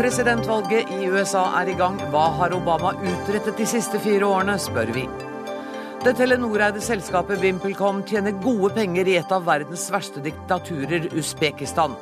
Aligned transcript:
Presidentvalget 0.00 0.88
i 0.96 1.10
USA 1.12 1.42
er 1.60 1.68
i 1.68 1.74
gang. 1.76 1.98
Hva 2.08 2.30
har 2.38 2.54
Obama 2.56 2.94
utrettet 2.96 3.58
de 3.58 3.66
siste 3.68 3.98
fire 4.00 4.24
årene, 4.24 4.54
spør 4.56 4.88
vi. 4.94 5.02
Det 6.00 6.14
Telenor-eide 6.16 6.80
selskapet 6.80 7.42
VimpelCom 7.42 7.98
tjener 8.08 8.32
gode 8.40 8.70
penger 8.78 9.10
i 9.12 9.18
et 9.20 9.34
av 9.36 9.44
verdens 9.44 9.84
verste 9.92 10.22
diktaturer, 10.24 11.10
Usbekistan. 11.12 11.98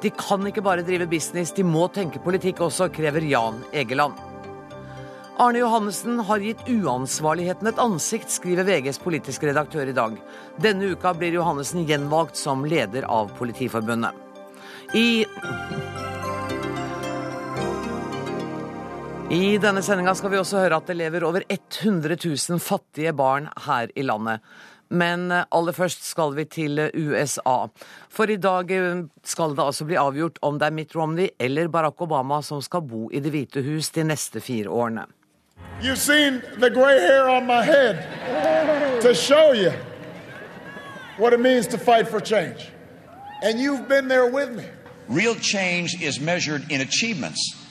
De 0.00 0.08
kan 0.16 0.48
ikke 0.48 0.64
bare 0.64 0.86
drive 0.86 1.04
business, 1.10 1.52
de 1.52 1.66
må 1.68 1.84
tenke 1.92 2.22
politikk 2.24 2.62
også, 2.64 2.88
krever 2.88 3.28
Jan 3.28 3.60
Egeland. 3.76 4.16
Arne 5.36 5.60
Johannessen 5.60 6.24
har 6.24 6.40
gitt 6.40 6.64
uansvarligheten 6.64 7.68
et 7.68 7.84
ansikt, 7.84 8.32
skriver 8.32 8.64
VGs 8.64 9.02
politiske 9.04 9.50
redaktør 9.50 9.92
i 9.92 9.98
dag. 10.00 10.16
Denne 10.56 10.94
uka 10.96 11.12
blir 11.12 11.36
Johannessen 11.36 11.84
gjenvalgt 11.84 12.40
som 12.40 12.64
leder 12.64 13.04
av 13.04 13.36
Politiforbundet. 13.36 14.16
I 14.96 15.26
I 19.34 19.56
denne 19.58 19.80
sendinga 19.82 20.12
skal 20.14 20.30
vi 20.30 20.38
også 20.38 20.60
høre 20.62 20.76
at 20.78 20.86
det 20.86 20.94
lever 20.94 21.24
over 21.26 21.42
100 21.50 22.14
000 22.22 22.60
fattige 22.62 23.10
barn 23.18 23.48
her 23.64 23.88
i 23.98 24.04
landet. 24.06 24.44
Men 24.94 25.24
aller 25.32 25.74
først 25.74 26.04
skal 26.06 26.36
vi 26.36 26.44
til 26.46 26.78
USA. 26.94 27.56
For 28.14 28.30
i 28.30 28.36
dag 28.38 28.70
skal 29.26 29.56
det 29.56 29.64
altså 29.64 29.88
bli 29.88 29.98
avgjort 29.98 30.38
om 30.46 30.60
det 30.60 30.68
er 30.68 30.76
Mitt 30.76 30.94
Romney 30.94 31.32
eller 31.40 31.66
Barack 31.66 32.04
Obama 32.06 32.38
som 32.46 32.62
skal 32.62 32.84
bo 32.86 33.08
i 33.10 33.18
Det 33.24 33.32
hvite 33.34 33.64
hus 33.66 33.90
de 33.96 34.04
neste 34.06 34.38
fire 34.40 34.70
årene. 34.70 35.08
You've 35.82 35.98
seen 35.98 36.38
the 36.60 36.70
gray 36.70 37.00
hair 37.02 37.26
on 37.26 37.46
my 37.46 37.64
head 37.64 38.06
to 39.02 39.14
show 39.14 39.50
you 39.52 39.72
what 41.18 41.32
it 41.32 41.40
means 41.40 41.66
to 41.74 41.78
fight 41.78 42.06
for 42.06 42.20
change. 42.20 42.70
And 43.42 43.58
you've 43.58 43.88
been 43.88 44.06
there 44.06 44.30
with 44.30 44.54
me. 44.54 44.70
Real 45.08 45.34
change 45.34 46.00
is 46.00 46.20
measured 46.20 46.70
in 46.70 46.80
achievements. 46.80 47.63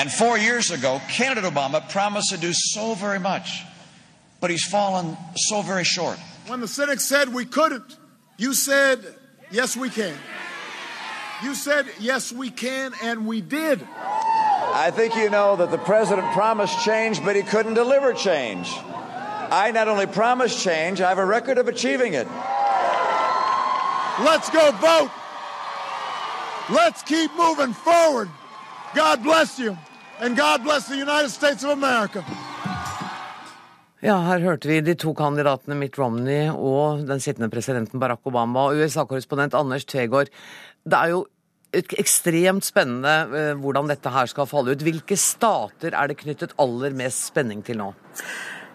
And 0.00 0.10
four 0.10 0.38
years 0.38 0.70
ago, 0.70 0.98
candidate 1.10 1.52
Obama 1.52 1.86
promised 1.90 2.30
to 2.30 2.38
do 2.38 2.54
so 2.54 2.94
very 2.94 3.18
much, 3.18 3.64
but 4.40 4.48
he's 4.48 4.64
fallen 4.64 5.14
so 5.36 5.60
very 5.60 5.84
short. 5.84 6.18
When 6.46 6.60
the 6.60 6.68
cynics 6.68 7.04
said 7.04 7.34
we 7.34 7.44
couldn't, 7.44 7.98
you 8.38 8.54
said, 8.54 9.04
yes, 9.50 9.76
we 9.76 9.90
can. 9.90 10.16
You 11.42 11.54
said, 11.54 11.84
yes, 11.98 12.32
we 12.32 12.48
can, 12.48 12.94
and 13.02 13.26
we 13.26 13.42
did. 13.42 13.86
I 13.92 14.90
think 14.90 15.16
you 15.16 15.28
know 15.28 15.56
that 15.56 15.70
the 15.70 15.76
president 15.76 16.32
promised 16.32 16.82
change, 16.82 17.22
but 17.22 17.36
he 17.36 17.42
couldn't 17.42 17.74
deliver 17.74 18.14
change. 18.14 18.72
I 19.52 19.70
not 19.74 19.86
only 19.86 20.06
promised 20.06 20.64
change, 20.64 21.02
I 21.02 21.10
have 21.10 21.18
a 21.18 21.26
record 21.26 21.58
of 21.58 21.68
achieving 21.68 22.14
it. 22.14 22.26
Let's 24.24 24.48
go 24.48 24.70
vote. 24.80 25.10
Let's 26.70 27.02
keep 27.02 27.30
moving 27.36 27.74
forward. 27.74 28.30
God 28.94 29.22
bless 29.22 29.58
you, 29.58 29.76
and 30.20 30.36
God 30.36 30.62
bless 30.62 30.88
the 30.88 30.96
United 30.96 31.30
States 31.30 31.64
of 31.64 31.70
America. 31.70 32.24
Ja, 34.00 34.16
her 34.24 34.40
hørte 34.40 34.68
vi 34.68 34.78
de 34.80 34.94
to 34.96 35.12
kandidatene 35.12 35.76
Mitt 35.76 35.98
Romney 36.00 36.48
og 36.48 37.02
den 37.08 37.20
sittende 37.20 37.50
presidenten 37.52 38.00
Barack 38.00 38.24
Obama. 38.24 38.70
Og 38.70 38.80
USA-korrespondent 38.80 39.56
Anders 39.58 39.84
Tvegård, 39.84 40.32
det 40.88 40.96
er 40.96 41.12
jo 41.12 41.26
ekstremt 41.72 42.64
spennende 42.66 43.12
eh, 43.36 43.50
hvordan 43.60 43.90
dette 43.92 44.12
her 44.14 44.30
skal 44.30 44.48
falle 44.48 44.72
ut. 44.72 44.86
Hvilke 44.86 45.18
stater 45.20 45.92
er 45.92 46.08
det 46.10 46.16
knyttet 46.22 46.56
aller 46.58 46.96
mest 46.96 47.28
spenning 47.28 47.60
til 47.66 47.78
nå? 47.82 47.92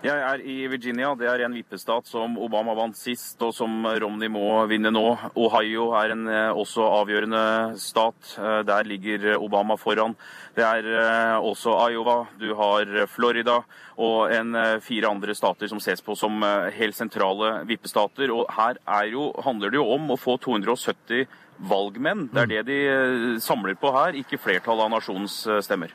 Jeg 0.05 0.21
er 0.21 0.41
i 0.45 0.67
Virginia. 0.69 1.15
Det 1.17 1.25
er 1.25 1.41
en 1.41 1.55
vippestat 1.57 2.05
som 2.05 2.35
Obama 2.37 2.75
vant 2.77 2.93
sist, 2.93 3.39
og 3.41 3.55
som 3.57 3.87
Romney 4.03 4.29
må 4.29 4.43
vinne 4.69 4.91
nå. 4.93 5.01
Ohio 5.33 5.87
er 5.97 6.13
en 6.13 6.27
eh, 6.29 6.51
også 6.53 6.85
avgjørende 6.99 7.39
stat. 7.81 8.35
Eh, 8.37 8.59
der 8.69 8.85
ligger 8.85 9.39
Obama 9.39 9.79
foran. 9.81 10.13
Det 10.53 10.61
er 10.61 11.39
også 11.41 11.73
Iowa, 11.89 12.19
du 12.39 12.53
har 12.55 13.07
Florida 13.11 13.57
og 13.97 14.31
en 14.31 14.55
fire 14.83 15.09
andre 15.09 15.33
stater 15.35 15.67
som 15.67 15.81
ses 15.83 15.99
på 16.05 16.15
som 16.15 16.45
helt 16.77 16.95
sentrale 16.95 17.65
vippestater. 17.67 18.31
Og 18.31 18.45
her 18.55 18.77
jo, 19.09 19.31
handler 19.43 19.73
det 19.73 19.81
jo 19.81 19.89
om 19.97 20.13
å 20.13 20.19
få 20.21 20.37
270 20.45 21.25
valgmenn. 21.57 22.27
Det 22.33 22.41
er 22.43 22.51
det 22.51 22.63
de 22.67 22.79
eh, 22.91 23.27
samler 23.43 23.77
på 23.79 23.91
her, 23.95 24.17
ikke 24.19 24.39
flertallet 24.41 24.87
av 24.87 24.93
nasjonens 24.95 25.37
eh, 25.47 25.61
stemmer. 25.65 25.93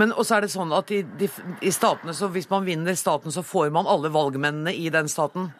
Men 0.00 0.14
også 0.14 0.38
er 0.38 0.46
det 0.46 0.52
sånn 0.54 0.72
at 0.76 0.92
i, 0.94 1.02
de, 1.20 1.28
i 1.60 1.72
statene, 1.74 2.14
så 2.16 2.30
hvis 2.32 2.50
man 2.52 2.66
vinner 2.68 2.96
staten, 2.98 3.34
så 3.34 3.44
får 3.44 3.72
man 3.74 3.90
alle 3.90 4.12
valgmennene 4.12 4.74
i 4.74 4.88
den 4.92 5.10
staten? 5.12 5.50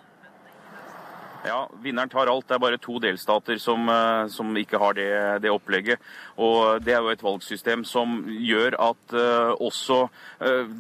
Ja, 1.43 1.67
vinneren 1.83 2.09
tar 2.09 2.31
alt. 2.31 2.47
Det 2.47 2.55
er 2.55 2.63
bare 2.63 2.79
to 2.79 3.01
delstater 3.03 3.59
som, 3.59 3.89
eh, 3.91 4.27
som 4.31 4.53
ikke 4.57 4.79
har 4.79 4.95
det, 4.95 5.11
det, 5.43 5.51
opplegget. 5.51 6.03
Og 6.39 6.83
det 6.85 6.95
er 6.95 7.03
jo 7.03 7.11
et 7.11 7.25
valgsystem 7.25 7.83
som 7.85 8.21
gjør 8.31 8.77
at 8.79 9.17
uh, 9.17 9.51
også 9.59 10.05
uh, 10.07 10.71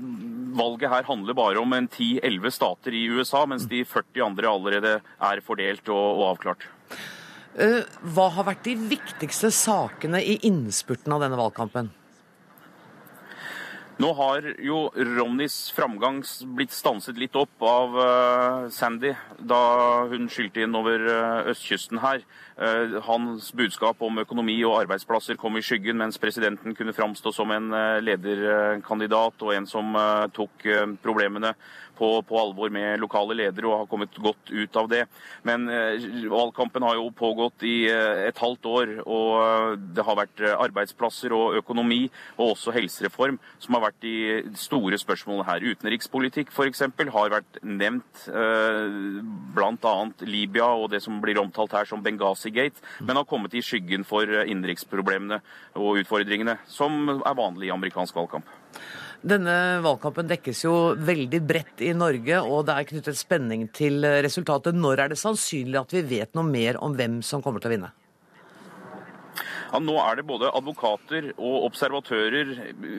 valget 0.55 0.93
her 0.93 1.09
handler 1.09 1.34
bare 1.34 1.59
om 1.59 1.75
en 1.75 1.88
10-11 1.88 2.55
stater 2.55 2.94
i 2.94 3.09
USA, 3.11 3.43
mens 3.47 3.66
de 3.66 3.82
40 3.84 4.22
andre 4.25 4.53
allerede 4.53 4.94
er 5.03 5.43
fordelt 5.44 5.91
og, 5.91 6.06
og 6.21 6.25
avklart. 6.31 6.69
Eh, 7.52 7.82
hva 8.14 8.30
har 8.32 8.46
vært 8.48 8.64
de 8.64 8.78
viktigste 8.94 9.50
sakene 9.52 10.22
i 10.24 10.38
innspurten 10.48 11.12
av 11.12 11.20
denne 11.20 11.36
valgkampen? 11.36 11.90
Nå 14.00 14.08
har 14.16 14.46
jo 14.64 14.86
Romneys 14.96 15.68
framgang 15.76 16.22
blitt 16.56 16.72
stanset 16.72 17.18
litt 17.20 17.36
opp 17.38 17.60
av 17.60 17.92
uh, 17.94 18.70
Sandy 18.72 19.12
da 19.36 19.58
hun 20.10 20.30
skylte 20.32 20.64
inn 20.64 20.74
over 20.74 21.04
uh, 21.04 21.50
østkysten 21.52 22.00
her. 22.02 22.24
Hans 23.06 23.48
budskap 23.56 24.02
om 24.04 24.20
økonomi 24.22 24.58
og 24.69 24.76
arbeidsplasser 24.82 25.38
kom 25.40 25.56
i 25.56 25.62
skyggen, 25.64 25.96
mens 25.98 26.19
presidenten 26.20 26.76
kunne 26.76 26.92
framstå 26.94 27.32
som 27.34 27.50
en 27.50 27.72
lederkandidat 28.04 29.40
og 29.42 29.54
en 29.56 29.66
som 29.66 29.96
tok 30.36 30.66
problemene 31.02 31.54
på, 31.98 32.08
på, 32.22 32.38
alvor 32.38 32.72
med 32.72 33.00
lokale 33.03 33.36
ledere 33.38 33.69
og 33.69 33.82
har 33.82 33.88
kommet 33.91 34.16
godt 34.22 34.50
ut 34.50 34.78
av 34.78 34.88
det. 34.91 35.03
Men 35.47 35.69
eh, 35.70 36.06
valgkampen 36.30 36.84
har 36.86 36.98
jo 36.98 37.10
pågått 37.16 37.64
i 37.69 37.76
eh, 37.91 38.26
et 38.28 38.38
halvt 38.42 38.69
år, 38.70 38.94
og 39.04 39.30
eh, 39.42 39.76
det 39.97 40.06
har 40.06 40.19
vært 40.19 40.44
arbeidsplasser 40.52 41.34
og 41.36 41.58
økonomi 41.60 42.04
og 42.36 42.54
også 42.54 42.75
helsereform 42.76 43.38
som 43.62 43.76
har 43.76 43.86
vært 43.86 44.00
de 44.04 44.16
store 44.58 44.98
spørsmålene 45.00 45.48
her. 45.48 45.69
Utenrikspolitikk 45.72 46.52
f.eks. 46.52 46.84
har 47.12 47.32
vært 47.32 47.60
nevnt, 47.62 48.26
bl.a. 49.52 49.94
Libya 50.26 50.69
og 50.78 50.91
det 50.92 51.02
som 51.04 51.20
blir 51.22 51.41
omtalt 51.41 51.75
her 51.76 51.88
som 51.88 52.02
Benghazi-gate, 52.04 52.82
men 53.02 53.19
har 53.19 53.28
kommet 53.28 53.54
i 53.54 53.62
skyggen 53.64 54.06
for 54.08 54.26
innenriksproblemene 54.26 55.41
og 55.78 56.02
utfordringene, 56.02 56.58
som 56.70 57.06
er 57.19 57.38
vanlig 57.38 57.70
i 57.70 57.75
amerikansk 57.75 58.16
valgkamp. 58.19 58.48
Denne 59.22 59.56
valgkampen 59.84 60.27
dekkes 60.27 60.65
jo 60.65 60.75
veldig 60.99 61.41
bredt 61.47 61.83
i 61.87 61.93
Norge, 61.94 62.41
og 62.43 62.66
det 62.66 62.75
er 62.75 62.88
knyttet 62.91 63.19
spenning 63.21 63.69
til 63.71 64.03
resultatet. 64.03 64.75
Når 64.75 65.05
er 65.05 65.12
det 65.12 65.21
sannsynlig 65.21 65.78
at 65.78 65.94
vi 65.94 66.03
vet 66.19 66.34
noe 66.34 66.49
mer 66.49 66.81
om 66.83 66.97
hvem 66.99 67.21
som 67.27 67.44
kommer 67.44 67.62
til 67.62 67.71
å 67.71 67.77
vinne? 67.77 67.93
Ja, 69.72 69.78
nå 69.81 69.94
er 70.03 70.19
det 70.19 70.27
både 70.28 70.50
advokater 70.53 71.31
og 71.38 71.69
observatører 71.71 72.50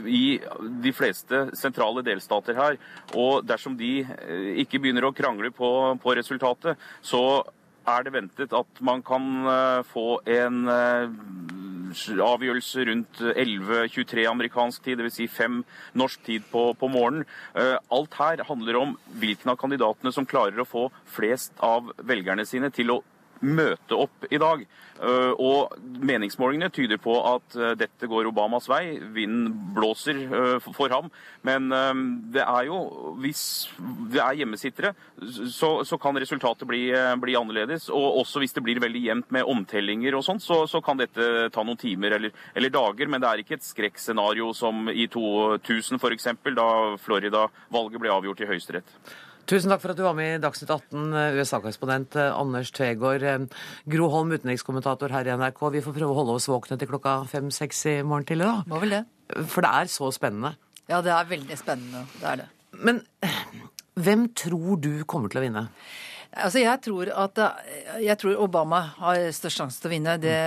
i 0.10 0.40
de 0.82 0.94
fleste 0.96 1.44
sentrale 1.60 2.02
delstater 2.06 2.58
her. 2.58 2.80
Og 3.14 3.44
dersom 3.46 3.76
de 3.78 4.00
eh, 4.02 4.48
ikke 4.64 4.82
begynner 4.82 5.06
å 5.06 5.14
krangle 5.14 5.52
på, 5.54 5.70
på 6.02 6.16
resultatet, 6.18 6.82
så 7.06 7.44
er 7.86 8.08
det 8.08 8.16
ventet 8.16 8.56
at 8.58 8.82
man 8.82 9.04
kan 9.06 9.30
eh, 9.52 9.84
få 9.92 10.08
en 10.26 10.64
eh, 10.74 11.14
avgjørelse 11.94 12.86
rundt 12.90 13.22
11.23 13.22 14.26
amerikansk 14.30 14.84
tid, 14.84 15.00
dvs. 15.00 15.18
Si 15.18 15.28
fem 15.32 15.62
norsk 16.00 16.24
tid 16.26 16.46
på, 16.52 16.72
på, 16.80 16.90
morgenen. 16.92 17.26
Eh, 17.56 17.78
alt 17.94 18.20
her 18.20 18.44
handler 18.48 18.80
om 18.80 18.96
hvilken 19.22 19.54
av 19.54 19.60
kandidatene 19.62 20.14
som 20.16 20.28
klarer 20.30 20.62
å 20.62 20.68
få 20.68 20.88
flest 21.16 21.54
av 21.64 21.94
velgerne 22.04 22.46
sine 22.50 22.72
til 22.74 22.96
å 22.96 23.02
møte 23.44 23.98
opp 23.98 24.26
i 24.32 24.40
dag. 24.42 24.64
Eh, 25.04 25.32
og 25.42 25.74
meningsmålingene 26.06 26.72
tyder 26.74 27.00
på 27.02 27.16
at 27.28 27.58
eh, 27.58 27.74
dette 27.80 28.08
går 28.10 28.30
Obamas 28.30 28.70
vei. 28.72 29.00
Vinden 29.16 29.52
blåser 29.76 30.22
for 30.64 30.94
ham. 30.94 31.10
Men 31.44 31.68
det 32.32 32.44
er 32.44 32.68
jo 32.70 32.78
Hvis 33.20 33.42
det 34.14 34.22
er 34.22 34.38
hjemmesittere, 34.40 34.94
så, 35.52 35.84
så 35.84 35.98
kan 36.00 36.18
resultatet 36.20 36.68
bli, 36.68 36.86
bli, 37.20 37.36
annerledes. 37.36 37.90
Og 37.92 38.22
også 38.22 38.44
hvis 38.44 38.56
det 38.56 38.64
blir 38.64 38.82
veldig 38.84 39.04
jevnt 39.04 39.34
med 39.36 39.50
omtellinger 39.50 40.16
og 40.16 40.24
sånt, 40.26 40.44
så, 40.44 40.64
så, 40.70 40.82
kan 40.84 41.00
dette 41.00 41.50
ta 41.54 41.64
noen 41.64 41.80
timer 41.80 42.18
eller, 42.18 42.34
eller, 42.56 42.74
dager. 42.74 43.12
Men 43.12 43.24
det 43.24 43.30
er 43.30 43.44
ikke 43.44 43.58
et 43.60 43.68
skrekkscenario 43.68 44.54
som 44.56 44.88
i 44.90 45.08
2000 45.12 46.00
f.eks., 46.00 46.32
da 46.54 46.70
Florida-valget 47.02 48.02
ble 48.02 48.14
avgjort 48.14 48.44
i 48.44 48.50
Høyesterett. 48.50 48.98
Tusen 49.44 49.74
takk 49.74 49.82
for 49.84 49.92
at 49.92 49.98
du 50.00 50.06
var 50.06 50.16
med 50.16 50.38
i 50.38 50.42
Dagsnytt 50.42 50.70
18, 50.72 51.10
eh, 51.20 51.36
USA-korrespondent 51.36 52.16
eh, 52.16 52.30
Anders 52.32 52.70
Tvegård. 52.72 53.26
Eh, 53.28 53.64
Gro 53.92 54.08
Holm, 54.14 54.32
utenrikskommentator 54.32 55.12
her 55.12 55.28
i 55.28 55.34
NRK. 55.36 55.60
Vi 55.74 55.82
får 55.84 55.98
prøve 55.98 56.14
å 56.14 56.20
holde 56.22 56.38
oss 56.38 56.48
våkne 56.48 56.78
til 56.80 56.88
klokka 56.88 57.18
fem-seks 57.28 57.82
i 57.92 57.96
morgen 58.08 58.28
tidlig, 58.30 58.48
da. 58.48 58.64
Må 58.72 58.80
vel 58.86 58.96
det. 58.96 59.02
For 59.52 59.66
det 59.66 59.74
er 59.82 59.92
så 59.92 60.08
spennende. 60.16 60.54
Ja, 60.88 61.02
det 61.04 61.12
er 61.12 61.28
veldig 61.28 61.60
spennende. 61.60 62.06
Det 62.22 62.30
er 62.30 62.42
det. 62.44 62.48
Men 62.88 63.04
hvem 64.00 64.30
tror 64.32 64.80
du 64.80 64.94
kommer 65.04 65.34
til 65.34 65.42
å 65.42 65.46
vinne? 65.46 65.68
Altså, 66.34 66.64
jeg 66.64 66.82
tror 66.82 67.10
at 67.14 67.40
jeg 68.02 68.18
tror 68.18 68.40
Obama 68.42 68.80
har 68.98 69.28
størst 69.36 69.60
sjanse 69.60 69.82
til 69.82 69.92
å 69.92 69.94
vinne. 69.94 70.16
Det, 70.22 70.38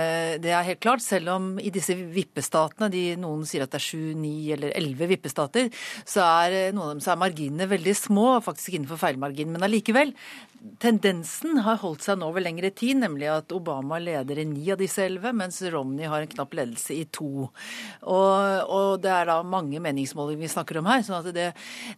det, 0.43 0.51
er 0.51 0.65
helt 0.67 0.81
klart. 0.83 1.03
Selv 1.03 1.31
om 1.31 1.45
i 1.63 1.71
disse 1.73 1.95
vippestatene, 1.95 2.89
de, 2.91 3.03
noen 3.19 3.45
sier 3.47 3.63
at 3.63 3.71
det 3.71 3.79
er 3.79 3.85
sju, 3.85 4.11
ni 4.19 4.51
eller 4.51 4.75
elleve 4.75 5.07
vippestater, 5.13 5.71
så 6.03 6.25
er 6.43 6.75
noen 6.75 6.89
av 6.89 6.93
dem 6.95 7.03
så 7.05 7.13
er 7.13 7.21
marginene 7.23 7.69
veldig 7.71 7.95
små, 7.95 8.27
faktisk 8.43 8.75
innenfor 8.75 8.99
feilmargin. 8.99 9.53
Men 9.53 9.63
allikevel, 9.67 10.11
tendensen 10.81 11.57
har 11.65 11.79
holdt 11.81 12.05
seg 12.05 12.19
nå 12.19 12.27
over 12.29 12.43
lengre 12.43 12.69
tid, 12.75 12.99
nemlig 13.01 13.29
at 13.31 13.53
Obama 13.55 13.97
leder 14.01 14.41
i 14.41 14.45
ni 14.47 14.65
av 14.73 14.79
disse 14.81 15.03
elleve, 15.05 15.31
mens 15.35 15.59
Romney 15.73 16.07
har 16.09 16.23
en 16.23 16.31
knapp 16.31 16.53
ledelse 16.57 16.93
i 16.95 17.05
to. 17.13 17.47
Og, 17.47 18.37
og, 18.65 18.91
det 19.01 19.11
er 19.13 19.29
da 19.29 19.37
mange 19.45 19.81
meningsmålinger 19.83 20.43
vi 20.43 20.51
snakker 20.51 20.79
om 20.81 20.89
her. 20.89 21.03
sånn 21.05 21.19
at 21.21 21.29
det, 21.35 21.47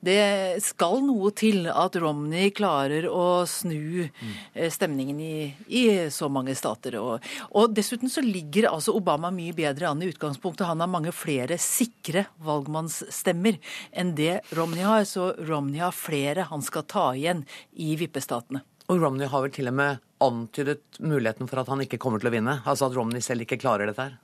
det, 0.06 0.19
skal 0.63 1.03
noe 1.06 1.31
til 1.35 1.69
at 1.71 1.97
Romney 2.00 2.53
klarer 2.56 3.07
å 3.11 3.45
snu 3.50 4.07
mm. 4.07 4.33
stemningen 4.71 5.19
i, 5.23 5.33
i, 5.67 5.85
så 6.13 6.29
mange 6.31 6.55
stater. 6.57 7.00
Og, 7.01 7.25
og, 7.51 7.75
dessuten 7.75 8.12
så 8.12 8.23
ligger 8.25 8.69
altså 8.71 8.95
Obama 8.97 9.31
mye 9.33 9.55
bedre 9.55 9.91
an 9.91 10.03
i 10.03 10.12
utgangspunktet. 10.12 10.67
Han 10.69 10.83
har 10.83 10.91
mange 10.91 11.15
flere 11.15 11.59
sikre 11.62 12.27
valgmannsstemmer 12.45 13.59
enn 13.91 14.15
det 14.19 14.39
Romney 14.55 14.88
har. 14.88 15.05
Så 15.09 15.33
Romney 15.47 15.83
har 15.83 15.95
flere 15.95 16.47
han 16.50 16.63
skal 16.65 16.88
ta 16.89 17.09
igjen 17.17 17.45
i 17.79 17.95
vippestaten. 18.00 18.58
Og 18.89 19.03
Romney 19.03 19.30
har 19.30 19.44
vel 19.44 19.51
til 19.53 19.69
og 19.69 19.75
med 19.77 20.00
antydet 20.25 20.97
muligheten 20.97 21.50
for 21.50 21.62
at 21.62 21.69
han 21.69 21.83
ikke 21.83 22.00
kommer 22.01 22.21
til 22.21 22.31
å 22.31 22.33
vinne? 22.33 22.56
Altså 22.65 22.88
at 22.88 22.95
Romney 22.97 23.21
selv 23.21 23.45
ikke 23.45 23.59
klarer 23.62 23.86
dette 23.86 24.07
her? 24.07 24.15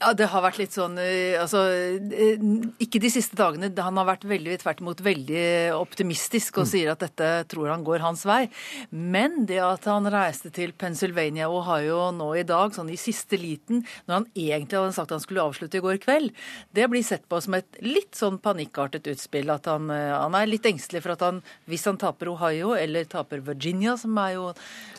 Ja, 0.00 0.12
det 0.16 0.28
har 0.32 0.42
vært 0.44 0.58
litt 0.60 0.74
sånn 0.74 0.96
eh, 1.00 1.38
Altså, 1.40 1.62
eh, 1.70 2.42
ikke 2.82 3.00
de 3.02 3.10
siste 3.12 3.36
dagene. 3.38 3.70
Han 3.82 3.98
har 4.00 4.08
vært 4.08 4.26
veldig 4.28 4.58
tvert 4.62 4.82
imot 4.82 5.02
veldig 5.04 5.44
optimistisk 5.76 6.60
og 6.60 6.66
mm. 6.66 6.70
sier 6.72 6.92
at 6.92 7.04
dette 7.04 7.30
tror 7.52 7.70
han 7.72 7.84
går 7.86 8.02
hans 8.04 8.24
vei. 8.28 8.46
Men 8.90 9.44
det 9.48 9.60
at 9.64 9.86
han 9.90 10.08
reiste 10.12 10.52
til 10.54 10.74
Pennsylvania 10.78 11.48
og 11.50 11.66
har 11.68 11.84
jo 11.86 12.00
nå 12.16 12.28
i 12.40 12.46
dag, 12.48 12.74
sånn 12.74 12.92
i 12.92 13.00
siste 13.00 13.38
liten, 13.40 13.84
når 14.06 14.18
han 14.18 14.28
egentlig 14.32 14.80
hadde 14.80 14.96
sagt 14.98 15.14
han 15.14 15.24
skulle 15.24 15.46
avslutte 15.46 15.80
i 15.80 15.84
går 15.84 16.00
kveld, 16.02 16.34
det 16.74 16.88
blir 16.92 17.06
sett 17.06 17.26
på 17.30 17.40
som 17.42 17.56
et 17.58 17.80
litt 17.84 18.18
sånn 18.18 18.40
panikkartet 18.42 19.08
utspill. 19.14 19.50
At 19.54 19.70
han, 19.70 19.90
eh, 19.94 20.12
han 20.12 20.36
er 20.38 20.50
litt 20.50 20.68
engstelig 20.68 21.04
for 21.04 21.16
at 21.16 21.26
han, 21.26 21.42
hvis 21.70 21.86
han 21.88 22.00
taper 22.02 22.32
Ohio 22.34 22.74
eller 22.78 23.08
taper 23.10 23.44
Virginia, 23.46 23.96
som 24.00 24.18
er 24.22 24.36
jo, 24.36 24.50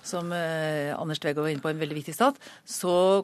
som 0.04 0.32
Anders 0.34 1.22
Tvego 1.24 1.44
var 1.44 1.54
inne 1.54 1.64
på, 1.64 1.72
en 1.72 1.80
veldig 1.80 2.02
viktig 2.02 2.16
stat, 2.16 2.40
så 2.68 3.24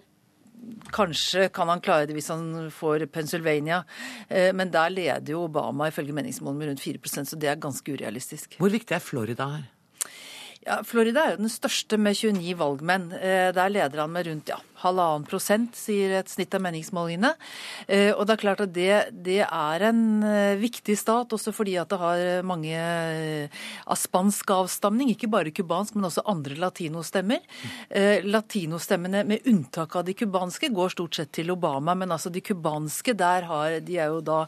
Kanskje 0.94 1.50
kan 1.54 1.70
han 1.72 1.82
klare 1.84 2.08
det 2.10 2.16
hvis 2.18 2.30
han 2.34 2.70
får 2.74 3.06
Pennsylvania, 3.14 3.84
eh, 4.28 4.50
men 4.56 4.72
der 4.74 4.90
leder 4.94 5.34
jo 5.36 5.46
Obama 5.48 5.90
ifølge 5.90 6.16
meningsmålene 6.16 6.60
med 6.60 6.72
rundt 6.72 6.84
4% 6.84 7.30
så 7.32 7.40
det 7.40 7.52
er 7.52 7.62
ganske 7.62 7.94
urealistisk. 7.94 8.58
Hvor 8.60 8.74
viktig 8.74 8.96
er 8.98 9.04
Florida 9.04 9.50
her? 9.56 9.68
Ja, 10.66 10.82
Florida 10.84 11.24
er 11.24 11.36
jo 11.36 11.44
den 11.46 11.52
største 11.52 11.98
med 11.98 12.18
29 12.20 12.58
valgmenn. 12.60 13.12
Eh, 13.16 13.50
der 13.56 13.72
leder 13.72 14.04
han 14.04 14.12
med 14.12 14.28
rundt 14.28 14.52
ja, 14.52 14.60
halvannen 14.84 15.26
prosent, 15.28 15.76
sier 15.78 16.14
et 16.20 16.32
snitt 16.32 16.54
av 16.56 16.64
meningsmålingene. 16.64 17.34
Eh, 17.88 18.12
og 18.14 18.26
det 18.28 18.36
er 18.36 18.42
klart 18.44 18.64
at 18.64 18.74
det, 18.76 18.92
det, 19.26 19.42
er 19.46 19.86
en 19.90 20.02
eh, 20.26 20.60
viktig 20.60 20.96
stat, 21.00 21.34
også 21.36 21.54
fordi 21.56 21.76
at 21.82 21.92
det 21.92 22.00
har 22.02 22.24
mange 22.48 22.76
eh, 22.76 23.62
av 23.86 24.00
spansk 24.00 24.54
avstamning. 24.56 25.12
Ikke 25.14 25.32
bare 25.32 25.54
cubansk, 25.56 25.98
men 25.98 26.10
også 26.10 26.26
andre 26.30 26.58
latinostemmer. 26.60 27.44
Latinostemmene, 28.26 29.24
med 29.28 29.48
unntak 29.50 29.96
av 30.00 30.06
de 30.08 30.16
cubanske, 30.18 30.72
går 30.76 30.94
stort 30.94 31.20
sett 31.20 31.34
til 31.40 31.52
Obama. 31.54 31.96
Men 31.98 32.14
altså 32.16 32.32
de 32.34 32.44
cubanske, 32.46 33.16
der 33.18 33.48
har 33.50 33.80
de 33.86 34.00
er 34.00 34.14
jo 34.14 34.22
da 34.26 34.40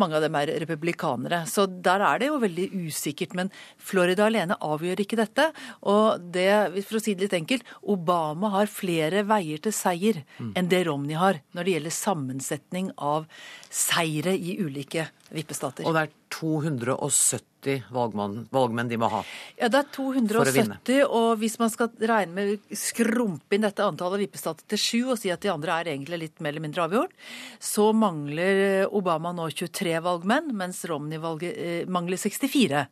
Mange 0.00 0.16
av 0.16 0.22
dem 0.24 0.36
er 0.38 0.50
republikanere. 0.62 1.42
Så 1.48 1.64
der 1.66 2.02
er 2.04 2.20
det 2.20 2.28
jo 2.30 2.38
veldig 2.42 2.66
usikkert. 2.86 3.34
Men 3.36 3.50
Florida 3.80 4.26
alene 4.26 4.56
avgjør 4.60 5.02
ikke 5.04 5.18
dette. 5.20 5.48
Og 5.88 6.22
det, 6.34 6.48
for 6.88 6.98
å 6.98 7.02
si 7.02 7.14
det 7.14 7.26
litt 7.26 7.36
enkelt, 7.40 7.66
Obama 7.90 8.52
har 8.54 8.70
flere 8.70 9.24
veier 9.28 9.60
til 9.62 9.69
største 9.70 9.90
seier 9.90 10.22
mm. 10.38 10.54
enn 10.56 10.68
det 10.70 10.84
Romney 10.86 11.16
har 11.16 11.40
når 11.54 11.64
det 11.64 11.76
gjelder 11.76 11.94
sammensetning 11.94 12.90
av 12.98 13.26
seire 13.70 14.34
i 14.34 14.58
ulike 14.60 15.08
vippestater. 15.30 15.86
Og 15.86 15.94
det 15.94 16.08
er 16.08 16.14
270 16.30 17.90
valgmenn, 17.92 18.46
valgmenn 18.50 18.88
de 18.88 18.96
må 18.98 19.08
ha 19.10 19.20
Ja, 19.58 19.68
det 19.68 19.78
er 19.82 19.88
270, 19.92 21.02
og 21.06 21.38
hvis 21.38 21.58
man 21.60 21.70
skal 21.70 21.90
regne 21.98 22.32
med 22.34 22.76
skrumpe 22.76 23.54
inn 23.54 23.66
dette 23.66 23.84
antallet 23.84 24.24
vippestater 24.24 24.64
til 24.70 24.80
sju 24.80 25.00
og 25.12 25.20
si 25.20 25.30
at 25.30 25.42
de 25.42 25.52
andre 25.52 25.76
er 25.76 25.92
egentlig 25.92 26.22
litt 26.24 26.40
mer 26.40 26.54
eller 26.54 26.64
mindre 26.64 26.86
avgjort, 26.86 27.14
så 27.60 27.90
mangler 27.92 28.88
Obama 28.88 29.34
nå 29.36 29.50
23 29.52 29.98
valgmenn, 30.06 30.54
mens 30.56 30.82
Romney 30.90 31.20
valget, 31.20 31.54
eh, 31.58 31.86
mangler 31.86 32.18
64 32.18 32.86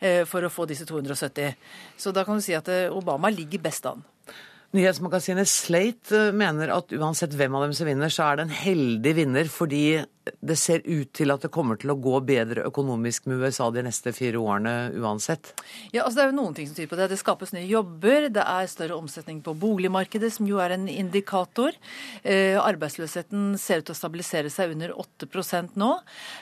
eh, 0.00 0.22
for 0.28 0.44
å 0.44 0.52
få 0.52 0.68
disse 0.68 0.88
270. 0.88 1.56
Så 1.96 2.12
da 2.12 2.26
kan 2.26 2.40
du 2.40 2.44
si 2.44 2.56
at 2.56 2.68
eh, 2.72 2.88
Obama 2.92 3.30
ligger 3.32 3.64
best 3.68 3.86
an. 3.88 4.04
Nyhetsmagasinet 4.76 5.48
Slate 5.48 6.28
eh, 6.28 6.34
mener 6.36 6.74
at 6.74 6.92
uansett 6.92 7.32
hvem 7.36 7.54
av 7.56 7.64
dem 7.64 7.74
som 7.76 7.88
vinner, 7.88 8.12
så 8.12 8.26
er 8.26 8.38
det 8.38 8.46
en 8.48 8.56
heldig 8.58 9.14
vinner 9.16 9.48
fordi 9.52 9.84
det 10.40 10.56
ser 10.60 10.82
ut 10.86 11.10
til 11.16 11.32
at 11.34 11.44
det 11.44 11.50
kommer 11.54 11.78
til 11.80 11.92
å 11.92 11.98
gå 11.98 12.18
bedre 12.26 12.64
økonomisk 12.68 13.28
med 13.30 13.42
USA 13.42 13.68
de 13.74 13.84
neste 13.86 14.12
fire 14.16 14.40
årene 14.40 14.74
uansett? 14.98 15.52
Ja, 15.92 16.04
altså 16.04 16.18
Det 16.18 16.24
er 16.24 16.32
jo 16.32 16.38
noen 16.40 16.56
ting 16.56 16.68
som 16.68 16.76
tyder 16.76 16.90
på 16.90 16.98
det. 17.00 17.10
Det 17.12 17.20
skapes 17.20 17.54
nye 17.54 17.66
jobber, 17.68 18.28
det 18.34 18.44
er 18.44 18.70
større 18.70 18.98
omsetning 18.98 19.40
på 19.44 19.54
boligmarkedet, 19.58 20.32
som 20.34 20.48
jo 20.48 20.60
er 20.62 20.74
en 20.76 20.88
indikator. 20.90 21.76
Eh, 22.22 22.56
arbeidsløsheten 22.60 23.56
ser 23.60 23.82
ut 23.82 23.88
til 23.88 23.96
å 23.96 24.00
stabilisere 24.00 24.52
seg 24.52 24.74
under 24.76 24.94
8 24.98 25.28
nå. 25.78 25.90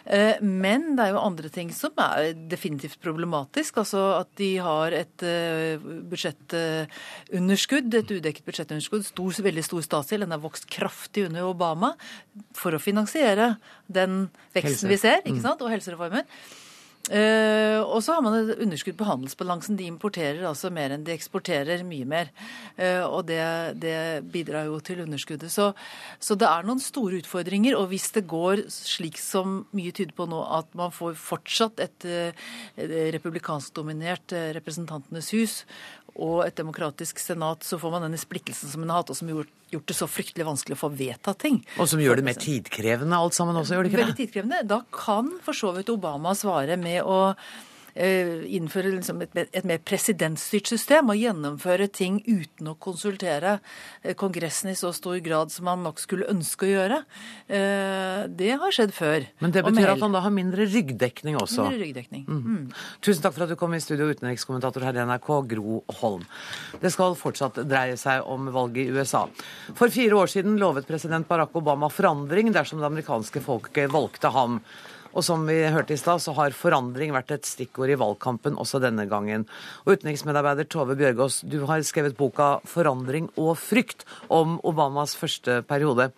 Eh, 0.05 0.41
men 0.43 0.97
det 0.97 1.07
er 1.07 1.15
jo 1.15 1.23
andre 1.23 1.51
ting 1.53 1.73
som 1.75 1.93
er 2.03 2.33
definitivt 2.51 3.01
problematisk. 3.05 3.79
Altså 3.83 4.03
at 4.21 4.31
de 4.41 4.51
har 4.63 4.97
et 4.97 5.27
eh, 5.27 5.79
budsjettunderskudd, 6.11 7.95
et 7.95 8.15
udekket 8.17 8.47
budsjettunderskudd, 8.47 9.07
stor, 9.07 9.41
veldig 9.47 9.65
stor 9.65 9.85
statsgjeld. 9.87 10.27
Den 10.27 10.37
har 10.37 10.45
vokst 10.45 10.69
kraftig 10.73 11.27
under 11.29 11.49
Obama 11.51 11.95
for 12.57 12.77
å 12.77 12.83
finansiere 12.83 13.55
den 13.87 14.27
veksten 14.55 14.89
Helse. 14.89 14.93
vi 14.93 15.01
ser, 15.03 15.21
ikke 15.25 15.41
mm. 15.41 15.45
sant? 15.49 15.63
og 15.63 15.73
helsereformen. 15.73 16.27
Uh, 17.07 17.79
og 17.87 18.01
så 18.03 18.17
har 18.17 18.23
man 18.25 18.35
et 18.35 18.63
underskudd 18.65 18.97
på 18.99 19.07
handelsbalansen. 19.07 19.77
De 19.79 19.87
importerer 19.87 20.43
altså 20.49 20.73
mer 20.75 20.91
enn 20.91 21.05
de 21.07 21.15
eksporterer, 21.15 21.85
mye 21.87 22.07
mer. 22.09 22.33
Uh, 22.75 23.05
og 23.07 23.29
det, 23.29 23.39
det, 23.79 24.25
bidrar 24.33 24.67
jo 24.67 24.81
til 24.83 25.05
underskuddet. 25.05 25.53
Så, 25.53 25.71
så, 26.19 26.35
det 26.35 26.49
er 26.51 26.67
noen 26.67 26.83
store 26.83 27.21
utfordringer. 27.23 27.77
Og 27.79 27.93
hvis 27.93 28.09
det 28.17 28.27
går 28.31 28.65
slik 28.75 29.21
som 29.23 29.61
mye 29.77 29.95
tyder 29.95 30.17
på 30.19 30.27
nå, 30.31 30.41
at 30.59 30.75
man 30.79 30.95
får 30.95 31.15
fortsatt 31.21 31.85
et, 31.85 32.09
et 32.11 32.97
republikanskdominert 33.15 34.35
Representantenes 34.59 35.31
hus 35.37 35.61
og 36.17 36.43
et 36.47 36.57
demokratisk 36.57 37.21
senat, 37.21 37.65
så 37.67 37.79
får 37.81 37.93
man 37.95 38.07
denne 38.07 38.21
splittelsen 38.21 38.73
som 38.73 38.85
en 38.85 38.93
har 38.93 39.03
hatt, 39.03 39.13
og 39.13 39.19
som 39.19 39.31
gjort, 39.31 39.53
gjort 39.73 39.87
det 39.91 39.97
så 39.99 40.09
fryktelig 40.09 40.49
vanskelig 40.49 40.79
å 40.79 40.83
få 40.87 40.91
vedtatt 40.97 41.41
ting. 41.45 41.61
Og 41.83 41.91
som 41.91 42.03
gjør 42.03 42.21
det 42.21 42.27
mer 42.29 42.41
tidkrevende 42.41 43.21
alt 43.21 43.37
sammen 43.37 43.59
også, 43.61 43.77
gjør 43.77 43.87
det 43.87 43.93
ikke 43.93 44.01
det? 44.01 44.07
Veldig 44.07 44.21
tidkrevende. 44.23 44.61
Da 44.71 44.81
kan 44.95 45.33
for 45.45 45.57
så 45.57 45.73
vidt 45.77 45.93
Obama 45.93 46.35
svare 46.39 46.79
med 46.81 47.03
å 47.05 47.19
innføre 47.97 48.91
liksom 48.93 49.23
et, 49.25 49.33
et, 49.47 49.65
mer 49.65 49.81
presidentstyrt 49.81 50.69
system 50.69 51.13
og 51.13 51.17
gjennomføre 51.17 51.89
ting 51.89 52.19
uten 52.27 52.69
å 52.69 52.75
konsultere 52.77 53.55
eh, 54.03 54.13
Kongressen 54.19 54.69
i 54.73 54.77
så 54.77 54.91
stor 54.97 55.17
grad 55.25 55.53
som 55.55 55.71
han 55.71 55.85
nok 55.87 56.03
skulle 56.03 56.29
ønske 56.29 56.67
å 56.67 56.71
gjøre. 56.71 56.99
Eh, 57.49 58.27
det 58.29 58.53
har 58.61 58.75
skjedd 58.77 58.93
før. 58.97 59.25
Men 59.41 59.55
det 59.55 59.65
betyr 59.65 59.95
at 59.95 60.05
han 60.05 60.17
da 60.17 60.21
har 60.25 60.35
mindre 60.35 60.67
ryggdekning 60.69 61.39
også? 61.41 61.65
Mindre 61.65 61.87
ryggdekning. 61.87 62.27
Mm. 62.29 62.43
Mm. 62.45 62.67
Tusen 63.01 63.25
takk 63.25 63.37
for 63.39 63.47
at 63.47 63.55
du 63.55 63.59
kom 63.61 63.77
i 63.77 63.81
studio, 63.81 64.11
utenrikskommentator 64.13 64.85
her 64.85 65.01
i 65.01 65.07
NRK, 65.09 65.31
Gro 65.55 65.81
Holm. 66.03 66.27
Det 66.83 66.93
skal 66.93 67.17
fortsatt 67.17 67.63
dreie 67.65 67.97
seg 68.01 68.27
om 68.29 68.51
valget 68.53 68.85
i 68.85 68.93
USA. 68.93 69.25
For 69.73 69.93
fire 69.95 70.21
år 70.21 70.33
siden 70.33 70.61
lovet 70.61 70.89
president 70.89 71.29
Barack 71.29 71.57
Obama 71.57 71.89
forandring 71.93 72.53
dersom 72.53 72.83
det 72.83 72.91
amerikanske 72.91 73.41
folket 73.45 73.89
valgte 73.95 74.33
ham. 74.37 74.61
Og 75.17 75.25
som 75.25 75.47
vi 75.49 75.57
hørte 75.73 75.95
i 75.95 76.01
stad, 76.01 76.21
så 76.21 76.35
har 76.37 76.53
forandring 76.53 77.15
vært 77.15 77.33
et 77.33 77.49
stikkord 77.49 77.89
i 77.89 77.97
valgkampen 77.97 78.59
også 78.61 78.83
denne 78.85 79.07
gangen. 79.09 79.47
Og 79.87 79.97
utenriksmedarbeider 79.97 80.69
Tove 80.69 80.97
Bjørgaas, 80.99 81.41
du 81.49 81.63
har 81.65 81.81
skrevet 81.89 82.19
boka 82.19 82.61
'Forandring 82.69 83.31
og 83.37 83.57
frykt' 83.57 84.05
om 84.29 84.61
Obamas 84.63 85.17
første 85.17 85.63
periode. 85.65 86.13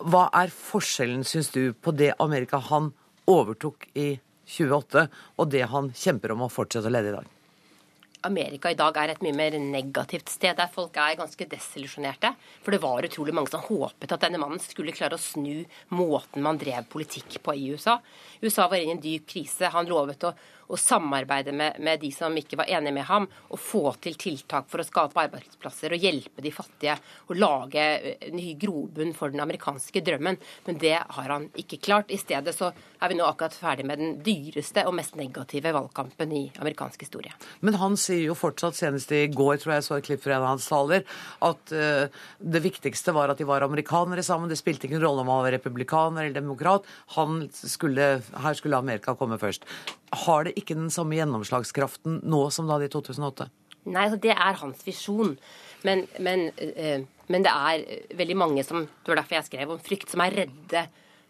Hva 0.00 0.30
er 0.32 0.48
forskjellen, 0.48 1.24
syns 1.24 1.52
du, 1.52 1.72
på 1.72 1.92
det 1.92 2.14
Amerika 2.18 2.58
han 2.58 2.92
overtok 3.28 3.86
i 3.94 4.18
2008, 4.46 5.08
og 5.38 5.50
det 5.50 5.68
han 5.68 5.92
kjemper 5.92 6.32
om 6.32 6.46
å 6.46 6.52
fortsette 6.52 6.88
å 6.88 6.92
lede 6.92 7.12
i 7.12 7.16
dag? 7.20 7.35
Amerika 8.26 8.70
i 8.72 8.78
dag 8.78 8.96
er 8.98 9.12
et 9.12 9.22
mye 9.24 9.36
mer 9.36 9.56
negativt 9.62 10.32
sted, 10.32 10.56
der 10.58 10.70
folk 10.72 10.96
er 10.98 11.18
ganske 11.18 11.46
desillusjonerte. 11.50 12.32
For 12.64 12.74
det 12.74 12.82
var 12.82 13.06
utrolig 13.06 13.34
mange 13.36 13.52
som 13.52 13.64
håpet 13.64 14.12
at 14.12 14.26
denne 14.26 14.40
mannen 14.42 14.62
skulle 14.62 14.94
klare 14.96 15.18
å 15.18 15.22
snu 15.22 15.64
måten 15.94 16.44
man 16.44 16.58
drev 16.60 16.88
politikk 16.92 17.38
på 17.44 17.54
i 17.54 17.70
USA. 17.72 17.98
USA 18.42 18.66
var 18.70 18.82
i 18.82 18.90
en 18.92 19.02
dyp 19.02 19.28
krise. 19.30 19.70
Han 19.72 19.88
lovet 19.90 20.26
å, 20.26 20.34
å 20.68 20.78
samarbeide 20.80 21.54
med, 21.56 21.80
med, 21.80 22.00
de 22.02 22.10
som 22.14 22.34
ikke 22.36 22.58
var 22.60 22.70
enige 22.70 22.94
med 22.96 23.06
ham, 23.08 23.28
og 23.50 23.60
få 23.60 23.84
til 24.02 24.16
tiltak 24.20 24.68
for 24.70 24.82
å 24.82 24.86
skape 24.86 25.22
arbeidsplasser 25.26 25.94
og 25.94 26.06
hjelpe 26.06 26.44
de 26.44 26.52
fattige 26.54 26.96
og 27.28 27.38
lage 27.38 27.84
en 28.28 28.36
ny 28.36 28.54
grobunn 28.60 29.14
for 29.16 29.32
den 29.32 29.42
amerikanske 29.44 30.02
drømmen. 30.06 30.38
Men 30.66 30.80
det 30.82 30.96
har 30.98 31.32
han 31.32 31.48
ikke 31.58 31.80
klart. 31.82 32.12
I 32.12 32.20
stedet 32.20 32.54
så 32.56 32.72
er 32.72 33.12
vi 33.12 33.18
nå 33.18 33.26
akkurat 33.26 33.54
ferdig 33.56 33.86
med 33.88 34.00
den 34.00 34.16
dyreste 34.24 34.86
og 34.88 34.96
mest 34.98 35.16
negative 35.18 35.72
valgkampen 35.76 36.32
i 36.32 36.44
amerikansk 36.58 37.06
historie. 37.06 37.34
Men 37.60 37.78
han 37.80 37.98
sier 38.00 38.24
jo 38.28 38.38
fortsatt, 38.38 38.78
senest 38.78 39.12
i 39.14 39.26
går 39.32 39.60
tror 39.62 39.76
jeg 39.76 39.86
så 39.86 39.98
et 39.98 40.08
klipp 40.08 40.24
fra 40.24 40.36
en 40.36 40.44
av 40.44 40.54
hans 40.54 40.68
taler, 40.70 41.04
at 41.46 41.74
uh, 41.74 42.24
det 42.40 42.64
viktigste 42.64 43.14
var 43.16 43.32
at 43.32 43.40
de 43.40 43.48
var 43.48 43.64
amerikanere 43.66 44.24
sammen. 44.26 44.50
Det 44.50 44.58
spilte 44.60 44.88
ingen 44.88 45.02
rolle 45.04 45.24
om 45.24 45.32
han 45.32 45.44
var 45.46 45.56
republikaner 45.56 46.24
eller 46.26 46.40
demokrat. 46.40 46.88
Han 47.16 47.46
Skulle, 47.56 48.20
her 48.42 48.54
skulle 48.54 48.78
Amerika 48.78 49.14
komme 49.18 49.38
først. 49.38 49.64
Har 50.26 50.46
det 50.46 50.55
ikke 50.58 50.76
den 50.78 50.90
samme 50.94 51.18
gjennomslagskraften 51.18 52.20
nå 52.26 52.42
som 52.54 52.68
da 52.70 52.80
i 52.82 52.90
2008? 52.92 53.48
Nei, 53.86 54.06
altså 54.08 54.18
det 54.22 54.34
er 54.34 54.60
hans 54.62 54.82
visjon. 54.86 55.36
Men, 55.86 56.06
men, 56.18 56.48
uh, 56.58 57.02
men 57.30 57.46
det 57.46 57.52
er 57.52 57.84
veldig 58.18 58.36
mange 58.38 58.64
som 58.66 58.86
Det 58.86 59.12
var 59.12 59.20
derfor 59.20 59.38
jeg 59.38 59.50
skrev 59.50 59.74
om 59.74 59.82
frykt, 59.82 60.10
som 60.10 60.24
er 60.24 60.40
redde 60.42 60.86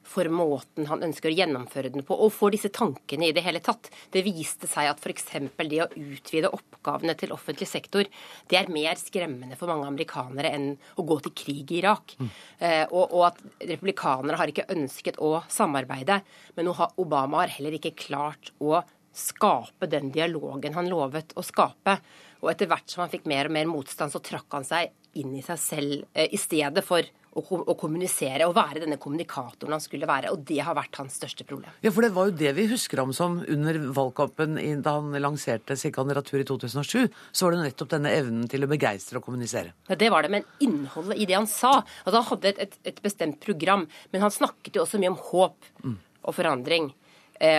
for 0.06 0.28
måten 0.30 0.86
han 0.86 1.02
ønsker 1.06 1.30
å 1.30 1.34
gjennomføre 1.34 1.90
den 1.92 2.04
på, 2.06 2.14
og 2.14 2.30
for 2.34 2.54
disse 2.54 2.70
tankene 2.74 3.28
i 3.28 3.34
det 3.34 3.42
hele 3.44 3.60
tatt. 3.64 3.90
Det 4.12 4.22
viste 4.26 4.68
seg 4.70 4.90
at 4.90 5.02
f.eks. 5.02 5.26
det 5.58 5.80
å 5.82 5.88
utvide 5.90 6.52
oppgavene 6.54 7.16
til 7.18 7.34
offentlig 7.34 7.68
sektor, 7.70 8.06
det 8.48 8.60
er 8.60 8.72
mer 8.72 8.98
skremmende 9.00 9.58
for 9.58 9.70
mange 9.72 9.88
amerikanere 9.90 10.52
enn 10.54 10.68
å 10.96 11.06
gå 11.06 11.18
til 11.24 11.34
krig 11.42 11.74
i 11.74 11.80
Irak. 11.82 12.16
Mm. 12.20 12.30
Eh, 12.58 12.84
og, 12.86 13.04
og, 13.10 13.24
at 13.32 13.66
republikanere 13.74 14.38
har 14.40 14.52
ikke 14.52 14.68
ønsket 14.76 15.18
å 15.22 15.40
samarbeide. 15.52 16.20
Men 16.56 16.70
Obama 16.70 17.42
har 17.42 17.56
heller 17.58 17.76
ikke 17.78 17.96
klart 18.06 18.54
å 18.62 18.78
skape 19.16 19.88
den 19.90 20.12
dialogen 20.14 20.76
han 20.76 20.90
lovet 20.92 21.34
å 21.36 21.44
skape. 21.44 21.98
Og 22.44 22.52
etter 22.52 22.68
hvert 22.70 22.90
som 22.92 23.04
han 23.04 23.12
fikk 23.12 23.28
mer 23.30 23.48
og 23.48 23.56
mer 23.56 23.68
motstand, 23.70 24.12
så 24.12 24.22
trakk 24.24 24.58
han 24.58 24.66
seg 24.66 24.92
inn 25.16 25.32
i 25.38 25.44
seg 25.44 25.60
selv 25.60 26.02
eh, 26.12 26.28
i 26.32 26.40
stedet 26.40 26.84
for 26.84 27.06
å, 27.36 27.74
kommunisere 27.76 28.46
og 28.48 28.54
være 28.56 28.82
denne 28.82 28.98
kommunikatoren 29.00 29.76
han 29.76 29.82
skulle 29.82 30.08
være. 30.08 30.32
Og 30.32 30.44
det 30.48 30.58
har 30.64 30.76
vært 30.76 30.96
hans 31.00 31.18
største 31.20 31.44
problem. 31.48 31.72
Ja, 31.84 31.92
for 31.92 32.04
det 32.04 32.12
var 32.16 32.30
jo 32.30 32.36
det 32.38 32.52
vi 32.56 32.66
husker 32.70 33.02
ham 33.02 33.12
som 33.16 33.38
under 33.42 33.78
valgkampen 33.96 34.56
da 34.84 34.96
han 34.98 35.12
lanserte 35.20 35.76
sin 35.78 35.94
kandidatur 35.94 36.40
i 36.40 36.48
2007. 36.48 37.06
Så 37.32 37.46
var 37.46 37.56
det 37.56 37.64
nettopp 37.66 37.92
denne 37.92 38.12
evnen 38.16 38.48
til 38.52 38.64
å 38.64 38.70
begeistre 38.70 39.20
og 39.20 39.28
kommunisere. 39.28 39.74
Ja, 39.90 39.98
det 40.00 40.10
var 40.14 40.24
det. 40.24 40.32
Men 40.36 40.48
innholdet 40.64 41.20
i 41.20 41.28
det 41.28 41.36
han 41.36 41.50
sa 41.50 41.78
altså 41.78 42.16
Han 42.16 42.30
hadde 42.30 42.52
et, 42.52 42.62
et, 42.66 42.78
et 42.92 43.02
bestemt 43.04 43.40
program, 43.42 43.84
men 44.12 44.24
han 44.24 44.32
snakket 44.32 44.78
jo 44.78 44.86
også 44.86 45.00
mye 45.02 45.12
om 45.12 45.20
håp 45.28 45.68
mm. 45.84 45.98
og 46.24 46.36
forandring 46.36 46.92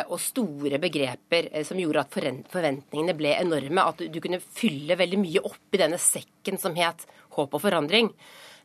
og 0.07 0.17
store 0.21 0.79
begreper 0.81 1.51
eh, 1.51 1.65
som 1.67 1.79
gjorde 1.79 2.05
at 2.05 2.17
forventningene 2.51 3.15
ble 3.17 3.35
enorme. 3.37 3.85
At 3.85 4.01
du, 4.01 4.19
kunne 4.23 4.41
fylle 4.41 4.97
veldig 4.99 5.21
mye 5.21 5.45
opp 5.45 5.77
i 5.77 5.81
denne 5.83 6.01
sekken 6.01 6.59
som 6.61 6.77
het 6.79 7.05
håp 7.37 7.53
og 7.53 7.63
forandring. 7.63 8.11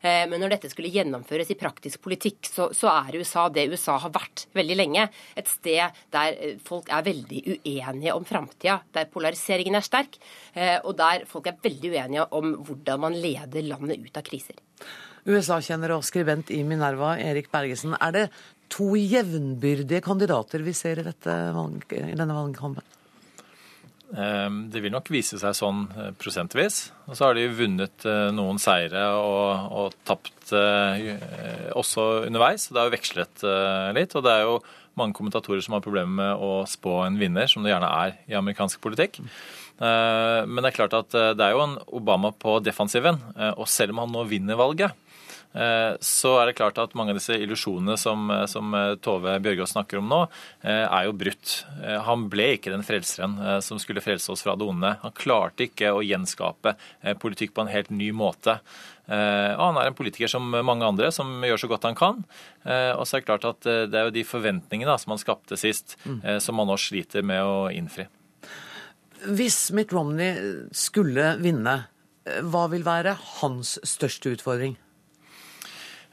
Eh, 0.02 0.24
men 0.26 0.40
når 0.42 0.56
dette 0.56 0.70
skulle 0.72 0.90
gjennomføres 0.90 1.52
i 1.54 1.58
praktisk 1.58 2.02
politikk, 2.02 2.48
så, 2.50 2.68
så, 2.74 2.90
er 2.90 3.20
USA 3.22 3.46
det 3.54 3.68
USA 3.70 3.96
har 4.02 4.12
vært 4.14 4.46
veldig 4.56 4.78
lenge. 4.78 5.06
Et 5.38 5.48
sted 5.48 6.02
der 6.14 6.34
eh, 6.34 6.56
folk 6.66 6.90
er 6.90 7.06
veldig 7.06 7.42
uenige 7.54 8.16
om 8.16 8.26
framtida, 8.26 8.80
der 8.96 9.10
polariseringen 9.12 9.78
er 9.78 9.86
sterk, 9.86 10.18
eh, 10.54 10.80
og 10.82 10.96
der 10.98 11.28
folk 11.30 11.46
er 11.50 11.60
veldig 11.62 11.94
uenige 11.94 12.26
om 12.34 12.56
hvordan 12.66 13.06
man 13.06 13.18
leder 13.18 13.68
landet 13.68 14.02
ut 14.02 14.18
av 14.18 14.26
kriser. 14.26 14.58
USA-kjenner 15.22 15.94
og 15.94 16.02
skribent 16.02 16.50
i 16.50 16.64
Minerva, 16.66 17.14
Erik 17.22 17.52
Bergesen. 17.52 17.94
Er 18.02 18.16
det 18.16 18.24
to 18.72 18.94
jevnbyrdige 18.96 20.00
kandidater 20.04 20.64
vi 20.64 20.74
ser 20.76 21.02
i, 21.02 21.06
dette, 21.06 21.36
i 21.92 22.16
denne 22.16 22.36
valgkampen? 22.36 22.84
Ehm, 24.12 24.66
det 24.68 24.82
vil 24.84 24.92
nok 24.92 25.08
vise 25.12 25.38
seg 25.40 25.56
sånn 25.56 25.86
eh, 25.96 26.10
prosentvis. 26.20 26.90
Og 27.08 27.16
så 27.16 27.28
har 27.28 27.38
de 27.38 27.48
vunnet 27.56 28.06
eh, 28.08 28.28
noen 28.34 28.60
seire 28.60 29.06
og, 29.16 29.72
og 29.72 29.96
tapt 30.08 30.52
eh, 30.56 31.16
også 31.78 32.26
underveis. 32.28 32.68
Det 32.68 32.80
har 32.80 32.90
jo 32.90 32.96
vekslet 32.96 33.44
litt. 33.96 34.16
Og 34.18 34.26
det 34.26 34.34
er 34.36 34.46
jo 34.48 34.60
mange 35.00 35.16
kommentatorer 35.16 35.64
som 35.64 35.78
har 35.78 35.84
problemer 35.84 36.12
med 36.18 36.44
å 36.44 36.66
spå 36.68 37.00
en 37.06 37.16
vinner, 37.20 37.48
som 37.48 37.64
det 37.64 37.72
gjerne 37.72 37.92
er 38.02 38.18
i 38.28 38.36
amerikansk 38.36 38.82
politikk. 38.84 39.22
Men 39.80 40.58
det 40.60 40.68
er 40.68 40.74
klart 40.76 40.92
at 40.94 41.14
det 41.34 41.42
er 41.42 41.54
jo 41.56 41.62
en 41.64 41.78
Obama 41.96 42.28
på 42.36 42.58
defensiven. 42.62 43.16
Og 43.56 43.64
selv 43.72 43.96
om 43.96 44.02
han 44.02 44.12
nå 44.12 44.26
vinner 44.28 44.60
valget, 44.60 44.92
så 46.00 46.30
er 46.40 46.48
det 46.48 46.56
klart 46.56 46.78
at 46.80 46.94
mange 46.96 47.12
av 47.12 47.18
disse 47.18 47.36
illusjonene 47.36 47.98
som, 48.00 48.30
eh, 48.32 48.46
som 48.48 48.72
eh, 48.76 48.94
Tove 49.04 49.34
Bjørgaas 49.44 49.74
snakker 49.74 50.00
om 50.00 50.08
nå, 50.08 50.20
er 50.62 51.06
jo 51.06 51.14
brutt. 51.16 51.52
Han 52.06 52.28
ble 52.32 52.52
ikke 52.56 52.70
den 52.72 52.84
frelseren 52.86 53.34
som 53.64 53.80
skulle 53.82 54.02
frelse 54.04 54.30
oss 54.32 54.44
fra 54.44 54.54
det 54.56 54.66
onde. 54.68 54.92
Han 55.02 55.14
klarte 55.16 55.66
ikke 55.66 55.90
å 55.92 56.02
gjenskape 56.04 56.74
politikk 57.20 57.54
på 57.56 57.64
en 57.64 57.72
helt 57.72 57.90
ny 57.90 58.12
måte. 58.14 58.54
Og 59.08 59.62
han 59.62 59.80
er 59.80 59.90
en 59.90 59.96
politiker 59.98 60.30
som 60.30 60.46
mange 60.64 60.86
andre, 60.86 61.10
som 61.12 61.42
gjør 61.44 61.64
så 61.64 61.70
godt 61.72 61.88
han 61.88 61.98
kan. 61.98 62.22
Og 62.62 63.02
så 63.08 63.18
er 63.18 63.22
det 63.24 63.28
klart 63.28 63.48
at 63.48 63.66
det 63.66 63.98
er 63.98 64.08
jo 64.08 64.14
de 64.14 64.24
forventningene 64.26 64.94
som 65.02 65.16
han 65.16 65.22
skapte 65.22 65.58
sist, 65.60 65.96
mm. 66.06 66.20
som 66.44 66.62
han 66.62 66.70
nå 66.70 66.78
sliter 66.80 67.26
med 67.26 67.42
å 67.42 67.66
innfri. 67.74 68.06
Hvis 69.26 69.64
Mitt 69.74 69.92
Romney 69.94 70.70
skulle 70.76 71.34
vinne, 71.42 71.76
hva 72.22 72.68
vil 72.70 72.86
være 72.86 73.16
hans 73.42 73.76
største 73.88 74.36
utfordring? 74.36 74.78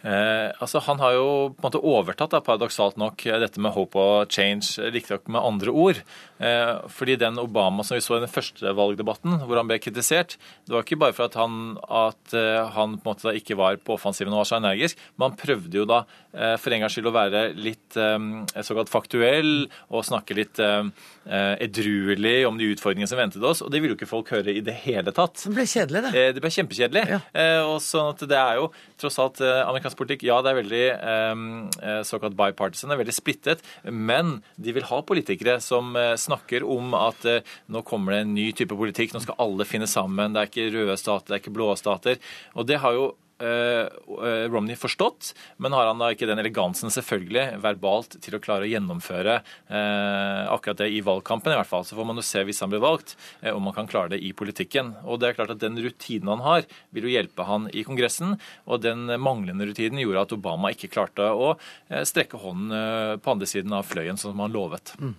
Eh, 0.02 0.50
altså 0.64 0.80
Han 0.86 1.02
har 1.04 1.18
jo 1.18 1.28
på 1.52 1.60
en 1.60 1.68
måte 1.68 1.84
overtatt 1.84 2.32
da, 2.32 2.40
paradoksalt 2.44 3.00
nok 3.00 3.26
dette 3.44 3.60
med 3.60 3.76
hope 3.76 4.00
og 4.00 4.32
change, 4.32 4.80
riktignok 4.80 5.28
med 5.28 5.44
andre 5.44 5.74
ord. 5.76 6.04
Eh, 6.40 6.88
fordi 6.88 7.18
den 7.20 7.40
Obama 7.40 7.84
som 7.84 7.98
vi 7.98 8.04
så 8.04 8.16
i 8.16 8.24
den 8.24 8.32
første 8.32 8.72
valgdebatten, 8.76 9.42
hvor 9.44 9.60
han 9.60 9.68
ble 9.68 9.80
kritisert, 9.84 10.38
det 10.68 10.72
var 10.72 10.86
ikke 10.86 11.00
bare 11.02 11.16
for 11.16 11.28
at 11.28 11.36
han, 11.36 11.76
at, 11.84 12.22
uh, 12.32 12.70
han 12.72 12.96
på 12.96 13.10
en 13.10 13.12
måte 13.12 13.34
ikke 13.36 13.58
var 13.60 13.80
på 13.84 13.98
offensiven 13.98 14.32
og 14.32 14.44
var 14.44 14.48
så 14.48 14.60
energisk, 14.60 15.02
men 15.18 15.30
han 15.30 15.40
prøvde 15.40 15.82
jo 15.82 15.86
da 15.90 16.04
eh, 16.32 16.56
for 16.62 16.72
en 16.72 16.84
gangs 16.86 16.96
skyld 16.96 17.10
å 17.10 17.16
være 17.16 17.42
litt 17.60 17.98
um, 18.00 18.46
såkalt 18.56 18.92
faktuell 18.92 19.68
og 19.90 20.06
snakke 20.08 20.38
litt 20.38 20.62
um, 20.64 20.94
edruelig 21.28 22.38
om 22.48 22.60
de 22.60 22.70
utfordringene 22.72 23.10
som 23.10 23.20
ventet 23.20 23.44
oss, 23.44 23.64
og 23.66 23.74
det 23.74 23.82
ville 23.82 23.98
jo 23.98 24.00
ikke 24.00 24.10
folk 24.10 24.32
høre 24.34 24.54
i 24.54 24.64
det 24.66 24.78
hele 24.86 25.12
tatt. 25.16 25.44
Det 25.44 25.54
ble 25.58 25.68
kjedelig, 25.68 26.06
det. 26.08 26.24
det 26.38 26.44
ble 26.46 26.54
kjempekjedelig. 26.56 27.04
Ja. 27.10 27.20
og 27.66 27.78
sånn 27.84 28.14
at 28.14 28.24
det 28.30 28.40
er 28.40 28.62
jo 28.62 28.70
tross 29.02 29.20
alt 29.22 29.42
amerikansk 29.44 29.89
politikk, 29.98 30.28
ja, 30.30 30.42
det 30.46 30.54
er 30.54 30.60
veldig 30.60 30.84
eh, 30.98 32.02
såkalt 32.08 32.38
bipartisan, 32.38 32.92
det 32.92 32.98
er 32.98 33.04
veldig 33.06 33.18
splittet, 33.18 33.66
men 33.90 34.40
de 34.58 34.76
vil 34.76 34.88
ha 34.90 35.02
politikere 35.06 35.60
som 35.64 35.96
snakker 36.20 36.50
snakker 36.50 36.66
om 36.66 36.94
at 36.94 37.26
eh, 37.26 37.44
nå 37.70 37.84
kommer 37.84 38.14
det 38.14 38.22
en 38.24 38.36
ny 38.36 38.52
type 38.54 38.76
politikk, 38.76 39.14
nå 39.14 39.22
skal 39.24 39.40
alle 39.40 39.66
finne 39.66 39.88
sammen. 39.88 40.34
Det 40.34 40.42
er 40.42 40.50
ikke 40.50 40.72
røde 40.76 40.98
stater, 40.98 41.28
det 41.28 41.38
er 41.38 41.44
ikke 41.44 41.56
blå 41.56 41.76
stater. 41.76 42.20
Og 42.56 42.68
det 42.68 42.80
har 42.80 42.94
jo 42.94 43.06
eh, 43.08 43.14
eh, 43.14 43.29
Romney 43.40 44.76
forstått, 44.76 45.34
men 45.58 45.74
har 45.76 45.88
han 45.88 46.02
da 46.02 46.10
ikke 46.14 46.28
den 46.30 46.42
elegansen 46.42 46.92
selvfølgelig 46.94 47.60
verbalt 47.64 48.18
til 48.24 48.36
å 48.36 48.42
klare 48.44 48.68
å 48.68 48.72
gjennomføre 48.72 49.38
eh, 49.40 50.44
akkurat 50.52 50.82
det 50.82 50.90
i 50.94 51.02
valgkampen, 51.06 51.54
i 51.54 51.60
hvert 51.60 51.70
fall. 51.70 51.86
Så 51.88 51.98
får 51.98 52.08
man 52.10 52.20
jo 52.20 52.26
se 52.26 52.44
hvis 52.48 52.62
han 52.64 52.72
blir 52.74 52.84
valgt, 52.84 53.16
eh, 53.42 53.56
om 53.56 53.70
han 53.70 53.78
kan 53.78 53.90
klare 53.92 54.14
det 54.16 54.22
i 54.26 54.34
politikken. 54.36 54.94
Og 55.06 55.22
det 55.22 55.32
er 55.32 55.40
klart 55.40 55.54
at 55.56 55.64
Den 55.64 55.80
rutinen 55.80 56.32
han 56.32 56.44
har, 56.46 56.68
vil 56.96 57.08
jo 57.08 57.14
hjelpe 57.14 57.46
han 57.48 57.70
i 57.76 57.86
Kongressen. 57.88 58.38
Og 58.68 58.84
den 58.84 59.08
manglende 59.22 59.68
rutinen 59.70 60.02
gjorde 60.04 60.26
at 60.28 60.36
Obama 60.36 60.74
ikke 60.74 60.92
klarte 60.92 61.32
å 61.32 61.54
eh, 61.56 62.04
strekke 62.08 62.40
hånden 62.42 63.20
på 63.24 63.32
andre 63.32 63.48
siden 63.50 63.74
av 63.76 63.88
fløyen, 63.88 64.18
som 64.20 64.40
han 64.40 64.54
lovet. 64.54 64.94
Mm. 65.00 65.16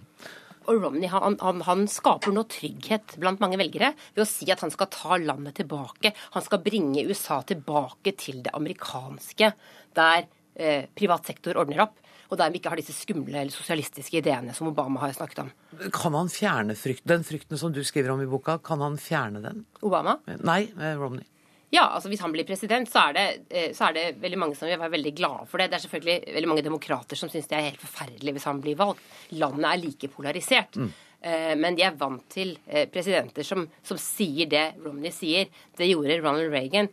Og 0.70 0.84
Romney 0.84 1.10
han, 1.10 1.36
han, 1.42 1.62
han, 1.66 1.86
skaper 1.90 2.34
nå 2.34 2.44
trygghet 2.50 3.16
blant 3.20 3.40
mange 3.42 3.58
velgere 3.58 3.92
ved 4.14 4.22
å 4.22 4.28
si 4.28 4.46
at 4.52 4.62
han 4.62 4.70
skal 4.70 4.90
ta 4.92 5.18
landet 5.18 5.58
tilbake. 5.58 6.12
Han 6.36 6.44
skal 6.46 6.62
bringe 6.62 7.06
USA 7.08 7.40
tilbake 7.46 8.14
til 8.18 8.44
det 8.44 8.54
amerikanske, 8.54 9.50
der 9.98 10.28
eh, 10.54 10.86
privat 10.94 11.26
sektor 11.26 11.58
ordner 11.60 11.86
opp. 11.88 11.98
Og 12.30 12.38
der 12.38 12.52
vi 12.54 12.60
ikke 12.60 12.70
har 12.70 12.78
disse 12.78 12.94
skumle 12.94 13.40
eller 13.40 13.50
sosialistiske 13.50 14.20
ideene 14.20 14.54
som 14.54 14.68
Obama 14.70 15.00
har 15.02 15.10
snakket 15.16 15.40
om. 15.42 15.48
Kan 15.90 16.14
han 16.14 16.30
fjerne 16.30 16.76
frykten, 16.78 17.08
den 17.10 17.26
frykten 17.26 17.58
som 17.58 17.74
du 17.74 17.82
skriver 17.82 18.14
om 18.14 18.22
i 18.22 18.28
boka, 18.30 18.60
kan 18.62 18.84
han 18.84 19.00
fjerne 19.02 19.42
den? 19.42 19.64
Obama? 19.82 20.20
Nei, 20.38 20.60
eh, 20.78 20.94
Romney. 21.00 21.26
Ja, 21.70 21.84
altså 21.94 22.10
hvis 22.10 22.22
han 22.24 22.32
blir 22.34 22.46
president, 22.46 22.90
så 22.90 23.04
er, 23.08 23.14
det, 23.14 23.26
eh, 23.54 23.68
så 23.76 23.88
er 23.88 23.94
det 23.94 24.06
veldig 24.22 24.38
mange 24.42 24.58
som 24.58 24.66
vil 24.66 24.80
være 24.80 24.96
veldig 24.96 25.12
glade 25.14 25.46
for 25.50 25.62
det. 25.62 25.68
Det 25.70 25.78
er 25.78 25.84
selvfølgelig 25.84 26.34
veldig 26.34 26.50
mange 26.50 26.64
demokrater 26.66 27.18
som 27.18 27.30
syns 27.30 27.46
det 27.50 27.58
er 27.58 27.68
helt 27.68 27.84
forferdelig 27.84 28.34
hvis 28.36 28.48
han 28.50 28.62
blir 28.64 28.80
valgt. 28.80 29.06
Landet 29.38 29.68
er 29.70 29.80
like 29.84 30.10
polarisert. 30.10 30.80
Mm. 30.80 30.90
Eh, 31.20 31.54
men 31.60 31.78
de 31.78 31.84
er 31.86 32.00
vant 32.00 32.26
til 32.32 32.56
eh, 32.66 32.88
presidenter 32.90 33.46
som, 33.46 33.62
som, 33.86 34.00
sier 34.02 34.50
det 34.50 34.64
Romney 34.82 35.14
sier. 35.14 35.46
Det 35.78 35.86
gjorde 35.86 36.18
Ronald 36.24 36.50
Reagan, 36.50 36.90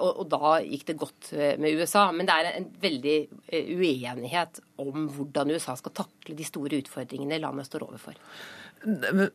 og, 0.00 0.10
og, 0.10 0.26
da 0.32 0.56
gikk 0.64 0.86
det 0.90 0.98
godt 0.98 1.32
med 1.62 1.78
USA. 1.78 2.08
Men 2.10 2.26
det 2.26 2.34
er 2.34 2.52
en 2.56 2.70
veldig 2.82 3.16
uenighet 3.78 4.62
om 4.82 5.06
hvordan 5.14 5.54
USA 5.54 5.78
skal 5.78 5.94
takle 6.02 6.34
de 6.34 6.50
store 6.50 6.82
utfordringene 6.82 7.38
landet 7.38 7.70
står 7.70 7.86
overfor. 7.86 8.18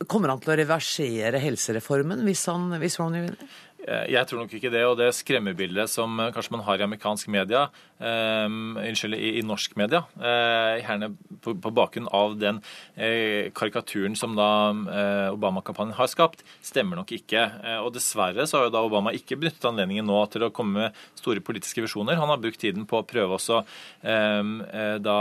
Kommer 0.07 0.31
han 0.31 0.41
til 0.43 0.53
å 0.53 0.55
reversere 0.59 1.39
helsereformen 1.41 2.21
hvis, 2.27 2.45
han, 2.51 2.69
hvis 2.79 2.99
Ronny 3.01 3.23
vinner? 3.25 3.55
Jeg 3.81 4.27
tror 4.29 4.43
nok 4.43 4.51
ikke 4.53 4.69
det. 4.73 4.83
Og 4.85 4.97
det 4.99 5.09
skremmebildet 5.17 5.89
som 5.89 6.19
kanskje 6.33 6.53
man 6.53 6.65
har 6.67 6.81
i 6.81 6.85
amerikansk 6.85 7.31
media, 7.33 7.67
eh, 8.01 8.45
unnskyld, 8.47 9.15
i, 9.15 9.31
i, 9.39 9.43
norsk 9.45 9.75
media, 9.79 10.03
eh, 10.19 10.81
gjerne 10.81 11.11
på, 11.41 11.55
på 11.61 11.73
bakgrunn 11.75 12.09
av 12.13 12.35
den 12.41 12.61
eh, 12.95 13.49
karikaturen 13.55 14.15
som 14.17 14.35
da 14.37 14.49
uh, 14.71 15.33
Obama-kampanjen 15.33 15.95
har 15.97 16.09
skapt, 16.11 16.43
stemmer 16.65 16.99
nok 16.99 17.11
ikke. 17.15 17.41
og 17.81 17.91
dessverre 17.95 18.45
så 18.47 18.57
har 18.57 18.67
jo 18.67 18.73
da 18.73 18.81
Obama 18.85 19.13
ikke 19.15 19.37
benyttet 19.39 19.65
anledningen 19.67 20.05
nå 20.07 20.19
til 20.31 20.45
å 20.45 20.51
komme 20.53 20.85
med 20.87 20.99
store 21.19 21.43
politiske 21.43 21.83
visjoner. 21.83 22.19
Han 22.19 22.29
har 22.31 22.39
brukt 22.41 22.59
tiden 22.61 22.85
på 22.89 22.99
å 22.99 23.07
prøve 23.07 23.37
også 23.37 23.61
da 24.01 25.17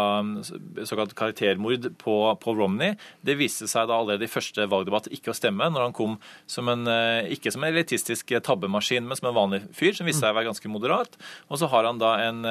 såkalt 0.88 1.14
karaktermord 1.18 1.88
på 2.00 2.16
Paul 2.42 2.58
Romney. 2.60 2.96
Det 3.26 3.36
viste 3.40 3.68
seg 3.70 3.88
da 3.90 3.98
allerede 3.98 4.26
i 4.26 4.32
første 4.32 4.66
valgdebatt 4.70 5.10
ikke 5.14 5.32
å 5.32 5.36
stemme, 5.36 5.68
når 5.72 5.88
han 5.88 5.96
kom 5.96 6.16
som 6.50 6.70
en, 6.72 6.86
ikke 7.32 7.52
som 7.54 7.64
en 7.64 7.72
elitistisk 7.72 8.34
tabbemaskin, 8.50 9.06
men 9.06 9.18
som 9.18 9.30
en 9.30 9.38
vanlig 9.38 9.62
fyr, 9.76 9.94
som 9.96 10.08
viste 10.08 10.24
seg 10.24 10.34
å 10.34 10.38
være 10.38 10.50
ganske 10.50 10.72
moderat. 10.72 11.16
Og 11.48 11.60
så 11.62 11.70
har 11.70 11.86
han 11.88 12.02
da 12.02 12.16
en, 12.26 12.44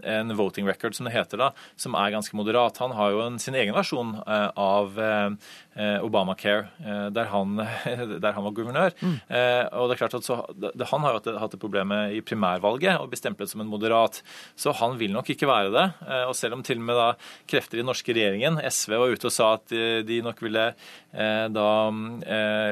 en 0.00 0.36
voting 0.38 0.66
record, 0.68 0.96
som 0.96 1.08
det 1.08 1.14
heter 1.14 1.40
da, 1.40 1.52
som 1.76 1.96
er 1.98 2.14
ganske 2.14 2.36
moderat. 2.36 2.80
Han 2.82 2.94
har 2.96 3.12
jo 3.12 3.22
en, 3.26 3.38
sin 3.42 3.56
egen 3.58 3.76
versjon 3.76 4.14
eh, 4.26 4.48
av 4.58 4.98
eh, 5.00 5.98
Obamacare, 6.04 6.68
eh, 6.84 7.06
der 7.14 7.30
han, 7.32 7.56
der 8.24 8.36
han 8.36 8.46
var 8.46 8.56
guvernør. 8.56 8.96
Mm. 9.00 9.16
Og 9.78 9.88
det 9.88 9.96
er 9.96 10.00
klart 10.02 10.16
at 10.18 10.26
så, 10.26 10.38
Han 10.90 11.04
har 11.04 11.16
jo 11.16 11.36
hatt 11.40 11.54
det 11.54 11.60
problemet 11.60 12.16
i 12.16 12.20
primærvalget 12.24 13.00
og 13.00 13.10
blir 13.12 13.20
stemplet 13.20 13.50
som 13.50 13.62
en 13.64 13.70
moderat. 13.70 14.20
Så 14.58 14.74
han 14.80 14.98
vil 15.00 15.14
nok 15.14 15.30
ikke 15.32 15.48
være 15.48 15.72
det. 15.74 15.86
Og 16.28 16.34
selv 16.36 16.58
om 16.58 16.64
til 16.66 16.80
og 16.80 16.86
med 16.88 16.98
da 16.98 17.08
krefter 17.48 17.78
i 17.78 17.82
den 17.82 17.88
norske 17.90 18.14
regjeringen, 18.14 18.60
SV, 18.68 18.96
var 19.00 19.14
ute 19.14 19.28
og 19.28 19.34
sa 19.34 19.52
at 19.56 19.72
de 20.06 20.20
nok 20.24 20.42
ville 20.44 20.66
da 21.12 21.68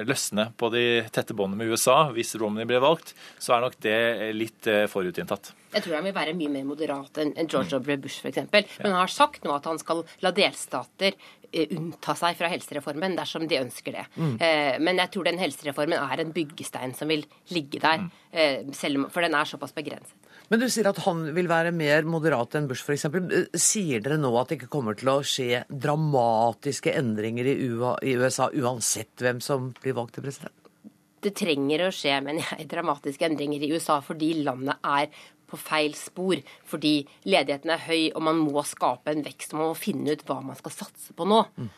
løsne 0.09 0.47
på 0.57 0.71
de 0.73 0.85
tette 1.13 1.37
båndene 1.37 1.61
med 1.61 1.75
USA 1.75 2.07
hvis 2.15 2.33
Romney 2.41 2.65
ble 2.65 2.81
valgt, 2.81 3.13
så 3.37 3.53
er 3.57 3.67
nok 3.67 3.77
det 3.85 3.99
litt 4.33 4.69
forutinntatt. 4.89 5.53
Jeg 5.71 5.85
tror 5.85 5.99
han 6.01 6.07
vil 6.09 6.15
være 6.15 6.35
mye 6.39 6.51
mer 6.51 6.65
moderat 6.67 7.21
enn 7.23 7.35
George 7.45 7.79
W. 7.79 7.99
Bush 8.03 8.25
f.eks. 8.25 8.49
Men 8.51 8.89
han 8.89 8.99
har 8.99 9.13
sagt 9.13 9.45
nå 9.47 9.55
at 9.55 9.69
han 9.71 9.79
skal 9.79 10.03
la 10.25 10.33
delstater 10.35 11.15
eh, 11.15 11.71
unnta 11.77 12.17
seg 12.19 12.39
fra 12.39 12.51
helsereformen 12.51 13.15
dersom 13.19 13.47
de 13.51 13.61
ønsker 13.61 14.01
det. 14.01 14.07
Mm. 14.17 14.35
Eh, 14.43 14.81
men 14.83 14.99
jeg 15.05 15.15
tror 15.15 15.31
den 15.31 15.39
helsereformen 15.43 16.01
er 16.01 16.25
en 16.25 16.35
byggestein 16.35 16.97
som 16.99 17.11
vil 17.11 17.23
ligge 17.55 17.83
der, 17.83 18.09
selv 18.77 19.01
om, 19.01 19.07
for 19.11 19.27
den 19.27 19.35
er 19.35 19.49
såpass 19.49 19.75
begrenset. 19.75 20.20
Men 20.51 20.59
du 20.59 20.67
sier 20.67 20.89
at 20.91 20.99
han 21.05 21.29
vil 21.37 21.47
være 21.51 21.71
mer 21.71 22.07
moderat 22.11 22.57
enn 22.59 22.67
Bush 22.67 22.83
f.eks. 22.83 23.07
Sier 23.55 24.03
dere 24.03 24.19
nå 24.19 24.33
at 24.41 24.51
det 24.51 24.59
ikke 24.59 24.73
kommer 24.73 24.99
til 24.99 25.13
å 25.13 25.21
skje 25.23 25.63
dramatiske 25.71 26.95
endringer 26.99 27.47
i 27.53 28.17
USA 28.19 28.51
uansett 28.51 29.23
hvem 29.23 29.39
som 29.45 29.71
blir 29.79 29.95
valgt 29.95 30.19
til 30.19 30.27
president? 30.27 30.57
det 31.21 31.35
trenger 31.37 31.87
å 31.87 31.93
skje 31.95 32.17
mener 32.25 32.47
jeg, 32.47 32.69
dramatiske 32.71 33.27
endringer 33.29 33.65
i 33.65 33.71
USA 33.75 33.99
fordi 34.05 34.33
landet 34.45 34.81
er 34.87 35.11
på 35.51 35.59
feil 35.59 35.95
spor. 35.99 36.39
Fordi 36.71 36.95
ledigheten 37.27 37.73
er 37.75 37.87
høy, 37.89 38.03
og 38.15 38.23
man 38.23 38.39
må 38.39 38.63
skape 38.67 39.11
en 39.11 39.25
vekst. 39.27 39.57
Man 39.57 39.73
må 39.73 39.79
finne 39.79 40.15
ut 40.15 40.23
hva 40.29 40.39
man 40.47 40.59
skal 40.59 40.77
satse 40.77 41.17
på 41.17 41.27
nå. 41.27 41.41
Mm. 41.59 41.71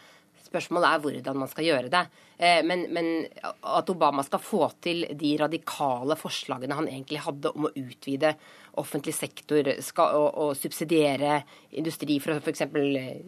Spørsmålet 0.44 0.88
er 0.90 1.00
hvordan 1.00 1.38
man 1.40 1.48
skal 1.48 1.64
gjøre 1.64 1.92
det. 1.92 2.02
Eh, 2.36 2.60
men, 2.68 2.84
men, 2.92 3.08
at 3.48 3.88
Obama 3.88 4.20
skal 4.26 4.42
få 4.44 4.66
til 4.84 5.06
de 5.16 5.30
radikale 5.40 6.18
forslagene 6.20 6.76
han 6.76 6.90
egentlig 6.90 7.22
hadde 7.24 7.54
om 7.56 7.70
å 7.70 7.72
utvide 7.72 8.34
offentlig 8.80 9.14
sektor 9.14 9.68
skal, 9.84 10.16
og, 10.16 10.38
og 10.44 10.56
subsidiere 10.56 11.40
industri 11.78 12.18
for 12.22 12.34
å 12.34 12.40
f.eks. 12.40 12.64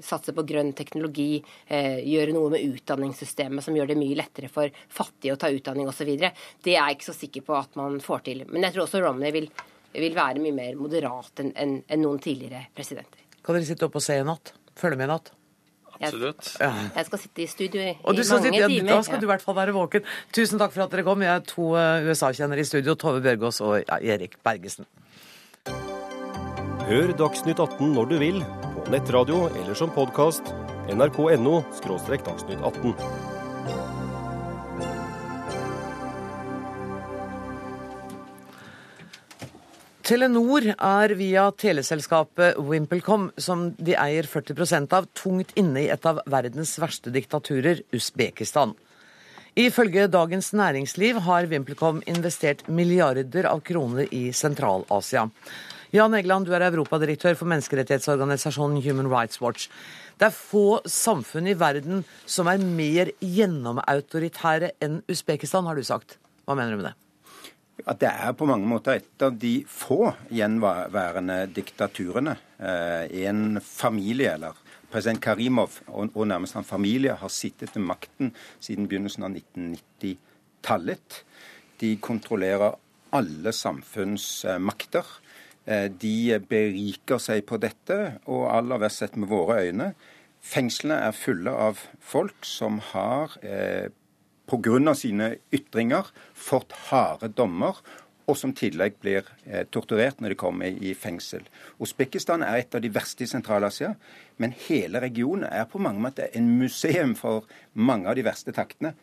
satse 0.05 0.35
på 0.37 0.47
grønn 0.49 0.73
teknologi, 0.77 1.43
eh, 1.67 2.01
gjøre 2.07 2.35
noe 2.37 2.53
med 2.55 2.65
utdanningssystemet 2.65 3.65
som 3.65 3.77
gjør 3.77 3.93
det 3.93 3.99
mye 4.01 4.19
lettere 4.19 4.51
for 4.53 4.73
fattige 4.89 5.37
å 5.37 5.41
ta 5.41 5.53
utdanning 5.53 5.91
osv., 5.91 6.15
det 6.15 6.75
er 6.75 6.81
jeg 6.81 6.99
ikke 6.99 7.11
så 7.11 7.17
sikker 7.17 7.47
på 7.47 7.57
at 7.59 7.79
man 7.81 8.01
får 8.03 8.27
til. 8.31 8.45
Men 8.51 8.67
jeg 8.67 8.77
tror 8.77 8.87
også 8.87 9.05
Romney 9.05 9.35
vil, 9.35 9.49
vil 9.93 10.17
være 10.17 10.43
mye 10.43 10.57
mer 10.57 10.81
moderat 10.81 11.45
enn 11.45 11.55
en, 11.61 11.79
en 11.85 12.05
noen 12.05 12.21
tidligere 12.23 12.67
presidenter. 12.75 13.25
Kan 13.45 13.59
dere 13.59 13.69
sitte 13.69 13.89
opp 13.89 13.99
og 14.01 14.05
se 14.05 14.17
i 14.17 14.27
natt? 14.27 14.55
Følge 14.79 15.01
med 15.01 15.11
i 15.11 15.13
natt? 15.13 15.35
Absolutt. 15.95 16.49
Jeg, 16.59 16.89
jeg, 16.97 17.07
skal 17.07 17.21
sitte 17.23 17.43
i 17.45 17.47
studio 17.47 17.83
i, 17.83 17.93
og 18.03 18.17
i 18.17 18.25
mange 18.27 18.49
sitte, 18.49 18.59
ja, 18.59 18.69
timer. 18.71 18.91
Da 18.91 18.99
skal 19.07 19.21
du 19.21 19.27
i 19.29 19.31
hvert 19.31 19.45
fall 19.45 19.57
være 19.59 19.75
våken. 19.77 20.09
Tusen 20.35 20.61
takk 20.61 20.75
for 20.75 20.87
at 20.87 20.95
dere 20.95 21.05
kom. 21.07 21.23
Vi 21.23 21.31
er 21.31 21.45
to 21.47 21.71
eh, 21.79 22.09
USA-kjennere 22.09 22.65
i 22.65 22.69
studio. 22.69 22.97
Tove 22.99 23.23
Bjørgaas 23.25 23.61
og 23.65 23.95
Erik 24.01 24.39
Bergesen. 24.45 24.89
Hør 26.85 27.15
Dagsnytt 27.17 27.57
18 27.63 27.95
når 27.97 28.09
du 28.11 28.19
vil, 28.21 28.43
på 28.77 28.91
nettradio 28.93 29.47
eller 29.57 29.73
som 29.79 29.89
podkast. 29.89 30.51
nrk.no– 30.93 31.63
dagsnytt 32.27 32.61
18. 32.61 32.93
Telenor 40.05 40.69
er 40.75 41.17
via 41.17 41.49
teleselskapet 41.57 42.61
VimpelCom, 42.61 43.31
som 43.41 43.71
de 43.81 43.97
eier 43.97 44.29
40% 44.29 44.93
av, 44.93 45.09
tungt 45.17 45.57
inne 45.57 45.87
i 45.87 45.89
et 45.89 46.05
av 46.05 46.21
verdens 46.29 46.77
verste 46.77 47.09
diktaturer, 47.09 47.81
Usbekistan. 47.97 48.77
Ifølge 49.57 50.11
Dagens 50.13 50.53
Næringsliv 50.53 51.25
har 51.25 51.49
VimpelCom 51.49 52.05
investert 52.05 52.69
milliarder 52.69 53.49
av 53.49 53.65
kroner 53.65 54.05
i 54.13 54.27
Sentral-Asia. 54.37 55.31
Jan 55.95 56.15
Egeland, 56.19 56.49
du 56.49 56.51
er 56.57 56.65
europadirektør 56.67 57.37
for 57.39 57.47
menneskerettighetsorganisasjonen 57.53 58.81
Human 58.83 59.07
Rights 59.13 59.39
Watch. 59.39 59.69
Det 60.19 60.27
er 60.27 60.35
få 60.35 60.81
samfunn 60.91 61.47
i 61.47 61.55
verden 61.55 62.03
som 62.27 62.51
er 62.51 62.59
mer 62.59 63.13
gjennomautoritære 63.23 64.73
enn 64.83 65.05
Usbekistan, 65.07 65.69
har 65.71 65.79
du 65.79 65.87
sagt. 65.87 66.17
Hva 66.49 66.59
mener 66.59 66.75
du 66.75 66.83
med 66.83 66.91
det? 66.91 66.97
at 67.91 67.99
det 68.01 68.09
er 68.09 68.35
på 68.39 68.47
mange 68.47 68.69
måter 68.71 69.01
et 69.01 69.23
av 69.27 69.35
de 69.39 69.65
få 69.69 70.13
gjenværende 70.33 71.41
diktaturene. 71.53 72.37
Eh, 72.59 73.27
en 73.27 73.59
familie, 73.61 74.31
eller 74.37 74.55
president 74.93 75.21
Karimov 75.23 75.81
og, 75.91 76.15
nærmest 76.27 76.57
en 76.57 76.67
familie, 76.67 77.17
har 77.19 77.33
sittet 77.35 77.75
ved 77.75 77.83
makten 77.87 78.31
siden 78.63 78.87
begynnelsen 78.89 79.27
av 79.27 79.35
1990-tallet. 79.35 81.21
De 81.83 81.97
kontrollerer 81.99 82.79
alle 83.15 83.53
samfunnsmakter. 83.53 85.03
Eh, 85.03 85.24
de 85.65 86.39
beriker 86.45 87.21
seg 87.23 87.47
på 87.49 87.57
dette, 87.57 87.97
og 88.29 88.51
aller 88.53 88.83
verst 88.83 89.01
sett 89.01 89.15
med 89.17 89.31
våre 89.31 89.63
øyne. 89.65 89.95
Fengslene 90.45 91.01
er 91.07 91.17
fulle 91.17 91.53
av 91.57 91.81
folk 92.05 92.45
som 92.45 92.81
har 92.93 93.33
eh, 93.41 93.89
pga. 94.51 94.95
sine 94.95 95.37
ytringer 95.53 96.11
fått 96.35 96.73
harde 96.91 97.31
dommer, 97.33 97.81
og 98.29 98.37
som 98.37 98.53
tillegg 98.57 98.99
blir 99.01 99.25
eh, 99.45 99.65
torturert 99.65 100.21
når 100.21 100.35
de 100.35 100.41
kommer 100.41 100.67
i 100.67 100.95
fengsel. 100.95 101.45
Usbekistan 101.81 102.45
er 102.45 102.61
et 102.61 102.75
av 102.75 102.85
de 102.85 102.93
verste 102.93 103.25
i 103.25 103.29
Sentral-Asia, 103.29 103.95
men 104.37 104.55
hele 104.69 105.01
regionen 105.01 105.49
er 105.49 105.65
på 105.65 105.81
mange 105.81 106.01
måter 106.05 106.29
en 106.37 106.49
museum 106.59 107.15
for 107.17 107.49
mange 107.73 108.09
av 108.09 108.17
de 108.17 108.25
verste 108.25 108.53
taktene 108.53 108.95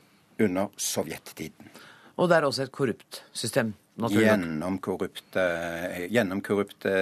under 0.42 0.70
sovjettiden. 0.78 1.74
Og 2.18 2.30
det 2.30 2.38
er 2.38 2.46
også 2.46 2.68
et 2.68 2.74
korrupt 2.76 3.24
system? 3.34 3.74
Gjennomkorrupte, 4.00 5.44
gjennomkorrupte 6.10 6.94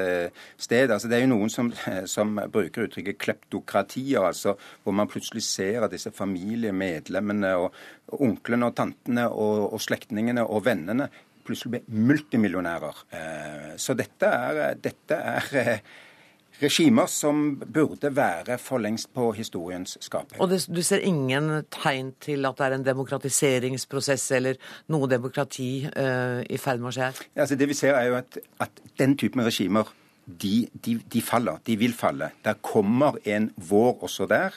sted. 0.57 0.89
Altså, 0.89 1.07
det 1.07 1.19
er 1.19 1.23
jo 1.23 1.31
noen 1.35 1.51
som, 1.53 1.69
som 2.09 2.33
bruker 2.51 2.87
uttrykket 2.87 3.19
kleptokratier, 3.21 4.25
altså, 4.25 4.55
hvor 4.83 4.97
man 4.97 5.09
plutselig 5.11 5.45
ser 5.45 5.85
at 5.85 5.93
disse 5.93 6.11
familiemedlemmene 6.15 7.53
og, 7.61 7.77
onklene 8.17 8.71
og 8.71 8.75
tantene 8.79 9.27
og, 9.29 9.69
og 9.77 9.83
slektningene 9.85 10.43
og 10.43 10.65
vennene 10.65 11.11
plutselig 11.45 11.79
blir 11.79 12.05
multimillionærer. 12.09 13.01
Eh, 13.15 13.71
så 13.81 13.95
dette 13.97 14.29
er, 14.29 14.77
dette 14.81 15.17
er 15.17 15.81
regimer 16.61 17.09
som 17.11 17.55
burde 17.59 18.11
være 18.15 18.57
for 18.61 18.81
lengst 18.81 19.11
på 19.15 19.31
historiens 19.37 19.97
skapelse. 20.01 20.41
Og 20.41 20.49
det, 20.51 20.61
du 20.67 20.81
ser 20.85 21.05
ingen 21.05 21.63
tegn 21.71 22.13
til 22.21 22.45
at 22.49 22.59
det 22.59 22.67
er 22.67 22.77
en 22.77 22.85
demokratiseringsprosess 22.85 24.31
eller 24.37 24.59
noe 24.91 25.09
demokrati 25.09 25.71
uh, 25.87 26.41
i 26.43 26.59
ferd 26.59 26.83
med 26.83 26.91
å 26.91 26.95
skje 26.97 27.09
her? 27.09 27.23
Altså, 27.35 27.59
det 27.59 27.69
vi 27.69 27.77
ser 27.77 27.95
er 27.95 28.11
jo 28.11 28.19
at, 28.19 28.39
at 28.59 28.83
den 28.99 29.17
typen 29.19 29.45
regimer 29.45 29.89
de, 30.29 30.67
de, 30.85 30.99
de, 31.13 31.21
faller. 31.21 31.57
De 31.65 31.75
vil 31.79 31.93
falle. 31.93 32.31
Der 32.45 32.57
kommer 32.61 33.17
en 33.25 33.49
vår 33.57 34.03
også 34.05 34.27
der. 34.29 34.53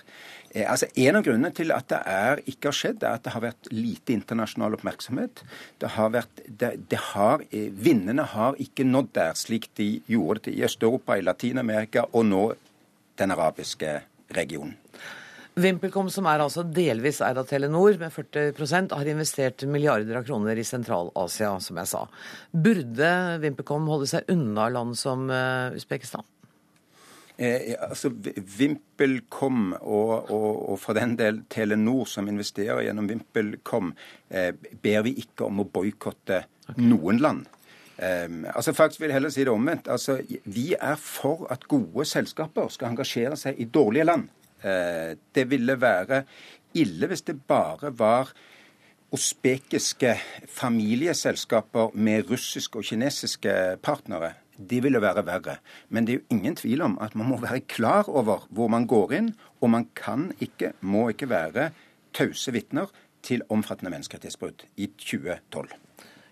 Eh, 0.52 0.68
altså 0.68 0.86
En 0.96 1.16
av 1.16 1.24
grunnene 1.24 1.52
til 1.56 1.72
at 1.72 1.88
det 1.92 2.00
er, 2.08 2.42
ikke 2.46 2.70
har 2.70 2.76
skjedd, 2.76 3.02
er 3.02 3.16
at 3.16 3.24
det 3.24 3.32
har 3.34 3.44
vært 3.46 3.70
lite 3.72 4.14
internasjonal 4.14 4.76
oppmerksomhet. 4.76 5.44
Det 5.80 5.94
har 5.96 6.12
vært, 6.12 6.44
det, 6.46 6.74
det 6.92 7.00
har, 7.12 7.44
eh, 7.50 7.70
Vindene 7.72 8.26
har 8.34 8.58
ikke 8.60 8.86
nådd 8.88 9.12
der, 9.16 9.32
slik 9.38 9.70
de 9.80 9.94
gjorde 10.10 10.46
det 10.48 10.56
i 10.58 10.64
Øst-Europa, 10.68 11.16
i 11.16 11.24
Latin-Amerika 11.24 12.06
og 12.12 12.28
nå 12.28 12.44
den 13.20 13.32
arabiske 13.32 14.00
regionen. 14.36 14.76
VimpelCom, 15.52 16.08
som 16.08 16.24
er 16.30 16.40
altså 16.40 16.62
delvis 16.64 17.18
eid 17.20 17.36
av 17.36 17.44
Telenor 17.44 17.98
med 18.00 18.12
40% 18.14 18.94
har 18.96 19.08
investert 19.12 19.64
milliarder 19.68 20.16
av 20.16 20.24
kroner 20.24 20.56
i 20.56 20.64
Sentral-Asia, 20.64 21.58
som 21.60 21.80
jeg 21.82 21.90
sa. 21.90 22.06
Burde 22.56 23.10
VimpelCom 23.42 23.90
holde 23.92 24.08
seg 24.08 24.32
unna 24.32 24.70
land 24.72 24.96
som 24.96 25.26
uh, 25.28 25.76
Usbekistan? 25.76 26.24
Eh, 27.42 27.74
altså 27.88 28.12
VimpelCom 28.58 29.72
og, 29.80 30.30
og, 30.30 30.68
og, 30.70 30.76
for 30.78 30.94
den 30.94 31.16
del 31.18 31.40
Telenor, 31.50 32.04
som 32.06 32.28
investerer 32.30 32.84
gjennom 32.86 33.08
VimpelCom, 33.10 33.90
eh, 34.30 34.52
ber 34.54 35.02
vi 35.08 35.16
ikke 35.24 35.48
om 35.48 35.64
å 35.64 35.66
boikotte 35.66 36.44
noen 36.78 37.18
land. 37.22 37.48
Um, 38.02 38.46
altså 38.48 38.72
Faktisk 38.74 39.02
vil 39.02 39.10
jeg 39.10 39.18
heller 39.18 39.30
si 39.30 39.44
det 39.44 39.52
omvendt. 39.52 39.88
Altså, 39.90 40.20
Vi 40.44 40.72
er 40.74 40.96
for 40.98 41.46
at 41.52 41.66
gode 41.70 42.06
selskaper 42.08 42.70
skal 42.72 42.92
engasjere 42.92 43.36
seg 43.38 43.58
i 43.60 43.66
dårlige 43.70 44.06
land. 44.08 44.30
Uh, 44.62 45.18
det 45.34 45.48
ville 45.50 45.76
være 45.80 46.22
ille 46.78 47.10
hvis 47.10 47.26
det 47.26 47.36
bare 47.46 47.92
var 47.98 48.30
usbekiske 49.12 50.14
familieselskaper 50.48 51.92
med 51.94 52.30
russiske 52.30 52.78
og 52.78 52.86
kinesiske 52.86 53.56
partnere. 53.82 54.32
Det 54.68 54.82
ville 54.84 55.00
være 55.02 55.24
verre. 55.26 55.58
Men 55.88 56.06
det 56.06 56.14
er 56.14 56.20
jo 56.20 56.36
ingen 56.38 56.56
tvil 56.58 56.84
om 56.86 56.98
at 57.02 57.16
man 57.18 57.30
må 57.32 57.40
være 57.42 57.64
klar 57.68 58.08
over 58.08 58.46
hvor 58.50 58.70
man 58.72 58.86
går 58.90 59.16
inn, 59.18 59.32
og 59.60 59.72
man 59.74 59.88
kan 59.98 60.30
ikke, 60.40 60.72
må 60.80 61.08
ikke 61.12 61.30
være 61.30 61.70
tause 62.14 62.52
vitner 62.52 62.90
til 63.22 63.44
omfattende 63.50 63.92
menneskerettighetsbrudd 63.94 64.66
i 64.76 64.90
2012. 64.98 65.72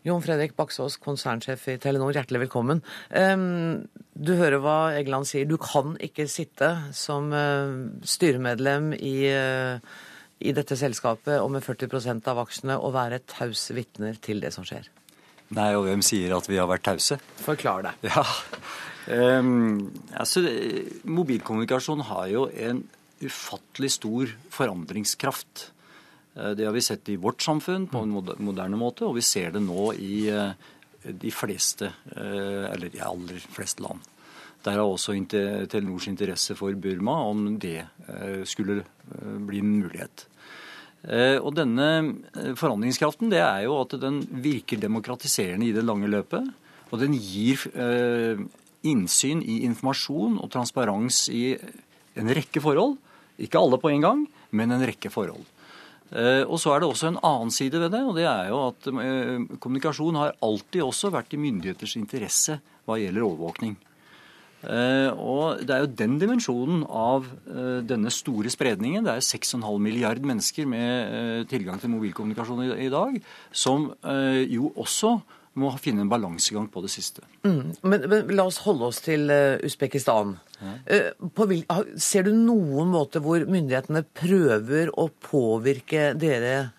Jon 0.00 0.22
Fredrik 0.24 0.54
Baksås, 0.56 0.96
konsernsjef 0.96 1.66
i 1.68 1.76
Telenor, 1.80 2.14
hjertelig 2.16 2.46
velkommen. 2.46 2.80
Du 3.10 4.32
hører 4.38 4.62
hva 4.64 4.76
Egeland 4.96 5.28
sier. 5.28 5.44
Du 5.48 5.58
kan 5.60 5.92
ikke 6.00 6.24
sitte 6.30 6.70
som 6.96 7.28
eh, 7.36 7.74
styremedlem 8.08 8.94
i, 8.96 9.16
eh, 9.28 10.00
i 10.40 10.54
dette 10.56 10.78
selskapet 10.80 11.36
og 11.42 11.52
med 11.52 11.64
40% 11.66 12.32
av 12.32 12.40
aksjene 12.46 12.78
og 12.80 12.96
være 12.96 13.20
taus 13.28 13.68
vitner 13.76 14.16
til 14.24 14.40
det 14.40 14.54
som 14.56 14.64
skjer. 14.64 14.88
Nei, 15.56 15.72
og 15.74 15.88
hvem 15.88 16.02
sier 16.06 16.36
at 16.36 16.46
vi 16.46 16.60
har 16.60 16.68
vært 16.70 16.86
tause? 16.86 17.18
Forklar 17.42 17.88
det. 17.88 17.94
Ja, 18.06 18.22
um, 19.40 19.90
altså, 20.14 20.44
Mobilkommunikasjon 21.10 22.04
har 22.06 22.28
jo 22.30 22.46
en 22.54 22.84
ufattelig 23.20 23.90
stor 23.98 24.30
forandringskraft. 24.54 25.70
Eh, 26.34 26.50
det 26.50 26.64
har 26.64 26.72
vi 26.72 26.84
sett 26.84 27.08
i 27.08 27.18
vårt 27.20 27.42
samfunn 27.42 27.88
på 27.90 28.04
en 28.04 28.14
moderne 28.38 28.78
måte, 28.80 29.06
og 29.08 29.18
vi 29.18 29.24
ser 29.26 29.54
det 29.54 29.62
nå 29.64 29.90
i 29.98 30.28
eh, 30.32 30.52
de 31.02 31.32
fleste, 31.34 31.92
eh, 32.14 32.66
eller 32.70 32.92
de 32.92 33.02
aller 33.04 33.42
fleste 33.50 33.84
land. 33.84 34.06
Der 34.60 34.76
har 34.76 34.84
også 34.84 35.14
Telenors 35.24 36.06
interesse 36.10 36.52
for 36.54 36.74
Burma, 36.76 37.14
om 37.24 37.54
det 37.56 37.86
skulle 38.44 38.82
bli 39.16 39.62
en 39.62 39.70
mulighet. 39.78 40.26
Og 41.00 41.54
denne 41.56 41.86
forandringskraften 42.60 43.30
det 43.32 43.38
er 43.40 43.62
jo 43.64 43.78
at 43.80 43.94
den 44.02 44.18
virker 44.44 44.76
demokratiserende 44.76 45.64
i 45.64 45.72
det 45.72 45.84
lange 45.86 46.10
løpet. 46.12 46.44
Og 46.92 47.00
den 47.00 47.14
gir 47.16 47.62
innsyn 48.84 49.40
i 49.40 49.62
informasjon 49.68 50.36
og 50.40 50.50
transparens 50.52 51.22
i 51.32 51.54
en 52.20 52.34
rekke 52.36 52.60
forhold. 52.60 52.98
Ikke 53.40 53.60
alle 53.60 53.80
på 53.80 53.92
en 53.94 54.04
gang, 54.04 54.22
men 54.52 54.76
en 54.76 54.84
rekke 54.84 55.12
forhold. 55.12 55.46
Eh, 56.10 56.42
og 56.42 56.58
så 56.58 56.74
er 56.74 56.82
det 56.82 56.88
også 56.90 57.12
en 57.12 57.20
annen 57.22 57.52
side 57.54 57.78
ved 57.78 57.92
det, 57.94 58.00
og 58.02 58.16
det 58.18 58.26
er 58.26 58.48
jo 58.50 58.58
at 58.66 58.88
eh, 58.90 59.44
kommunikasjon 59.62 60.18
har 60.18 60.34
alltid 60.42 60.82
også 60.82 61.12
vært 61.14 61.36
i 61.36 61.40
myndigheters 61.40 61.94
interesse 62.00 62.58
hva 62.88 62.98
gjelder 62.98 63.26
overvåkning. 63.28 63.76
Eh, 64.60 65.10
og 65.16 65.62
det 65.64 65.74
er 65.74 65.84
jo 65.84 65.90
den 66.02 66.18
dimensjonen 66.20 66.84
av 66.84 67.28
denne 67.86 68.12
store 68.12 68.52
spredningen, 68.52 69.06
det 69.06 69.16
er 69.16 69.26
6,5 69.26 69.64
milliard 69.82 70.20
mennesker 70.20 70.68
med 70.68 71.48
tilgang 71.50 71.80
til 71.80 71.94
mobilkommunikasjon 71.94 72.64
i 72.76 72.90
dag, 72.92 73.20
som 73.52 73.90
jo 74.50 74.72
også 74.76 75.18
må 75.58 75.70
finne 75.82 76.04
en 76.04 76.10
balansegang 76.10 76.68
på 76.70 76.82
det 76.84 76.92
siste. 76.92 77.24
Mm. 77.42 77.72
Men, 77.82 78.04
men, 78.10 78.32
la 78.36 78.46
oss 78.46 78.60
holde 78.64 78.86
oss 78.90 79.00
til 79.04 79.30
uh, 79.32 79.58
Usbekistan. 79.66 80.36
Ja. 80.60 81.06
Uh, 81.18 81.94
ser 81.98 82.28
du 82.28 82.34
noen 82.36 82.92
måte 82.92 83.22
hvor 83.24 83.42
myndighetene 83.48 84.04
prøver 84.06 84.92
å 84.94 85.08
påvirke 85.10 86.12
dere 86.18 86.70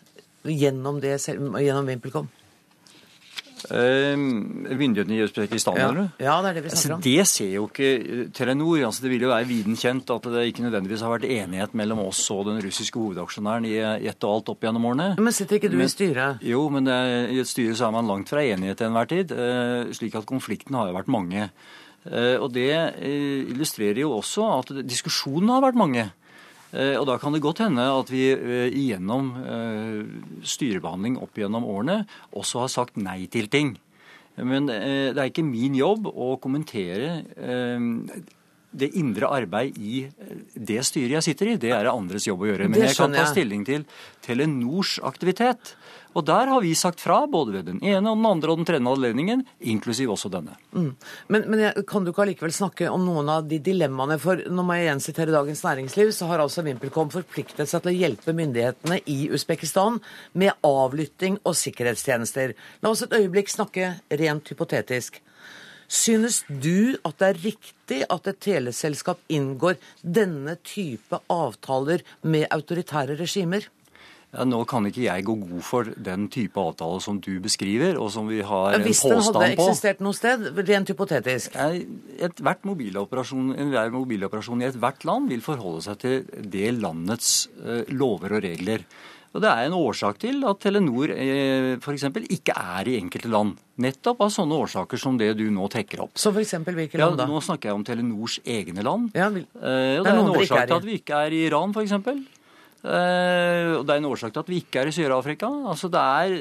gjennom, 0.47 1.01
det, 1.03 1.17
gjennom 1.27 1.89
VimpelCom? 1.89 2.31
Uh, 3.69 4.15
myndighetene 4.17 5.17
i 5.17 5.25
Usbekistan, 5.25 5.77
ja. 5.77 5.89
eller? 5.91 6.07
Ja, 6.21 6.37
det 6.41 6.51
er 6.51 6.57
det 6.57 6.63
vi 6.65 6.71
snakker 6.71 6.95
om. 6.95 7.01
Altså, 7.01 7.09
det 7.09 7.25
ser 7.29 7.51
jo 7.53 7.65
ikke 7.67 7.89
eh, 7.99 8.23
Telenor. 8.35 8.79
Altså, 8.87 9.05
det 9.05 9.11
vil 9.13 9.25
jo 9.27 9.31
være 9.33 9.47
viden 9.49 9.77
kjent 9.79 10.13
at 10.15 10.29
det 10.33 10.45
ikke 10.49 10.65
nødvendigvis 10.65 11.03
har 11.05 11.13
vært 11.13 11.27
enighet 11.29 11.75
mellom 11.77 12.03
oss 12.05 12.23
og 12.33 12.47
den 12.49 12.61
russiske 12.63 12.99
hovedaksjonæren 12.99 13.67
i 13.69 13.75
ett 14.09 14.27
og 14.27 14.37
alt 14.37 14.53
opp 14.55 14.65
gjennom 14.65 14.87
årene. 14.91 15.11
Men 15.21 15.35
sitter 15.35 15.59
ikke 15.59 15.71
du 15.73 15.77
men, 15.79 15.89
i 15.89 15.93
styret? 15.93 16.41
Jo, 16.45 16.63
men 16.73 16.89
det, 16.89 16.97
i 17.35 17.41
et 17.43 17.51
styre 17.51 17.77
så 17.77 17.89
er 17.89 17.95
man 17.99 18.09
langt 18.09 18.31
fra 18.31 18.43
enighet 18.45 18.81
til 18.81 18.89
enhver 18.89 19.11
tid. 19.11 19.35
Slik 19.97 20.17
at 20.17 20.29
konflikten 20.29 20.77
har 20.77 20.89
jo 20.89 20.97
vært 20.97 21.11
mange. 21.11 21.51
Og 22.41 22.47
det 22.53 22.71
illustrerer 23.05 24.01
jo 24.01 24.15
også 24.17 24.47
at 24.55 24.73
diskusjonene 24.89 25.59
har 25.59 25.67
vært 25.67 25.77
mange. 25.77 26.07
Eh, 26.71 26.95
og 26.95 27.05
Da 27.09 27.17
kan 27.19 27.33
det 27.35 27.43
godt 27.43 27.63
hende 27.63 27.83
at 27.83 28.11
vi 28.11 28.31
eh, 28.31 28.71
gjennom 28.71 29.31
eh, 29.43 30.03
styrebehandling 30.47 31.19
opp 31.19 31.35
gjennom 31.35 31.67
årene 31.67 32.05
også 32.31 32.63
har 32.63 32.71
sagt 32.71 32.99
nei 32.99 33.25
til 33.31 33.51
ting. 33.51 33.75
Men 34.39 34.69
det 34.71 35.19
er 35.19 35.27
ikke 35.27 35.43
min 35.43 35.75
jobb 35.75 36.07
å 36.07 36.37
kommentere 36.41 37.25
det 38.71 38.91
indre 38.99 39.27
arbeid 39.27 39.77
i 39.77 40.05
det 40.55 40.79
styret 40.87 41.17
jeg 41.17 41.27
sitter 41.31 41.53
i. 41.53 41.57
Det 41.59 41.73
er 41.75 41.85
det 41.85 41.93
andres 41.93 42.27
jobb 42.27 42.45
å 42.45 42.51
gjøre. 42.51 42.69
Men 42.71 42.85
jeg 42.85 42.97
kan 42.97 43.15
ta 43.15 43.27
stilling 43.29 43.65
til 43.67 43.85
Telenors 44.23 44.97
aktivitet. 45.03 45.75
Og 46.11 46.25
der 46.27 46.49
har 46.51 46.59
vi 46.63 46.73
sagt 46.75 46.99
fra, 46.99 47.21
både 47.31 47.53
ved 47.55 47.69
den 47.69 47.79
ene 47.87 48.11
og 48.11 48.19
den 48.19 48.27
andre 48.27 48.51
og 48.51 48.59
den 48.59 48.67
tredje 48.67 48.93
anledningen, 48.93 49.45
inklusiv 49.71 50.11
også 50.11 50.31
denne. 50.33 50.57
Mm. 50.75 50.89
Men, 51.31 51.45
men 51.53 51.63
jeg, 51.63 51.85
kan 51.87 52.03
du 52.03 52.11
ikke 52.11 52.25
allikevel 52.25 52.55
snakke 52.55 52.89
om 52.91 53.05
noen 53.07 53.31
av 53.31 53.47
de 53.47 53.61
dilemmaene? 53.63 54.19
For 54.19 54.43
nå 54.51 54.65
må 54.67 54.75
jeg 54.75 54.89
igjen 54.89 55.03
sitere 55.03 55.35
Dagens 55.35 55.63
Næringsliv, 55.67 56.11
så 56.15 56.27
har 56.31 56.43
altså 56.43 56.65
VimpelCom 56.67 57.13
forpliktet 57.13 57.71
seg 57.71 57.83
til 57.83 57.93
å 57.93 57.95
hjelpe 57.95 58.35
myndighetene 58.35 58.99
i 59.11 59.19
Usbekistan 59.31 60.01
med 60.35 60.67
avlytting 60.67 61.39
og 61.45 61.55
sikkerhetstjenester. 61.59 62.55
La 62.83 62.91
oss 62.91 63.05
et 63.07 63.15
øyeblikk 63.15 63.51
snakke 63.51 63.93
rent 64.19 64.51
hypotetisk. 64.51 65.23
Synes 65.91 66.41
du 66.47 66.95
at 67.03 67.19
det 67.19 67.27
er 67.27 67.43
riktig 67.43 67.99
at 68.07 68.27
et 68.31 68.39
teleselskap 68.39 69.19
inngår 69.27 69.75
denne 70.01 70.55
type 70.63 71.19
avtaler 71.27 72.05
med 72.23 72.47
autoritære 72.47 73.19
regimer? 73.19 73.67
Ja, 74.31 74.45
nå 74.47 74.61
kan 74.63 74.85
ikke 74.87 75.03
jeg 75.03 75.25
gå 75.27 75.33
god 75.41 75.63
for 75.67 75.87
den 76.05 76.29
type 76.31 76.55
avtale 76.61 77.01
som 77.03 77.17
du 77.19 77.33
beskriver, 77.43 77.97
og 77.99 78.13
som 78.13 78.29
vi 78.31 78.39
har 78.39 78.77
en 78.77 78.85
påstand 78.85 78.85
på. 78.85 78.87
Hvis 78.87 79.01
den 79.03 79.41
hadde 79.41 79.49
eksistert 79.57 80.03
noe 80.05 80.15
sted, 80.15 80.45
rent 80.69 80.91
hypotetisk? 80.93 81.57
Ethvert 82.29 82.63
mobiloperasjon, 82.69 83.51
enhver 83.59 83.91
mobiloperasjon 83.91 84.63
i 84.63 84.69
ethvert 84.69 85.03
land 85.09 85.27
vil 85.33 85.43
forholde 85.43 85.83
seg 85.89 85.99
til 86.05 86.45
det 86.55 86.71
landets 86.79 87.49
uh, 87.59 87.83
lover 87.91 88.37
og 88.39 88.45
regler. 88.47 88.87
Og 89.31 89.39
Det 89.39 89.47
er 89.47 89.69
en 89.69 89.75
årsak 89.77 90.17
til 90.19 90.41
at 90.43 90.59
Telenor 90.59 91.13
eh, 91.15 91.77
f.eks. 91.79 92.03
ikke 92.35 92.51
er 92.51 92.89
i 92.91 92.97
enkelte 92.99 93.31
land. 93.31 93.55
Nettopp 93.81 94.25
av 94.25 94.33
sånne 94.35 94.57
årsaker 94.65 94.99
som 94.99 95.15
det 95.19 95.29
du 95.39 95.45
nå 95.53 95.69
trekker 95.71 96.03
opp. 96.03 96.17
Så 96.19 96.33
for 96.33 96.43
eksempel, 96.43 96.75
hvilke 96.75 96.99
land 96.99 97.15
da? 97.15 97.29
Ja, 97.29 97.31
nå 97.31 97.39
snakker 97.45 97.71
jeg 97.71 97.79
om 97.79 97.85
Telenors 97.87 98.41
egne 98.43 98.83
land. 98.83 99.15
Ja, 99.15 99.29
vil... 99.31 99.47
eh, 99.55 99.63
det, 99.63 100.03
det 100.03 100.11
er, 100.11 100.19
en 100.19 100.35
årsak 100.35 100.67
til 100.67 100.77
at 100.81 100.89
vi 100.89 100.99
ikke 100.99 101.23
er 101.23 101.37
i 101.37 101.41
Iran, 101.47 101.71
f.eks. 101.71 101.95
Eh, 102.81 103.71
og 103.77 103.83
det 103.85 103.93
er 103.93 103.99
en 104.01 104.09
årsak 104.09 104.33
til 104.33 104.41
at 104.41 104.51
vi 104.51 104.59
ikke 104.65 104.81
er 104.81 104.89
i 104.89 104.95
Sør-Afrika. 104.95 105.47
Altså 105.71 105.87
eh, 105.93 106.37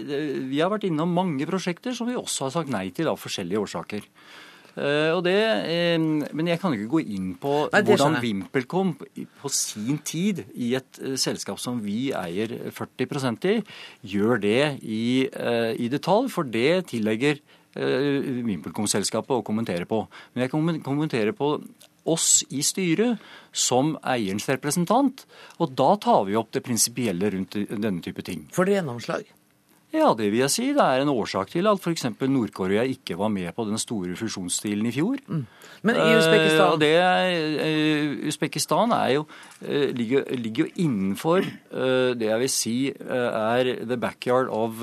vi 0.51 0.59
har 0.59 0.73
vært 0.73 0.89
innom 0.89 1.15
mange 1.15 1.47
prosjekter 1.49 1.95
som 1.97 2.11
vi 2.11 2.19
også 2.19 2.49
har 2.49 2.55
sagt 2.59 2.73
nei 2.73 2.89
til 2.97 3.13
av 3.13 3.21
forskjellige 3.21 3.61
årsaker. 3.69 4.07
Uh, 4.77 5.19
det, 5.25 5.37
men 5.99 6.51
jeg 6.51 6.61
kan 6.63 6.75
ikke 6.77 6.91
gå 6.95 7.03
inn 7.17 7.33
på 7.41 7.55
Nei, 7.73 7.83
hvordan 7.87 8.19
VimpelCom 8.23 8.95
på 8.97 9.53
sin 9.53 9.99
tid, 10.07 10.45
i 10.55 10.73
et 10.79 11.01
uh, 11.03 11.17
selskap 11.21 11.61
som 11.63 11.81
vi 11.85 12.11
eier 12.17 12.55
40% 12.77 13.49
i, 13.51 13.57
gjør 14.15 14.43
det 14.43 14.63
i, 14.83 15.27
i, 15.27 15.89
detalj. 15.93 16.31
For 16.33 16.47
det 16.47 16.93
tillegger 16.93 17.41
VimpelCom-selskapet 17.71 19.37
å 19.37 19.45
kommentere 19.47 19.87
på. 19.87 20.03
Men 20.35 20.45
jeg 20.45 20.53
kan 20.53 20.81
kommentere 20.83 21.35
på 21.37 21.53
oss 22.09 22.41
i 22.51 22.63
styret 22.67 23.21
som 23.53 23.95
eierens 24.03 24.49
representant. 24.51 25.27
Og 25.61 25.75
da 25.79 25.93
tar 26.01 26.25
vi 26.29 26.39
opp 26.39 26.51
det 26.55 26.65
prinsipielle 26.67 27.31
rundt 27.35 27.59
denne 27.71 28.01
type 28.05 28.25
ting. 28.27 28.47
For 28.55 28.67
det 28.67 28.81
gjennomslag? 28.81 29.29
Ja, 29.91 30.13
det 30.15 30.29
vil 30.31 30.45
jeg 30.45 30.53
si. 30.55 30.69
Det 30.75 30.85
er 30.85 31.03
en 31.03 31.11
årsak 31.11 31.51
til 31.51 31.67
at 31.67 31.81
f.eks. 31.83 32.07
Nord-Korea 32.23 32.85
ikke 32.87 33.17
var 33.19 33.31
med 33.33 33.51
på 33.57 33.65
den 33.67 33.81
store 33.81 34.15
fusjonsstilen 34.19 34.87
i 34.87 34.93
fjor. 34.95 35.19
Mm. 35.27 35.43
Men 35.83 35.99
i 35.99 36.13
Usbekistan? 36.15 36.77
Uh, 36.77 36.79
det, 36.79 36.93
uh, 37.03 38.29
Usbekistan 38.31 38.95
jo, 39.17 39.25
uh, 39.67 39.89
ligger, 39.97 40.31
ligger, 40.39 40.69
jo 40.69 40.85
innenfor 40.87 41.49
det 42.21 42.27
jeg 42.27 42.41
vil 42.43 42.51
si 42.53 42.77
er 42.91 43.73
the 43.83 43.97
backyard 43.97 44.51
of 44.51 44.83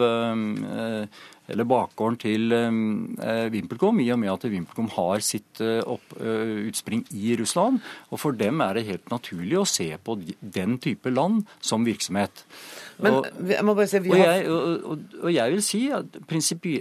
eller 1.48 1.68
bakgården 1.68 2.18
til 2.22 2.54
eh, 2.56 3.48
VimpelCom, 3.54 4.02
i 4.04 4.10
og 4.14 4.20
med 4.22 4.34
at 4.34 4.48
VimpelCom 4.52 4.90
har 4.98 5.24
sitt 5.26 5.62
eh, 5.64 5.80
opp, 5.88 6.16
eh, 6.20 6.68
utspring 6.68 7.06
i 7.16 7.36
Russland. 7.40 7.80
Og 8.12 8.22
for 8.22 8.38
dem 8.38 8.64
er 8.66 8.78
det 8.78 8.88
helt 8.90 9.12
naturlig 9.14 9.60
å 9.62 9.68
se 9.68 9.90
på 9.98 10.18
den 10.42 10.78
type 10.84 11.12
land 11.14 11.46
som 11.64 11.88
virksomhet. 11.88 12.44
Men 13.04 13.22
jeg 13.48 13.64
må 13.66 13.78
bare 13.78 13.90
si, 13.92 14.04
vi 14.04 14.16
har... 14.16 14.20
og, 14.20 14.28
jeg, 14.28 14.50
og, 14.52 14.92
og, 14.92 15.22
og 15.24 15.32
jeg 15.36 15.56
vil 15.56 15.64
si 15.66 15.84
at 15.94 16.20
prinsipi, 16.28 16.78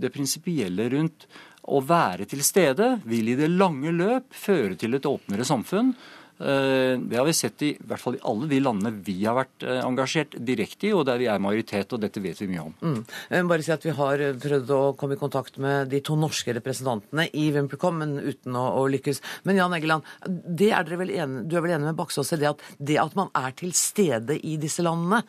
det 0.00 0.12
prinsipielle 0.14 0.88
rundt 0.96 1.28
å 1.70 1.82
være 1.84 2.24
til 2.26 2.40
stede 2.42 2.96
vil 3.06 3.28
i 3.30 3.36
det 3.38 3.50
lange 3.52 3.92
løp 3.94 4.32
føre 4.34 4.74
til 4.80 4.96
et 4.96 5.06
åpnere 5.06 5.46
samfunn 5.46 5.92
Eh, 5.92 6.19
Det 6.40 7.18
har 7.18 7.26
vi 7.28 7.34
sett 7.36 7.62
i, 7.66 7.74
i 7.76 7.86
hvert 7.90 8.00
fall 8.00 8.16
i 8.16 8.22
alle 8.24 8.46
de 8.48 8.60
landene 8.64 8.94
vi 9.04 9.18
har 9.26 9.36
vært 9.36 9.64
eh, 9.66 9.80
engasjert 9.84 10.38
direkte 10.40 10.88
i, 10.88 10.92
og 10.96 11.04
der 11.08 11.20
vi 11.20 11.28
er 11.28 11.42
majoritet, 11.42 11.92
og 11.92 12.00
dette 12.00 12.22
vet 12.24 12.40
vi 12.40 12.48
mye 12.48 12.62
om. 12.64 12.72
Mm. 12.80 13.02
Jeg 13.28 13.44
må 13.44 13.52
bare 13.52 13.66
si 13.66 13.74
at 13.74 13.84
Vi 13.84 13.94
har 13.98 14.24
eh, 14.24 14.38
prøvd 14.40 14.72
å 14.72 14.80
komme 15.00 15.18
i 15.18 15.20
kontakt 15.20 15.60
med 15.60 15.90
de 15.92 16.00
to 16.06 16.16
norske 16.16 16.54
representantene 16.56 17.28
i 17.36 17.50
VimpelCom, 17.52 18.00
men 18.00 18.16
uten 18.24 18.56
å, 18.56 18.64
å 18.80 18.86
lykkes. 18.92 19.20
Men 19.44 19.60
Jan 19.60 19.76
Egeland, 19.76 20.08
det 20.24 20.72
er 20.72 20.88
dere 20.88 21.00
vel 21.02 21.12
enige, 21.14 21.44
du 21.50 21.58
er 21.58 21.66
vel 21.66 21.76
enig 21.76 21.90
med 21.90 22.00
Baksås 22.00 22.32
i 22.36 22.40
det 22.40 22.52
at 22.54 22.64
det 22.78 22.96
at 23.02 23.16
man 23.18 23.32
er 23.36 23.52
til 23.60 23.74
stede 23.76 24.38
i 24.40 24.56
disse 24.60 24.84
landene, 24.86 25.22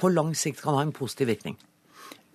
på 0.00 0.10
lang 0.12 0.34
sikt 0.36 0.60
kan 0.62 0.76
ha 0.76 0.84
en 0.84 0.92
positiv 0.94 1.32
virkning? 1.32 1.56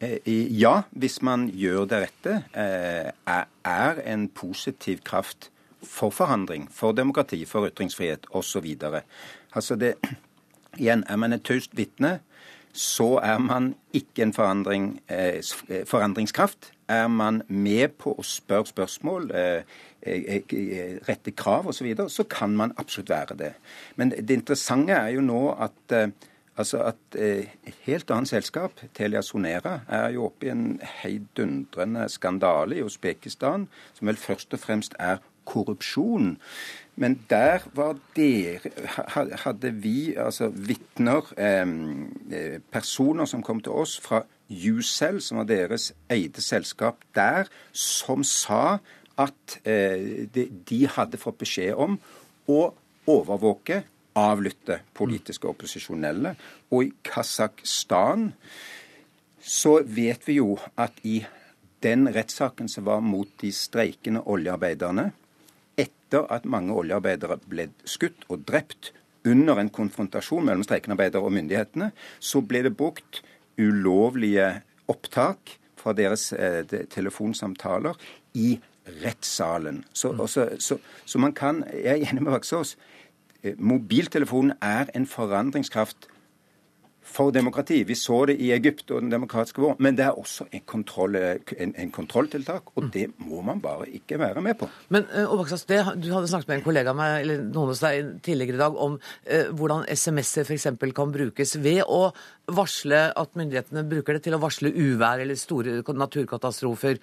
Eh, 0.01 0.17
Ja, 0.25 0.83
hvis 0.97 1.21
man 1.21 1.49
gjør 1.51 1.85
det 1.91 2.01
rette, 2.07 2.43
eh, 2.57 3.11
er 3.29 4.03
en 4.05 4.27
positiv 4.29 5.03
kraft 5.05 5.51
for 5.83 6.09
forhandling, 6.09 6.67
for 6.71 6.91
demokrati, 6.91 7.45
for 7.45 7.67
ytringsfrihet 7.67 8.27
osv. 8.31 8.75
Altså 9.55 9.75
det, 9.75 9.93
igjen, 10.77 11.03
er 11.07 11.15
man 11.15 11.33
et 11.33 11.43
taust 11.43 11.77
vitne, 11.77 12.19
så 12.73 13.17
er 13.23 13.37
man 13.41 13.75
ikke 13.93 14.23
en 14.23 14.33
forandring, 14.33 15.01
eh, 15.09 15.41
eh, 15.69 15.85
forandringskraft. 15.85 16.71
Er 16.87 17.07
man 17.07 17.41
med 17.47 17.87
på 17.97 18.13
å 18.13 18.23
spørre 18.23 18.65
spørsmål, 18.65 19.31
eh, 19.31 19.63
eh, 20.01 20.41
eh, 20.53 20.97
rette 21.09 21.31
krav 21.31 21.67
osv., 21.67 21.77
så, 21.77 21.83
videre, 21.83 22.09
så 22.09 22.23
kan 22.23 22.55
man 22.55 22.73
absolutt 22.77 23.09
være 23.09 23.37
det. 23.37 23.53
Men 23.95 24.09
det 24.09 24.29
interessante 24.29 24.93
er 24.93 25.09
jo 25.09 25.21
nå 25.21 25.55
at 25.59 25.91
eh, 25.91 26.07
Altså 26.59 26.81
at 26.83 27.15
eh, 27.15 27.47
Et 27.67 27.75
helt 27.85 28.11
annet 28.11 28.27
selskap, 28.27 28.81
Telia 28.93 29.21
Sonera, 29.21 29.79
er 29.87 30.09
jo 30.09 30.25
oppe 30.25 30.45
i 30.47 30.49
en 30.51 30.81
heidundrende 31.01 32.09
skandale 32.09 32.75
i 32.75 32.83
Usbekistan, 32.83 33.67
som 33.93 34.07
vel 34.07 34.19
først 34.19 34.53
og 34.53 34.59
fremst 34.59 34.97
er 34.99 35.21
korrupsjon. 35.49 36.35
Men 36.99 37.15
der 37.31 37.63
var 37.73 37.95
dere 38.15 38.71
Hadde 39.43 39.71
vi 39.71 40.13
altså 40.19 40.49
vitner, 40.51 41.29
eh, 41.37 41.61
eh, 42.35 42.59
personer 42.71 43.25
som 43.25 43.43
kom 43.43 43.61
til 43.63 43.71
oss 43.71 43.99
fra 44.03 44.23
Ucell, 44.49 45.21
som 45.21 45.37
var 45.37 45.47
deres 45.49 45.93
eide 46.09 46.41
selskap 46.41 47.05
der, 47.15 47.47
som 47.71 48.23
sa 48.23 48.79
at 49.17 49.59
eh, 49.65 50.27
de, 50.33 50.49
de 50.69 50.87
hadde 50.87 51.19
fått 51.21 51.39
beskjed 51.39 51.77
om 51.77 51.99
å 52.49 52.61
overvåke 53.09 53.83
avlytte 54.19 54.81
politiske 54.97 55.47
opposisjonelle. 55.47 56.35
Og 56.73 56.89
i 56.89 56.93
Kasakhstan 57.05 58.31
så 59.39 59.79
vet 59.85 60.25
vi 60.27 60.39
jo 60.39 60.57
at 60.79 60.99
i 61.07 61.21
den 61.83 62.09
rettssaken 62.11 62.67
som 62.71 62.87
var 62.89 63.03
mot 63.03 63.29
de 63.41 63.51
streikende 63.55 64.25
oljearbeiderne, 64.27 65.09
etter 65.79 66.25
at 66.33 66.47
mange 66.49 66.75
oljearbeidere 66.75 67.39
ble 67.49 67.69
skutt 67.87 68.25
og 68.29 68.43
drept 68.49 68.91
under 69.27 69.59
en 69.59 69.71
konfrontasjon 69.71 70.45
mellom 70.45 70.63
streikende 70.65 70.95
arbeidere 70.97 71.27
og 71.27 71.35
myndighetene, 71.35 71.91
så 72.19 72.41
ble 72.45 72.63
det 72.65 72.75
brukt 72.79 73.21
ulovlige 73.59 74.61
opptak 74.89 75.57
fra 75.79 75.93
deres 75.95 76.31
eh, 76.33 76.63
telefonsamtaler 76.91 77.99
i 78.39 78.57
rettssalen. 79.03 79.83
Så, 79.93 80.13
også, 80.17 80.49
så, 80.59 80.79
så 81.05 81.19
man 81.21 81.33
kan 81.33 81.63
Jeg 81.73 81.99
er 81.99 82.09
enig 82.09 82.23
med 82.23 82.31
Vaksås. 82.31 82.77
Eh, 83.43 83.55
Mobiltelefonen 83.57 84.55
er 84.61 84.89
en 84.95 85.07
forandringskraft 85.07 86.09
for 87.09 87.33
demokrati. 87.33 87.81
Vi 87.87 87.95
så 87.97 88.21
det 88.29 88.37
i 88.41 88.51
Egypt 88.55 88.91
og 88.93 89.03
den 89.03 89.11
demokratiske 89.11 89.61
våren. 89.61 89.79
Men 89.83 89.97
det 89.97 90.05
er 90.05 90.17
også 90.19 90.47
en, 90.51 90.63
kontroll, 90.69 91.17
en, 91.17 91.73
en 91.73 91.91
kontrolltiltak, 91.93 92.71
og 92.75 92.89
det 92.93 93.07
må 93.25 93.41
man 93.45 93.61
bare 93.63 93.89
ikke 93.99 94.19
være 94.21 94.43
med 94.45 94.59
på. 94.59 94.69
Men 94.93 95.07
eh, 95.13 95.55
det, 95.69 95.79
Du 96.03 96.11
hadde 96.13 96.29
snakket 96.31 96.51
med 96.51 96.59
en 96.59 96.65
kollega 96.65 96.93
av 96.93 96.99
meg, 96.99 97.15
eller 97.23 97.43
noen 97.49 97.73
hos 97.73 97.83
deg 97.83 98.13
tidligere 98.25 98.59
i 98.59 98.63
dag 98.63 98.79
om 98.87 98.97
eh, 99.25 99.49
hvordan 99.49 99.85
SMS-er 99.89 100.47
f.eks. 100.47 100.69
kan 100.95 101.13
brukes 101.13 101.55
ved 101.63 101.83
å 101.87 102.09
varsle 102.49 103.01
at 103.17 103.37
myndighetene 103.37 103.85
bruker 103.89 104.17
det 104.17 104.25
til 104.25 104.37
å 104.37 104.41
varsle 104.41 104.71
uvær 104.73 105.21
eller 105.23 105.37
store 105.39 105.81
naturkatastrofer. 105.83 106.99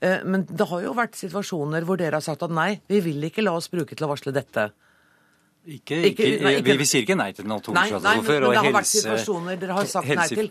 Eh, 0.00 0.20
men 0.24 0.46
det 0.48 0.68
har 0.70 0.84
jo 0.84 0.96
vært 0.96 1.18
situasjoner 1.20 1.86
hvor 1.88 2.00
dere 2.00 2.20
har 2.20 2.24
sagt 2.24 2.44
at 2.46 2.54
nei, 2.54 2.72
vi 2.90 3.02
vil 3.04 3.28
ikke 3.28 3.44
la 3.44 3.56
oss 3.58 3.70
bruke 3.72 3.96
til 3.96 4.08
å 4.08 4.12
varsle 4.14 4.34
dette. 4.36 4.70
Ikke, 5.66 5.96
Ikke- 6.10 6.40
nei, 6.40 6.54
ikke- 6.56 6.64
Vi, 6.64 6.76
vi 6.78 6.84
sier 6.88 7.02
ikke 7.04 7.16
nei 7.16 7.32
til 7.32 7.44
Nei, 7.46 7.56
og 7.56 7.68
men, 7.68 7.74
Nei, 8.02 8.16
men 8.16 8.44
og 8.44 8.52
det 8.52 8.64
har 8.64 8.72
vært 8.72 8.88
situasjoner 8.88 9.60
dere 9.60 9.72
har 9.76 9.84
sagt 9.84 10.08
nei 10.08 10.26
til. 10.26 10.50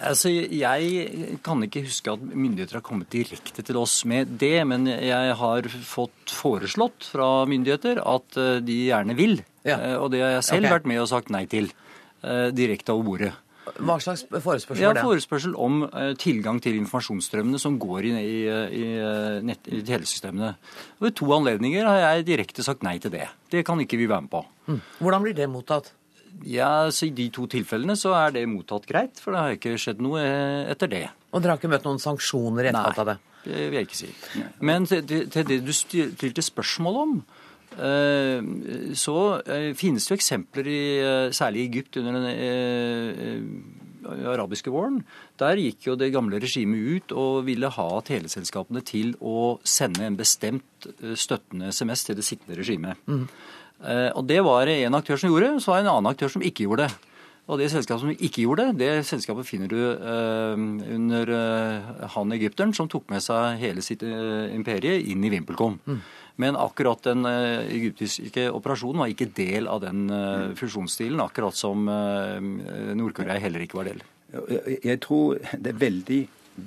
Altså, 0.00 0.30
Jeg 0.50 1.38
kan 1.44 1.60
ikke 1.62 1.82
huske 1.84 2.12
at 2.12 2.20
myndigheter 2.20 2.78
har 2.78 2.80
kommet 2.80 3.10
direkte 3.10 3.62
til 3.62 3.76
oss 3.76 4.04
med 4.04 4.38
det, 4.38 4.66
men 4.66 4.86
jeg 4.86 5.34
har 5.36 5.62
fått 5.62 6.32
foreslått 6.32 7.04
fra 7.12 7.44
myndigheter 7.44 8.00
at 8.00 8.36
eh, 8.40 8.60
de 8.64 8.88
gjerne 8.88 9.14
vil. 9.14 9.44
Ja. 9.64 9.98
Og 10.00 10.10
det 10.10 10.22
har 10.22 10.30
jeg 10.38 10.44
selv 10.44 10.64
okay. 10.64 10.78
vært 10.78 10.86
med 10.86 11.00
og 11.02 11.08
sagt 11.08 11.30
nei 11.30 11.44
til. 11.44 11.70
eh, 12.24 12.48
Direkte 12.50 12.94
over 12.96 13.04
bordet. 13.04 13.32
Hva 13.78 13.96
slags 14.02 14.24
forespørsel 14.30 14.80
Jeg 14.82 14.88
var 14.90 14.96
har 14.96 15.02
Ja, 15.02 15.06
forespørsel 15.08 15.54
om 15.54 15.82
eh, 15.86 16.14
tilgang 16.20 16.60
til 16.62 16.76
informasjonsstrømmene 16.80 17.60
som 17.62 17.78
går 17.80 18.08
inn 18.10 18.18
i, 18.20 18.34
i, 18.48 18.82
eh, 18.98 19.38
nett, 19.46 19.68
i 19.70 19.80
telesystemene. 19.86 20.54
Ved 21.00 21.16
to 21.20 21.30
anledninger 21.36 21.86
har 21.86 22.02
jeg 22.16 22.26
direkte 22.32 22.64
sagt 22.66 22.82
nei 22.86 22.98
til 22.98 23.14
det. 23.14 23.28
Det 23.50 23.64
kan 23.66 23.80
ikke 23.80 23.98
vi 24.00 24.08
være 24.10 24.26
med 24.26 24.30
på. 24.34 24.44
Mm. 24.68 24.80
Hvordan 25.00 25.26
blir 25.26 25.34
det 25.38 25.48
mottatt? 25.50 25.92
Ja, 26.46 26.88
så 26.94 27.08
I 27.08 27.10
de 27.14 27.26
to 27.34 27.46
tilfellene 27.50 27.96
så 27.98 28.14
er 28.16 28.30
det 28.32 28.46
mottatt 28.48 28.86
greit, 28.88 29.18
for 29.20 29.34
det 29.34 29.40
har 29.42 29.56
ikke 29.56 29.74
skjedd 29.80 30.00
noe 30.00 30.22
eh, 30.22 30.70
etter 30.72 30.88
det. 30.88 31.04
Og 31.34 31.42
dere 31.42 31.54
har 31.54 31.60
ikke 31.60 31.70
møtt 31.72 31.84
noen 31.86 32.00
sanksjoner 32.00 32.64
i 32.64 32.70
etterkant 32.72 33.02
av 33.02 33.10
det? 33.12 33.18
Nei, 33.20 33.26
Det 33.44 33.66
vil 33.70 33.78
jeg 33.78 33.86
ikke 33.88 33.98
si. 33.98 34.08
Men 34.60 34.86
til, 34.88 35.04
til 35.32 35.46
det 35.48 35.60
du 35.64 35.72
stilte 35.76 36.42
spørsmål 36.44 36.98
om, 37.02 37.12
så 37.80 39.16
eh, 39.40 39.70
finnes 39.78 40.04
det 40.04 40.12
jo 40.12 40.18
eksempler 40.18 40.66
i 40.68 40.80
eh, 41.00 41.28
særlig 41.32 41.62
i 41.62 41.68
Egypt 41.70 41.96
under 42.00 42.18
den 42.18 42.26
eh, 42.32 43.22
eh, 43.26 44.26
arabiske 44.28 44.72
våren. 44.72 45.00
Der 45.40 45.60
gikk 45.60 45.88
jo 45.88 45.96
det 45.96 46.10
gamle 46.12 46.40
regimet 46.42 46.80
ut 46.80 47.14
og 47.16 47.46
ville 47.48 47.70
ha 47.72 47.88
teleselskapene 48.04 48.82
til 48.84 49.14
å 49.20 49.58
sende 49.64 50.04
en 50.04 50.18
bestemt 50.18 50.90
eh, 50.98 51.16
støttende 51.16 51.72
SMS 51.72 52.04
til 52.08 52.20
det 52.20 52.26
sittende 52.26 52.58
regimet. 52.60 53.00
Mm. 53.06 53.26
Og 53.80 54.26
det 54.28 54.42
var 54.44 54.66
det 54.68 54.74
en 54.84 54.96
aktør 54.98 55.16
som 55.16 55.30
gjorde, 55.32 55.54
så 55.64 55.70
var 55.70 55.78
det 55.78 55.86
en 55.86 55.94
annen 55.94 56.10
aktør 56.10 56.28
som 56.28 56.42
ikke 56.44 56.66
gjorde 56.66 56.84
det. 56.84 57.10
Og 57.50 57.58
det 57.58 57.70
selskapet 57.72 58.04
som 58.04 58.12
ikke 58.12 58.44
gjorde 58.44 58.68
det, 58.68 58.78
det 58.78 59.06
selskapet 59.08 59.48
finner 59.48 59.70
du 59.70 59.78
eh, 59.80 60.60
under 60.94 61.32
eh, 61.34 62.08
han 62.14 62.34
egypteren 62.36 62.74
som 62.76 62.88
tok 62.90 63.08
med 63.10 63.24
seg 63.24 63.58
hele 63.62 63.82
sitt 63.82 64.04
eh, 64.06 64.52
imperie 64.54 65.00
inn 65.10 65.24
i 65.26 65.32
VimpelCom. 65.32 65.80
Men 66.40 66.56
akkurat 66.56 67.02
den 67.04 67.26
eh, 67.28 67.66
egyptiske 67.76 68.46
operasjonen 68.56 69.02
var 69.04 69.12
ikke 69.12 69.28
del 69.36 69.68
av 69.68 69.82
den 69.84 70.06
eh, 70.14 70.50
fusjonsstilen, 70.58 71.20
akkurat 71.24 71.56
som 71.58 71.88
eh, 71.92 72.38
Nord-Korea 72.96 73.38
heller 73.42 73.64
ikke 73.66 73.80
var 73.82 73.90
del. 73.92 74.00
Jeg- 74.48 74.78
Jeg 74.92 75.00
tror 75.04 75.40
det 75.58 75.72
er 75.74 75.80
veldig 75.86 76.20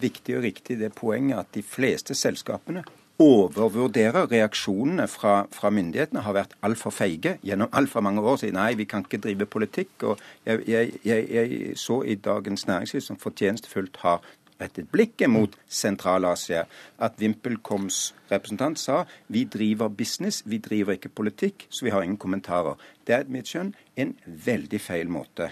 viktig 0.04 0.36
og 0.38 0.44
riktig 0.44 0.78
det 0.80 0.92
poenget 0.96 1.40
at 1.40 1.52
de 1.56 1.62
fleste 1.64 2.16
selskapene 2.18 2.84
overvurderer 3.24 4.26
reaksjonene 4.32 5.06
fra, 5.08 5.34
fra 5.54 5.70
myndighetene, 5.74 6.24
har 6.26 6.34
vært 6.36 6.56
altfor 6.66 6.92
feige 6.92 7.36
gjennom 7.46 7.70
altfor 7.78 8.02
mange 8.06 8.24
år. 8.26 8.40
Sier 8.42 8.56
nei, 8.56 8.72
vi 8.80 8.88
kan 8.90 9.06
ikke 9.06 9.20
drive 9.22 9.46
politikk. 9.54 9.92
Og 10.10 10.24
jeg, 10.48 10.64
jeg, 10.68 10.94
jeg, 11.06 11.28
jeg 11.38 11.78
så 11.80 12.00
i 12.10 12.16
Dagens 12.16 12.66
Næringsliv 12.70 13.06
som 13.06 13.20
fortjenstfullt 13.22 14.02
har 14.04 14.20
rettet 14.64 14.90
blikket 14.92 15.32
mot 15.32 15.56
Sentral-Asia, 15.68 16.64
at 17.04 17.20
VimpelComs 17.22 18.14
representant 18.32 18.80
sa 18.80 19.04
vi 19.34 19.46
driver 19.46 19.92
business, 19.94 20.42
vi 20.46 20.62
driver 20.64 20.98
ikke 20.98 21.14
politikk, 21.14 21.68
så 21.70 21.86
vi 21.88 21.94
har 21.94 22.06
ingen 22.06 22.20
kommentarer. 22.22 22.80
Det 23.08 23.20
er 23.20 23.30
mitt 23.32 23.52
skjønn 23.52 23.74
en 24.00 24.16
veldig 24.26 24.82
feil 24.82 25.12
måte 25.12 25.52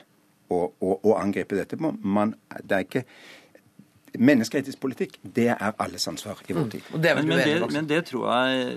å, 0.51 0.65
å, 0.67 0.97
å 0.97 1.15
angripe 1.19 1.57
dette 1.59 1.79
på. 1.79 1.93
Man, 2.01 2.35
det 2.63 2.77
er 2.77 2.89
ikke 2.89 3.05
Menneskerettighetspolitikk, 4.11 5.13
det 5.23 5.45
er 5.53 5.75
alles 5.79 6.03
ansvar 6.11 6.41
i 6.43 6.55
vår 6.55 6.65
tid. 6.73 6.87
men, 6.91 7.29
men, 7.29 7.37
det, 7.39 7.53
men 7.71 7.85
det 7.87 8.01
tror 8.09 8.25
jeg 8.27 8.73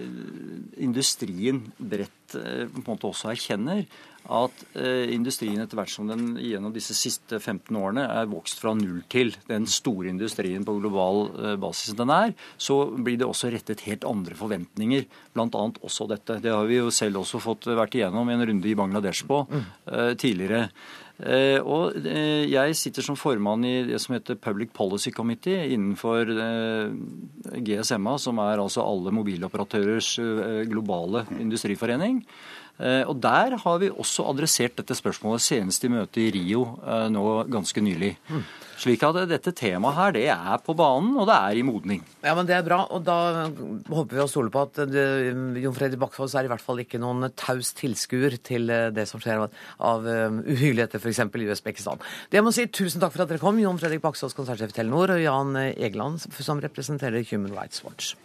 industrien 0.87 1.59
bredt 1.75 2.37
eh, 2.39 2.69
på 2.71 2.79
en 2.79 2.87
måte 2.87 3.09
også 3.11 3.33
erkjenner. 3.33 3.83
At 4.25 4.65
eh, 4.79 5.11
industrien 5.13 5.61
etter 5.61 5.77
hvert 5.77 5.93
som 5.93 6.09
den 6.09 6.39
gjennom 6.41 6.73
disse 6.73 6.97
siste 6.97 7.37
15 7.41 7.77
årene 7.77 8.07
er 8.09 8.31
vokst 8.31 8.63
fra 8.63 8.73
null 8.79 9.03
til 9.13 9.35
den 9.51 9.69
store 9.69 10.09
industrien 10.13 10.65
på 10.65 10.79
global 10.81 11.27
eh, 11.35 11.57
basis 11.61 11.97
den 11.99 12.13
er, 12.15 12.33
så 12.57 12.79
blir 12.97 13.21
det 13.21 13.29
også 13.29 13.53
rettet 13.53 13.85
helt 13.89 14.07
andre 14.09 14.39
forventninger. 14.39 15.07
Bl.a. 15.37 15.47
også 15.85 16.09
dette. 16.11 16.41
Det 16.41 16.53
har 16.55 16.65
vi 16.71 16.81
jo 16.81 16.93
selv 16.95 17.21
også 17.21 17.43
fått 17.43 17.69
vært 17.69 17.99
igjennom 17.99 18.31
i 18.31 18.37
en 18.39 18.47
runde 18.49 18.71
i 18.71 18.77
Bangladesh 18.79 19.27
på 19.29 19.45
mm. 19.51 19.65
tidligere. 20.21 20.69
Eh, 21.15 21.61
og 21.63 21.95
eh, 22.11 22.43
jeg 22.51 22.75
sitter 22.75 23.05
som 23.07 23.15
formann 23.15 23.63
i 23.63 23.85
det 23.87 24.01
som 24.03 24.17
heter 24.17 24.35
Public 24.35 24.73
Policy 24.75 25.13
Committee 25.15 25.69
innenfor 25.71 26.27
eh, 26.27 26.91
GSMA, 27.63 28.17
som 28.19 28.41
er 28.43 28.59
altså 28.59 28.83
alle 28.83 29.15
mobiloperatørers 29.15 30.11
eh, 30.19 30.65
globale 30.67 31.23
industriforening. 31.39 32.25
Eh, 32.81 33.05
Og 33.07 33.21
Der 33.23 33.57
har 33.57 33.79
vi 33.79 33.91
også 33.91 34.27
adressert 34.31 34.75
dette 34.77 34.95
spørsmålet 34.99 35.41
senest 35.41 35.85
i 35.85 35.89
møtet 35.93 36.17
i 36.25 36.31
Rio 36.35 36.79
eh, 36.83 37.09
nå 37.09 37.45
ganske 37.47 37.81
nylig. 37.81 38.17
Slik 38.75 39.05
at 39.07 39.15
dette 39.31 39.53
temaet 39.55 39.95
her, 39.95 40.13
det 40.17 40.25
er 40.35 40.59
på 40.59 40.75
banen, 40.75 41.13
og 41.17 41.29
det 41.31 41.37
er 41.37 41.61
i 41.61 41.63
modning. 41.63 42.01
Ja, 42.25 42.35
men 42.35 42.47
Det 42.49 42.57
er 42.57 42.65
bra, 42.67 42.81
og 42.91 43.05
da 43.07 43.47
håper 43.87 44.17
vi 44.17 44.23
å 44.25 44.27
stole 44.29 44.51
på 44.51 44.65
at 44.67 44.81
Jon 44.91 45.77
Fredrik 45.77 46.01
Bakkfoss 46.03 46.35
er 46.35 46.49
i 46.49 46.51
hvert 46.51 46.61
fall 46.65 46.83
ikke 46.83 46.99
noen 46.99 47.31
taus 47.39 47.71
tilskuer 47.79 48.35
til 48.43 48.67
eh, 48.75 48.91
det 48.91 49.07
som 49.07 49.23
skjer 49.23 49.47
av, 49.47 50.05
eh, 50.11 50.27
uhyrligheter 50.43 50.99
f.eks. 50.99 51.23
i 51.23 51.49
Usbekistan. 51.55 52.03
Det 52.29 52.41
jeg 52.41 52.45
må 52.45 52.53
si 52.53 52.67
Tusen 52.67 52.99
takk 53.01 53.15
for 53.15 53.23
at 53.23 53.31
dere 53.31 53.39
kom, 53.39 53.63
Jon 53.63 53.79
Fredrik 53.79 54.03
Bakkfoss, 54.03 54.35
konsernsjef 54.35 54.75
i 54.75 54.79
Telenor, 54.81 55.15
og 55.15 55.23
Jan 55.23 55.55
Egeland, 55.71 56.27
som 56.35 56.59
representerer 56.59 57.23
Human 57.31 57.55
Rights 57.55 57.85
Watch. 57.87 58.17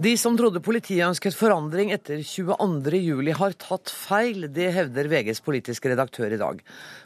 De 0.00 0.14
som 0.16 0.32
trodde 0.32 0.62
politiet 0.64 1.04
ønsket 1.04 1.34
forandring 1.36 1.90
etter 1.92 2.22
22.07, 2.24 3.34
har 3.36 3.56
tatt 3.60 3.90
feil. 3.92 4.46
Det 4.48 4.70
hevder 4.72 5.10
VGs 5.12 5.42
politiske 5.44 5.90
redaktør 5.92 6.32
i 6.32 6.38
dag. 6.40 6.62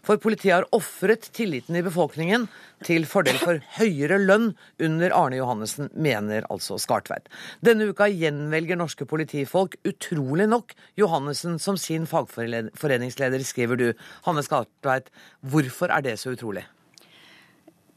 For 0.06 0.20
politiet 0.22 0.52
har 0.52 0.66
ofret 0.76 1.26
tilliten 1.34 1.74
i 1.74 1.82
befolkningen 1.82 2.44
til 2.86 3.08
fordel 3.10 3.40
for 3.40 3.58
høyere 3.80 4.20
lønn 4.22 4.52
under 4.78 5.16
Arne 5.16 5.40
Johannessen, 5.40 5.90
mener 5.90 6.46
altså 6.54 6.78
Skartveit. 6.78 7.26
Denne 7.66 7.90
uka 7.90 8.06
gjenvelger 8.12 8.78
norske 8.78 9.08
politifolk 9.10 9.74
utrolig 9.82 10.46
nok 10.52 10.76
Johannessen 11.00 11.58
som 11.58 11.74
sin 11.74 12.06
fagforeningsleder, 12.06 13.42
skriver 13.42 13.80
du. 13.80 13.88
Hanne 14.28 14.46
Skartveit, 14.46 15.10
hvorfor 15.42 15.90
er 15.90 16.06
det 16.06 16.20
så 16.22 16.36
utrolig? 16.38 16.68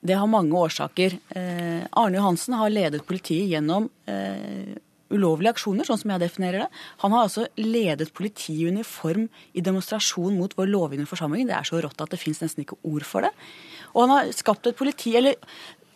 Det 0.08 0.16
har 0.16 0.30
mange 0.32 0.56
årsaker. 0.56 1.18
Eh, 1.36 1.86
Arne 1.92 2.20
Johansen 2.20 2.56
har 2.60 2.72
ledet 2.72 3.06
politiet 3.08 3.50
gjennom 3.52 3.90
eh, 4.08 4.76
ulovlige 5.14 5.56
aksjoner, 5.56 5.88
sånn 5.88 6.00
som 6.02 6.14
jeg 6.14 6.24
definerer 6.24 6.66
det. 6.66 6.68
Han 7.04 7.16
har 7.16 7.28
altså 7.28 7.48
ledet 7.60 8.14
politiet 8.16 8.56
i 8.56 8.70
uniform 8.72 9.28
i 9.58 9.64
demonstrasjon 9.64 10.38
mot 10.38 10.54
vår 10.58 10.70
lovgivende 10.72 11.10
forsamling. 11.10 11.48
Det 11.50 11.58
er 11.58 11.68
så 11.68 11.82
rått 11.84 12.04
at 12.04 12.14
det 12.14 12.22
fins 12.22 12.44
nesten 12.44 12.64
ikke 12.64 12.80
ord 12.88 13.08
for 13.08 13.28
det. 13.28 13.34
Og 13.94 14.06
han 14.06 14.16
har 14.16 14.32
skapt 14.36 14.68
et 14.70 14.80
politi, 14.80 15.16
eller 15.20 15.38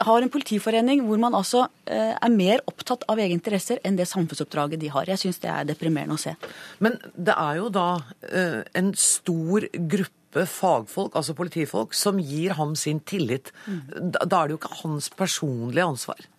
har 0.01 0.23
en 0.23 0.31
politiforening 0.33 1.03
hvor 1.05 1.19
man 1.21 1.35
altså 1.37 1.65
eh, 1.85 2.15
er 2.15 2.33
mer 2.33 2.63
opptatt 2.69 3.03
av 3.11 3.19
egne 3.21 3.37
interesser 3.37 3.81
enn 3.85 3.99
det 3.99 4.09
samfunnsoppdraget 4.09 4.81
de 4.81 4.89
har. 4.93 5.09
Jeg 5.11 5.21
syns 5.21 5.41
det 5.43 5.51
er 5.51 5.67
deprimerende 5.69 6.17
å 6.17 6.21
se. 6.21 6.33
Men 6.81 6.97
det 7.13 7.35
er 7.37 7.59
jo 7.61 7.69
da 7.73 7.89
eh, 8.31 8.61
en 8.77 8.95
stor 8.97 9.67
gruppe 9.75 10.20
fagfolk, 10.31 11.15
altså 11.15 11.35
politifolk, 11.37 11.95
som 11.97 12.19
gir 12.19 12.55
ham 12.59 12.75
sin 12.79 12.99
tillit. 12.99 13.51
Da, 13.67 14.25
da 14.25 14.43
er 14.43 14.47
det 14.47 14.55
jo 14.55 14.61
ikke 14.61 14.77
hans 14.83 15.09
personlige 15.09 15.85
ansvar. 15.85 16.29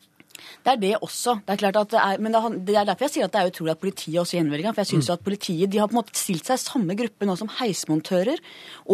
Det 0.62 0.72
er 0.72 0.78
det 0.81 0.92
også. 1.02 1.37
Det 1.46 1.55
er 1.55 1.61
klart 1.61 1.78
at 1.81 1.90
det 1.92 2.00
er, 2.00 2.20
men 2.22 2.35
det 2.66 2.76
er 2.76 2.87
derfor 2.87 3.07
jeg 3.07 3.14
sier 3.16 3.26
at 3.26 3.35
det 3.35 3.40
er 3.40 3.50
utrolig 3.50 3.74
at 3.74 3.83
politiet 3.83 4.18
også 4.22 4.38
gjenvelger 4.38 4.68
ham. 4.68 4.76
For 4.76 4.85
jeg 4.85 4.92
synes 4.92 5.11
mm. 5.11 5.14
at 5.14 5.24
politiet 5.26 5.72
de 5.72 5.81
har 5.81 5.90
på 5.90 5.96
en 5.96 6.00
måte 6.00 6.18
stilt 6.18 6.48
seg 6.48 6.59
i 6.59 6.62
samme 6.62 6.96
gruppe 6.98 7.28
nå 7.28 7.37
som 7.38 7.50
heismontører 7.59 8.42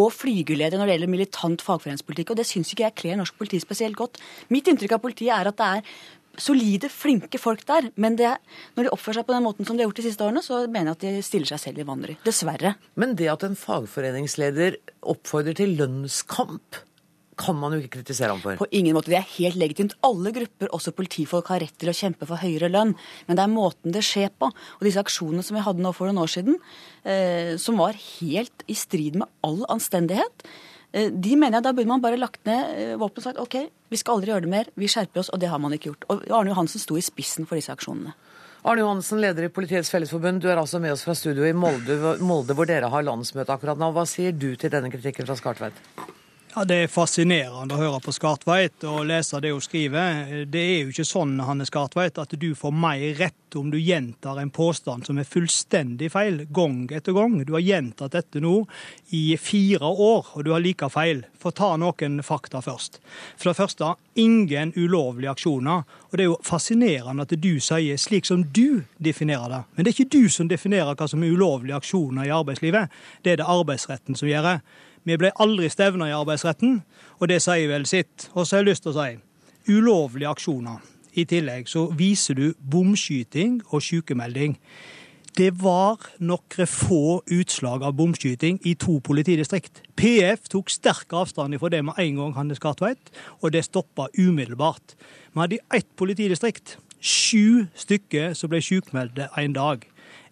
og 0.02 0.12
flygeledere 0.16 0.80
når 0.80 0.90
det 0.90 0.96
gjelder 0.96 1.12
militant 1.14 1.64
fagforeningspolitikk. 1.64 2.32
Og 2.32 2.40
det 2.40 2.48
syns 2.48 2.72
ikke 2.72 2.86
jeg 2.86 2.98
kler 3.02 3.20
norsk 3.20 3.36
politi 3.40 3.60
spesielt 3.62 3.98
godt. 3.98 4.20
Mitt 4.54 4.70
inntrykk 4.70 4.96
av 4.96 5.04
politiet 5.04 5.34
er 5.36 5.52
at 5.52 5.60
det 5.60 5.70
er 5.78 5.92
solide, 6.42 6.90
flinke 6.92 7.40
folk 7.40 7.64
der. 7.68 7.90
Men 8.00 8.18
det, 8.18 8.34
når 8.76 8.88
de 8.88 8.92
oppfører 8.94 9.20
seg 9.20 9.28
på 9.28 9.36
den 9.36 9.46
måten 9.46 9.68
som 9.68 9.76
de 9.76 9.84
har 9.84 9.90
gjort 9.90 10.02
de 10.02 10.08
siste 10.08 10.26
årene, 10.26 10.42
så 10.44 10.64
mener 10.66 10.92
jeg 10.92 10.98
at 10.98 11.06
de 11.06 11.26
stiller 11.26 11.52
seg 11.52 11.62
selv 11.62 11.82
i 11.82 11.88
vanry. 11.88 12.18
Dessverre. 12.26 12.76
Men 13.00 13.16
det 13.18 13.30
at 13.32 13.46
en 13.46 13.58
fagforeningsleder 13.58 14.78
oppfordrer 15.14 15.58
til 15.58 15.76
lønnskamp, 15.78 16.84
kan 17.38 17.54
man 17.54 17.74
jo 17.74 17.80
ikke 17.82 18.00
kritisere 18.00 18.34
ham 18.34 18.40
for. 18.42 18.58
På 18.58 18.66
ingen 18.74 18.96
måte. 18.96 19.12
Det 19.12 19.20
er 19.20 19.34
helt 19.36 19.58
legitimt. 19.60 19.94
Alle 20.06 20.32
grupper, 20.34 20.72
også 20.74 20.94
politifolk, 20.96 21.52
har 21.52 21.62
rett 21.62 21.76
til 21.78 21.92
å 21.92 21.96
kjempe 21.96 22.26
for 22.26 22.42
høyere 22.42 22.70
lønn. 22.72 22.96
Men 23.28 23.38
det 23.38 23.44
er 23.44 23.52
måten 23.52 23.94
det 23.94 24.02
skjer 24.06 24.32
på. 24.34 24.50
Og 24.50 24.86
disse 24.86 25.02
aksjonene 25.02 25.44
som 25.46 25.58
vi 25.58 25.62
hadde 25.62 25.84
nå 25.84 25.92
for 25.94 26.10
noen 26.10 26.24
år 26.24 26.32
siden, 26.34 26.58
eh, 27.06 27.54
som 27.62 27.78
var 27.78 27.94
helt 27.94 28.66
i 28.66 28.74
strid 28.78 29.20
med 29.22 29.30
all 29.46 29.62
anstendighet, 29.70 30.48
de 30.92 31.36
mener 31.36 31.58
jeg 31.58 31.66
da 31.66 31.74
burde 31.76 31.90
man 31.90 32.02
bare 32.04 32.16
lagt 32.20 32.40
ned 32.48 32.72
eh, 32.78 32.94
våpenet 32.96 33.20
og 33.20 33.26
sagt 33.26 33.42
OK, 33.42 33.56
vi 33.92 34.00
skal 34.00 34.16
aldri 34.16 34.32
gjøre 34.32 34.46
det 34.46 34.52
mer, 34.52 34.70
vi 34.78 34.88
skjerper 34.88 35.20
oss, 35.20 35.30
og 35.34 35.42
det 35.42 35.50
har 35.52 35.60
man 35.60 35.74
ikke 35.76 35.90
gjort. 35.90 36.08
Og 36.08 36.24
Arne 36.32 36.54
Johansen 36.54 36.80
sto 36.82 36.96
i 36.96 37.04
spissen 37.04 37.48
for 37.48 37.60
disse 37.60 37.74
aksjonene. 37.74 38.14
Arne 38.64 38.82
Johansen, 38.82 39.20
leder 39.22 39.46
i 39.46 39.52
Politiets 39.52 39.92
Fellesforbund, 39.92 40.42
du 40.42 40.48
er 40.50 40.58
altså 40.58 40.80
med 40.82 40.96
oss 40.96 41.04
fra 41.06 41.14
studio 41.16 41.46
i 41.46 41.54
Molde, 41.54 42.16
Molde 42.24 42.56
hvor 42.58 42.68
dere 42.68 42.90
har 42.90 43.04
landsmøte 43.06 43.54
akkurat 43.54 43.78
nå. 43.80 43.92
Hva 43.94 44.06
sier 44.08 44.32
du 44.34 44.50
til 44.56 44.72
denne 44.72 44.90
kritikken 44.92 45.28
fra 45.28 45.36
Skartveit? 45.38 46.16
Ja, 46.54 46.64
Det 46.64 46.76
er 46.82 46.88
fascinerende 46.88 47.76
å 47.76 47.78
høre 47.78 47.98
på 48.00 48.12
Skartveit 48.14 48.84
og 48.88 49.02
lese 49.10 49.36
det 49.44 49.50
hun 49.52 49.60
skriver. 49.60 50.46
Det 50.48 50.62
er 50.62 50.78
jo 50.80 50.94
ikke 50.94 51.04
sånn 51.04 51.34
Hanne 51.44 51.66
Skartveit, 51.68 52.16
at 52.18 52.32
du 52.40 52.54
får 52.56 52.72
mer 52.72 53.04
rett 53.18 53.56
om 53.58 53.68
du 53.68 53.76
gjentar 53.76 54.40
en 54.40 54.48
påstand 54.50 55.04
som 55.04 55.20
er 55.20 55.28
fullstendig 55.28 56.08
feil, 56.14 56.40
gang 56.48 56.86
etter 56.88 57.12
gang. 57.12 57.36
Du 57.44 57.52
har 57.52 57.64
gjentatt 57.64 58.16
dette 58.16 58.40
nå 58.40 58.62
i 59.12 59.36
fire 59.36 59.92
år, 59.92 60.32
og 60.32 60.48
du 60.48 60.54
har 60.54 60.64
like 60.64 60.88
feil. 60.88 61.22
Få 61.36 61.52
ta 61.52 61.74
noen 61.76 62.22
fakta 62.24 62.64
først. 62.64 62.96
For 63.36 63.50
det 63.52 63.58
første, 63.60 63.92
ingen 64.16 64.72
ulovlige 64.72 65.36
aksjoner. 65.36 65.84
Og 66.08 66.16
det 66.16 66.24
er 66.24 66.32
jo 66.32 66.40
fascinerende 66.48 67.28
at 67.28 67.36
du 67.36 67.54
sier 67.60 68.00
slik 68.00 68.24
som 68.24 68.48
du 68.48 68.86
definerer 68.96 69.52
det. 69.52 69.62
Men 69.76 69.84
det 69.84 69.92
er 69.92 70.00
ikke 70.00 70.16
du 70.16 70.32
som 70.32 70.48
definerer 70.48 70.96
hva 70.96 71.12
som 71.12 71.22
er 71.22 71.36
ulovlige 71.36 71.76
aksjoner 71.76 72.24
i 72.24 72.36
arbeidslivet. 72.40 72.88
Det 73.20 73.36
er 73.36 73.42
det 73.42 73.52
arbeidsretten 73.52 74.16
som 74.16 74.32
gjør. 74.32 74.54
det. 74.54 74.60
Vi 75.04 75.16
ble 75.20 75.32
aldri 75.40 75.70
stevna 75.70 76.08
i 76.08 76.14
arbeidsretten, 76.16 76.82
og 77.18 77.28
det 77.30 77.40
sier 77.44 77.70
vel 77.70 77.86
sitt. 77.86 78.28
Og 78.34 78.46
så 78.46 78.56
har 78.56 78.64
jeg 78.64 78.70
lyst 78.72 78.86
til 78.86 78.94
å 78.94 79.00
si 79.00 79.18
ulovlige 79.68 80.30
aksjoner. 80.30 80.78
I 81.18 81.24
tillegg 81.28 81.68
så 81.70 81.88
viser 81.98 82.38
du 82.38 82.46
bomskyting 82.58 83.60
og 83.72 83.82
sykemelding. 83.82 84.56
Det 85.38 85.52
var 85.60 86.02
noen 86.18 86.66
få 86.66 87.20
utslag 87.30 87.84
av 87.86 87.94
bomskyting 87.98 88.58
i 88.66 88.74
to 88.74 88.96
politidistrikt. 89.04 89.84
PF 89.98 90.48
tok 90.50 90.72
sterk 90.72 91.14
avstand 91.14 91.58
fra 91.62 91.70
det 91.70 91.84
med 91.86 91.98
en 92.02 92.18
gang, 92.18 92.34
Hannes 92.34 92.62
Kartveit, 92.62 93.12
og 93.38 93.52
det 93.54 93.66
stoppa 93.68 94.08
umiddelbart. 94.18 94.96
Vi 95.32 95.40
hadde 95.40 95.60
i 95.60 95.64
ett 95.78 95.90
politidistrikt 95.96 96.78
sju 96.98 97.68
stykker 97.78 98.34
som 98.34 98.50
ble 98.50 98.62
sykmeldte 98.64 99.28
en 99.38 99.54
dag. 99.54 99.86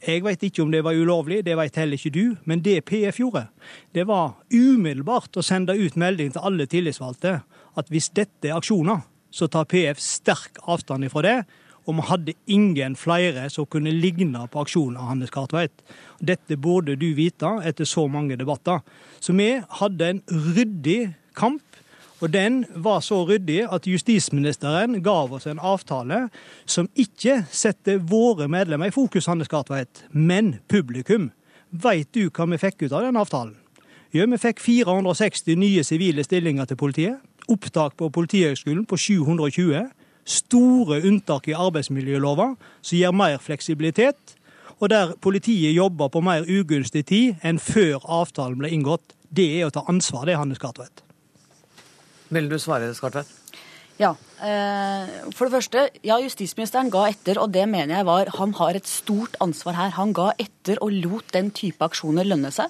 Jeg 0.06 0.22
vet 0.22 0.44
ikke 0.46 0.62
om 0.62 0.70
det 0.70 0.84
var 0.86 0.94
ulovlig, 0.94 1.40
det 1.42 1.56
vet 1.58 1.76
heller 1.80 1.98
ikke 1.98 2.14
du, 2.14 2.36
men 2.46 2.60
det 2.62 2.84
PF 2.86 3.18
gjorde, 3.18 3.48
det 3.90 4.04
var 4.06 4.36
umiddelbart 4.54 5.34
å 5.34 5.42
sende 5.42 5.74
ut 5.74 5.98
melding 5.98 6.30
til 6.30 6.46
alle 6.46 6.68
tillitsvalgte 6.70 7.40
at 7.76 7.90
hvis 7.90 8.12
dette 8.14 8.46
er 8.46 8.54
aksjoner, 8.54 9.02
så 9.34 9.48
tar 9.50 9.66
PF 9.68 9.98
sterk 10.00 10.60
avstand 10.70 11.08
ifra 11.08 11.24
det. 11.26 11.38
Og 11.86 11.98
vi 11.98 12.04
hadde 12.08 12.34
ingen 12.50 12.96
flere 12.98 13.46
som 13.52 13.66
kunne 13.70 13.92
ligne 13.94 14.46
på 14.50 14.62
aksjonen 14.62 14.96
av 14.98 15.10
Hannes 15.10 15.30
Kartveit. 15.34 15.74
Dette 16.18 16.58
burde 16.58 16.96
du 16.98 17.12
vite 17.14 17.52
etter 17.66 17.86
så 17.86 18.06
mange 18.10 18.38
debatter. 18.38 18.80
Så 19.22 19.34
vi 19.38 19.52
hadde 19.80 20.08
en 20.08 20.22
ryddig 20.30 21.14
kamp 21.38 21.75
og 22.20 22.32
den 22.32 22.62
var 22.74 23.02
så 23.04 23.18
ryddig 23.28 23.66
at 23.72 23.86
justisministeren 23.86 25.02
gav 25.04 25.32
oss 25.36 25.46
en 25.46 25.60
avtale 25.60 26.26
som 26.64 26.88
ikke 26.96 27.42
setter 27.52 28.00
våre 28.00 28.48
medlemmer 28.48 28.88
i 28.88 28.94
fokus, 28.94 29.28
Hanne 29.28 29.44
Skartveit, 29.44 30.06
men 30.12 30.56
publikum. 30.68 31.30
Veit 31.70 32.08
du 32.16 32.30
hva 32.30 32.48
vi 32.48 32.60
fikk 32.62 32.86
ut 32.86 32.94
av 32.96 33.04
den 33.04 33.20
avtalen? 33.20 33.56
Jo, 34.14 34.24
vi 34.32 34.40
fikk 34.40 34.62
460 34.64 35.58
nye 35.60 35.84
sivile 35.84 36.24
stillinger 36.24 36.64
til 36.64 36.80
politiet. 36.80 37.20
Opptak 37.52 37.98
på 38.00 38.08
Politihøgskolen 38.10 38.86
på 38.88 38.96
720. 38.96 39.84
Store 40.26 41.02
unntak 41.06 41.50
i 41.50 41.54
arbeidsmiljølova 41.54 42.54
som 42.80 42.96
gir 42.96 43.12
mer 43.12 43.36
fleksibilitet. 43.42 44.36
Og 44.80 44.88
der 44.92 45.12
politiet 45.20 45.76
jobber 45.76 46.08
på 46.08 46.24
mer 46.24 46.48
ugunstig 46.48 47.06
tid 47.12 47.44
enn 47.44 47.60
før 47.60 48.00
avtalen 48.02 48.58
ble 48.60 48.72
inngått. 48.72 49.12
Det 49.28 49.50
er 49.60 49.68
å 49.68 49.74
ta 49.74 49.84
ansvar, 49.90 50.24
det, 50.26 50.38
Hanne 50.40 50.56
Skartveit. 50.56 51.05
Vil 52.34 52.48
du 52.50 52.58
svare, 52.58 52.90
Skartveit? 52.96 53.30
Ja. 54.00 54.12
Eh, 54.44 55.12
for 55.32 55.46
det 55.46 55.54
første, 55.54 55.86
ja, 56.04 56.18
justisministeren 56.20 56.90
ga 56.92 57.06
etter, 57.08 57.40
og 57.40 57.52
det 57.54 57.64
mener 57.70 57.96
jeg 57.96 58.08
var 58.08 58.28
Han 58.36 58.52
har 58.58 58.76
et 58.76 58.86
stort 58.86 59.36
ansvar 59.40 59.78
her. 59.78 59.94
Han 59.96 60.12
ga 60.12 60.32
etter 60.38 60.80
og 60.82 60.92
lot 60.92 61.32
den 61.32 61.50
type 61.50 61.80
aksjoner 61.80 62.28
lønne 62.28 62.52
seg. 62.52 62.68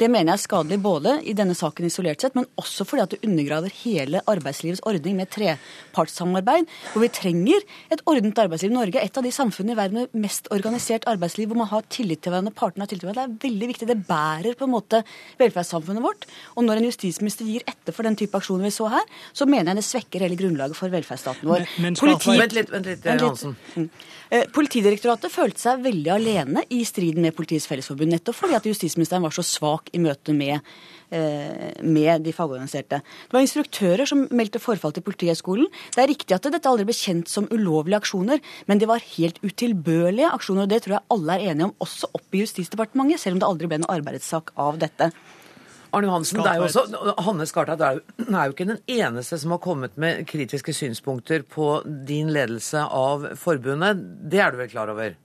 Det 0.00 0.08
mener 0.08 0.32
jeg 0.32 0.38
er 0.38 0.44
skadelig 0.46 0.78
både 0.80 1.14
i 1.28 1.34
denne 1.36 1.54
saken 1.56 1.88
isolert 1.88 2.22
sett, 2.24 2.36
men 2.38 2.46
også 2.60 2.86
fordi 2.88 3.02
at 3.04 3.14
det 3.14 3.20
undergraver 3.26 3.72
hele 3.82 4.22
arbeidslivets 4.30 4.80
ordning 4.88 5.18
med 5.18 5.28
trepartssamarbeid. 5.34 6.68
Hvor 6.94 7.04
vi 7.04 7.10
trenger 7.12 7.66
et 7.92 8.00
ordnet 8.08 8.40
arbeidsliv. 8.40 8.72
Norge 8.72 8.96
er 8.96 9.08
et 9.10 9.20
av 9.20 9.26
de 9.26 9.32
samfunnene 9.34 9.76
i 9.76 9.80
verden 9.80 10.00
med 10.00 10.22
mest 10.24 10.48
organisert 10.54 11.04
arbeidsliv, 11.10 11.50
hvor 11.50 11.60
man 11.60 11.70
har 11.72 11.84
tillit 11.92 12.22
til 12.24 12.32
hverandre, 12.32 12.54
partene 12.56 12.86
har 12.86 12.92
tillit 12.92 13.04
til 13.04 13.10
hverandre. 13.10 13.36
Det 13.36 13.50
er 13.50 13.50
veldig 13.50 13.70
viktig. 13.74 13.90
Det 13.90 13.98
bærer 14.08 14.56
på 14.56 14.68
en 14.68 14.74
måte 14.74 15.02
velferdssamfunnet 15.40 16.04
vårt. 16.04 16.24
Og 16.56 16.64
når 16.64 16.80
en 16.80 16.88
justisminister 16.88 17.48
gir 17.48 17.66
etter 17.68 17.96
for 17.96 18.08
den 18.08 18.16
type 18.16 18.40
aksjoner 18.40 18.70
vi 18.70 18.72
så 18.74 18.88
her, 18.94 19.04
så 19.36 19.48
mener 19.50 19.74
jeg 19.74 19.82
det 19.82 19.86
svekker 19.90 20.24
hele 20.24 20.38
grunnlaget 20.40 20.78
for 20.78 20.92
velferdsstaten 20.92 21.50
vår. 21.50 21.66
Men, 21.76 21.90
men 21.90 22.00
Politi... 22.00 22.38
Vent 22.40 22.56
litt, 22.56 22.72
vent 22.72 22.88
litt, 22.88 23.04
Hansen. 23.20 23.56
Mm. 23.76 23.90
Politidirektoratet 24.54 25.32
følte 25.32 25.58
seg 25.58 25.80
veldig 25.82 26.10
alene 26.14 26.62
i 26.70 26.84
striden 26.86 27.24
med 27.26 27.34
Politiets 27.34 27.66
Fellesforbund, 27.66 28.12
nettopp 28.14 28.36
fordi 28.38 28.54
at 28.54 28.68
justisministeren 28.68 29.24
var 29.26 29.34
så 29.34 29.42
svak 29.42 29.89
i 29.92 29.98
møte 30.02 30.34
med, 30.36 30.60
eh, 31.10 31.72
med 31.82 32.22
de 32.24 32.32
fagorganiserte. 32.32 33.00
Det 33.02 33.32
var 33.32 33.40
instruktører 33.44 34.06
som 34.06 34.26
meldte 34.30 34.60
forfall 34.62 34.92
til 34.92 35.02
Politihøgskolen. 35.02 35.66
Det 35.94 36.02
er 36.04 36.12
riktig 36.12 36.34
at 36.34 36.42
dette 36.50 36.68
aldri 36.70 36.84
ble 36.88 36.94
kjent 36.96 37.28
som 37.28 37.48
ulovlige 37.50 38.00
aksjoner, 38.00 38.40
men 38.66 38.78
det 38.78 38.88
var 38.88 39.00
helt 39.16 39.40
utilbørlige 39.42 40.30
aksjoner. 40.32 40.62
og 40.62 40.68
Det 40.68 40.82
tror 40.82 40.98
jeg 40.98 41.06
alle 41.10 41.32
er 41.36 41.50
enige 41.50 41.64
om, 41.70 41.74
også 41.80 42.10
oppe 42.14 42.38
i 42.38 42.44
Justisdepartementet, 42.44 43.18
selv 43.20 43.34
om 43.34 43.38
det 43.40 43.48
aldri 43.48 43.66
ble 43.68 43.78
noen 43.82 43.96
arbeidssak 44.00 44.50
av 44.56 44.78
dette. 44.78 45.12
Arne 45.92 46.06
Hansen, 46.06 46.38
det 46.38 46.46
er 46.46 46.60
jo 46.60 46.68
også, 46.68 47.14
Hanne 47.24 47.46
Skartveit 47.50 47.80
er, 47.82 47.94
jo- 47.98 48.24
er 48.30 48.44
jo 48.46 48.52
ikke 48.54 48.66
den 48.68 48.78
eneste 48.86 49.36
som 49.40 49.50
har 49.50 49.58
kommet 49.58 49.96
med 49.98 50.24
kritiske 50.24 50.70
synspunkter 50.72 51.42
på 51.42 51.82
din 52.06 52.28
ledelse 52.30 52.78
av 52.78 53.24
forbundet. 53.34 53.98
Det 54.30 54.38
er 54.38 54.52
du 54.52 54.56
vel 54.58 54.68
klar 54.68 54.88
over? 54.88 55.16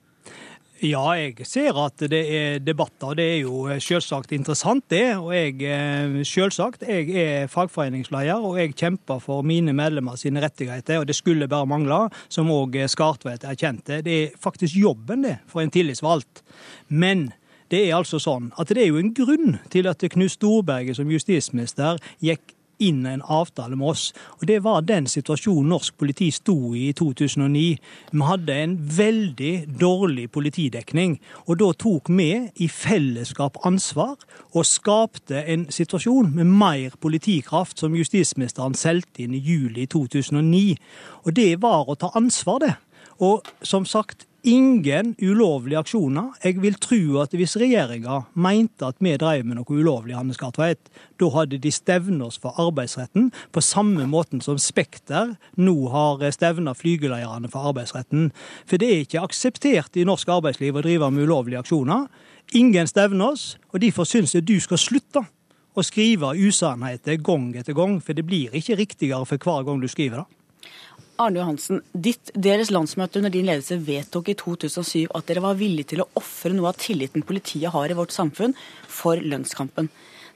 Ja, 0.85 1.03
jeg 1.17 1.47
ser 1.49 1.77
at 1.81 2.03
det 2.11 2.19
er 2.29 2.59
debatter. 2.61 3.15
Det 3.17 3.25
er 3.25 3.39
jo 3.41 3.63
selvsagt 3.81 4.33
interessant, 4.35 4.83
det. 4.93 5.15
Og 5.17 5.31
jeg, 5.33 5.55
eh, 5.65 6.19
selvsagt, 6.27 6.83
jeg 6.85 7.09
er 7.15 7.47
fagforeningsleder, 7.49 8.37
og 8.37 8.59
jeg 8.59 8.75
kjemper 8.75 9.19
for 9.23 9.41
mine 9.41 9.73
medlemmer 9.73 10.15
sine 10.15 10.43
rettigheter. 10.43 10.99
Og 10.99 11.07
det 11.07 11.15
skulle 11.15 11.47
bare 11.47 11.65
mangle, 11.65 12.09
som 12.29 12.51
òg 12.53 12.77
Skartveit 12.91 13.43
erkjente. 13.43 14.03
Det 14.05 14.23
er 14.23 14.37
faktisk 14.37 14.75
jobben, 14.77 15.23
det, 15.23 15.39
for 15.47 15.61
en 15.61 15.71
tillitsvalgt. 15.71 16.43
Men 16.89 17.31
det 17.71 17.87
er 17.87 17.97
altså 17.97 18.19
sånn 18.21 18.51
at 18.61 18.69
det 18.69 18.83
er 18.83 18.91
jo 18.91 19.01
en 19.01 19.13
grunn 19.15 19.57
til 19.73 19.87
at 19.89 20.03
Knut 20.13 20.35
Storberget 20.35 20.99
som 20.99 21.09
justisminister 21.09 21.97
gikk 22.23 22.54
inn 22.79 23.05
en 23.05 23.21
avtale 23.21 23.75
med 23.75 23.87
oss. 23.87 24.13
Og 24.41 24.47
Det 24.47 24.63
var 24.63 24.81
den 24.81 25.07
situasjonen 25.07 25.69
norsk 25.69 25.97
politi 25.97 26.31
sto 26.31 26.75
i 26.75 26.85
i 26.89 26.93
2009. 26.93 27.77
Vi 28.11 28.21
hadde 28.21 28.53
en 28.53 28.75
veldig 28.97 29.79
dårlig 29.79 30.29
politidekning. 30.31 31.17
Og 31.47 31.59
da 31.59 31.71
tok 31.73 32.09
vi 32.09 32.29
i 32.55 32.67
fellesskap 32.67 33.57
ansvar 33.65 34.15
og 34.53 34.65
skapte 34.65 35.43
en 35.45 35.67
situasjon 35.69 36.33
med 36.35 36.45
mer 36.45 36.95
politikraft, 37.01 37.79
som 37.79 37.95
justisministeren 37.95 38.77
solgte 38.77 39.25
inn 39.25 39.35
i 39.35 39.43
juli 39.43 39.87
2009. 39.91 40.77
Og 41.25 41.35
det 41.35 41.61
var 41.61 41.89
å 41.89 41.97
ta 41.99 42.11
ansvar, 42.15 42.59
det. 42.59 42.75
Og 43.19 43.45
som 43.63 43.85
sagt, 43.85 44.27
ingen 44.45 45.15
ulovlige 45.21 45.79
aksjoner. 45.81 46.33
Jeg 46.43 46.59
vil 46.61 46.77
tro 46.81 47.19
at 47.23 47.33
hvis 47.35 47.55
regjeringa 47.59 48.21
mente 48.37 48.87
at 48.87 49.01
vi 49.03 49.15
drev 49.19 49.45
med 49.45 49.57
noe 49.57 49.77
ulovlig, 49.77 50.15
Hanne 50.15 50.35
Skartveit, 50.37 50.91
da 51.19 51.29
hadde 51.33 51.59
de 51.61 51.71
stevnet 51.73 52.23
oss 52.27 52.37
for 52.41 52.57
arbeidsretten, 52.61 53.31
på 53.51 53.63
samme 53.65 54.05
måten 54.09 54.43
som 54.45 54.59
Spekter 54.61 55.35
nå 55.57 55.75
har 55.93 56.23
stevna 56.35 56.75
flygeleierne 56.77 57.49
for 57.51 57.71
arbeidsretten. 57.71 58.29
For 58.69 58.81
det 58.81 58.91
er 58.91 59.05
ikke 59.05 59.25
akseptert 59.25 59.97
i 59.97 60.05
norsk 60.07 60.29
arbeidsliv 60.37 60.77
å 60.77 60.85
drive 60.85 61.11
med 61.11 61.25
ulovlige 61.25 61.65
aksjoner. 61.65 62.05
Ingen 62.53 62.87
stevner 62.87 63.33
oss, 63.33 63.55
og 63.73 63.81
derfor 63.81 64.05
syns 64.07 64.35
jeg 64.37 64.45
du 64.45 64.59
skal 64.61 64.81
slutte 64.81 65.25
å 65.75 65.83
skrive 65.83 66.35
usannheter 66.37 67.17
gang 67.19 67.49
etter 67.57 67.75
gang, 67.75 67.97
for 67.99 68.15
det 68.15 68.23
blir 68.27 68.53
ikke 68.55 68.77
riktigere 68.79 69.25
for 69.27 69.41
hver 69.41 69.65
gang 69.67 69.81
du 69.81 69.89
skriver 69.91 70.23
det. 70.23 70.34
Arne 71.21 71.39
Johansen, 71.39 71.79
ditt, 71.93 72.31
deres 72.35 72.71
landsmøte 72.73 73.21
under 73.21 73.31
din 73.31 73.47
ledelse 73.47 73.77
vedtok 73.87 74.33
i 74.33 74.35
2007 74.39 75.05
at 75.15 75.29
dere 75.29 75.43
var 75.45 75.59
villige 75.59 75.93
til 75.93 76.03
å 76.03 76.09
ofre 76.19 76.51
noe 76.55 76.73
av 76.73 76.79
tilliten 76.81 77.23
politiet 77.27 77.71
har 77.71 77.91
i 77.91 77.95
vårt 77.97 78.15
samfunn, 78.15 78.55
for 78.91 79.21
lønnskampen. 79.21 79.89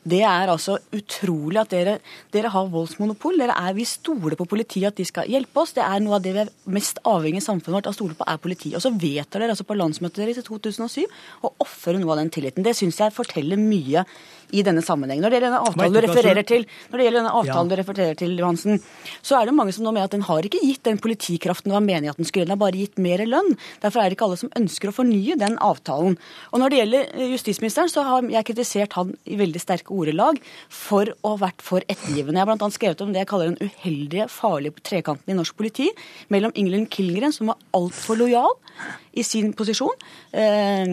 Det 0.10 0.22
er 0.24 0.48
altså 0.48 0.78
utrolig 0.96 1.60
at 1.60 1.74
dere, 1.74 1.98
dere 2.32 2.52
har 2.54 2.70
voldsmonopol. 2.72 3.36
Dere 3.42 3.58
er, 3.60 3.76
vi 3.76 3.84
stoler 3.88 4.38
på 4.40 4.48
politiet 4.48 4.94
at 4.94 4.98
de 5.00 5.06
skal 5.08 5.28
hjelpe 5.28 5.60
oss. 5.60 5.74
Det 5.76 5.84
er 5.84 6.00
noe 6.04 6.16
av 6.18 6.24
det 6.24 6.32
vi 6.38 6.44
er 6.46 6.52
mest 6.72 7.02
avhengig 7.04 7.42
i 7.42 7.46
samfunnet 7.46 7.82
vårt 7.82 7.90
av 7.90 7.98
å 7.98 7.98
stole 7.98 8.16
på, 8.16 8.24
er 8.24 8.40
politiet. 8.40 8.78
Og 8.80 8.86
så 8.86 8.94
vedtar 8.96 9.44
dere 9.44 9.58
altså 9.58 9.68
på 9.68 9.76
landsmøtet 9.76 10.24
deres 10.24 10.40
i 10.40 10.46
2007 10.48 11.04
å 11.44 11.52
ofre 11.66 12.00
noe 12.00 12.16
av 12.16 12.24
den 12.24 12.32
tilliten. 12.32 12.64
Det 12.64 12.78
syns 12.80 13.02
jeg 13.04 13.16
forteller 13.16 13.60
mye 13.60 14.06
i 14.52 14.64
denne 14.66 14.82
sammenhengen. 14.86 15.24
Når 15.24 15.30
det 15.30 15.40
gjelder 15.40 15.52
denne 15.52 15.68
avtalen 15.70 15.94
du 15.94 16.02
refererer 16.06 16.48
til, 16.48 16.66
når 16.90 16.98
det 16.98 17.06
gjelder 17.06 17.20
denne 17.22 17.34
avtalen 17.40 17.70
Ja. 17.70 17.76
du 17.76 17.82
refererer 17.82 18.16
til, 18.18 18.38
Johansen, 18.40 18.82
så 19.22 19.40
er 19.40 19.46
det 19.46 19.56
mange 19.56 19.74
som 19.74 19.84
nå 19.84 19.94
mener 19.94 20.10
at 20.10 20.16
den 20.16 20.26
har 20.26 20.42
ikke 20.42 20.62
gitt 20.64 20.84
den 20.84 20.98
politikraften 20.98 21.70
det 21.70 21.76
var 21.78 21.86
meningen 21.86 22.10
at 22.12 22.18
den 22.18 22.26
skulle. 22.26 22.46
Den 22.46 22.56
har 22.58 22.64
bare 22.64 22.80
gitt 22.80 22.98
mer 22.98 23.18
lønn. 23.26 23.58
Derfor 23.82 24.02
er 24.02 24.10
det 24.10 24.18
ikke 24.18 24.26
alle 24.30 24.38
som 24.42 24.54
ønsker 24.56 24.90
å 24.90 24.96
fornye 24.96 25.38
den 25.38 25.58
avtalen. 25.58 26.18
Og 26.54 26.60
når 26.60 26.70
det 26.70 26.80
gjelder 26.80 27.10
eh, 27.14 27.32
justisministeren, 27.34 27.90
så 27.90 28.04
har 28.08 28.30
jeg 28.30 28.46
kritisert 28.46 28.94
han 28.94 29.14
i 29.26 29.36
veldig 29.40 29.62
sterke 29.62 29.94
ordelag 29.94 30.40
for 30.70 31.06
å 31.24 31.36
ha 31.36 31.42
vært 31.48 31.62
for 31.62 31.86
ettergivende. 31.88 32.40
Jeg 32.40 32.48
har 32.48 32.56
annet 32.56 32.78
skrevet 32.78 33.02
om 33.06 33.14
det 33.14 33.24
jeg 33.24 33.30
kaller 33.30 33.54
den 33.54 33.70
uheldige, 33.70 34.30
farlige 34.30 34.82
trekanten 34.84 35.34
i 35.34 35.38
norsk 35.38 35.56
politi 35.60 35.90
mellom 36.30 36.52
Ingelin 36.56 36.88
Kilgren, 36.90 37.34
som 37.36 37.52
var 37.52 37.60
altfor 37.78 38.18
lojal 38.20 38.56
i 39.14 39.24
sin 39.26 39.54
posisjon, 39.58 39.96
eh, 40.34 40.86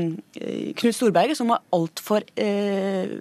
Knut 0.77 0.97
Storberget, 0.97 1.39
som 1.39 1.53
var 1.53 1.65
altfor 1.77 2.25
eh, 2.37 3.19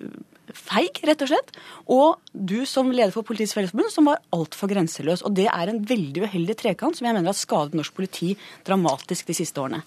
feig, 0.56 1.02
rett 1.08 1.26
og 1.26 1.32
slett. 1.32 1.52
Og 1.92 2.22
du 2.32 2.62
som 2.70 2.92
leder 2.92 3.14
for 3.16 3.28
Politiets 3.28 3.56
Fellesforbund, 3.58 3.92
som 3.94 4.10
var 4.10 4.22
altfor 4.36 4.72
grenseløs. 4.72 5.26
Og 5.26 5.36
det 5.36 5.50
er 5.52 5.72
en 5.72 5.84
veldig 5.86 6.28
uheldig 6.30 6.58
trekant 6.62 6.98
som 6.98 7.08
jeg 7.08 7.18
mener 7.18 7.32
har 7.32 7.38
skadet 7.38 7.78
norsk 7.78 7.96
politi 7.96 8.34
dramatisk 8.68 9.32
de 9.32 9.38
siste 9.42 9.62
årene. 9.62 9.84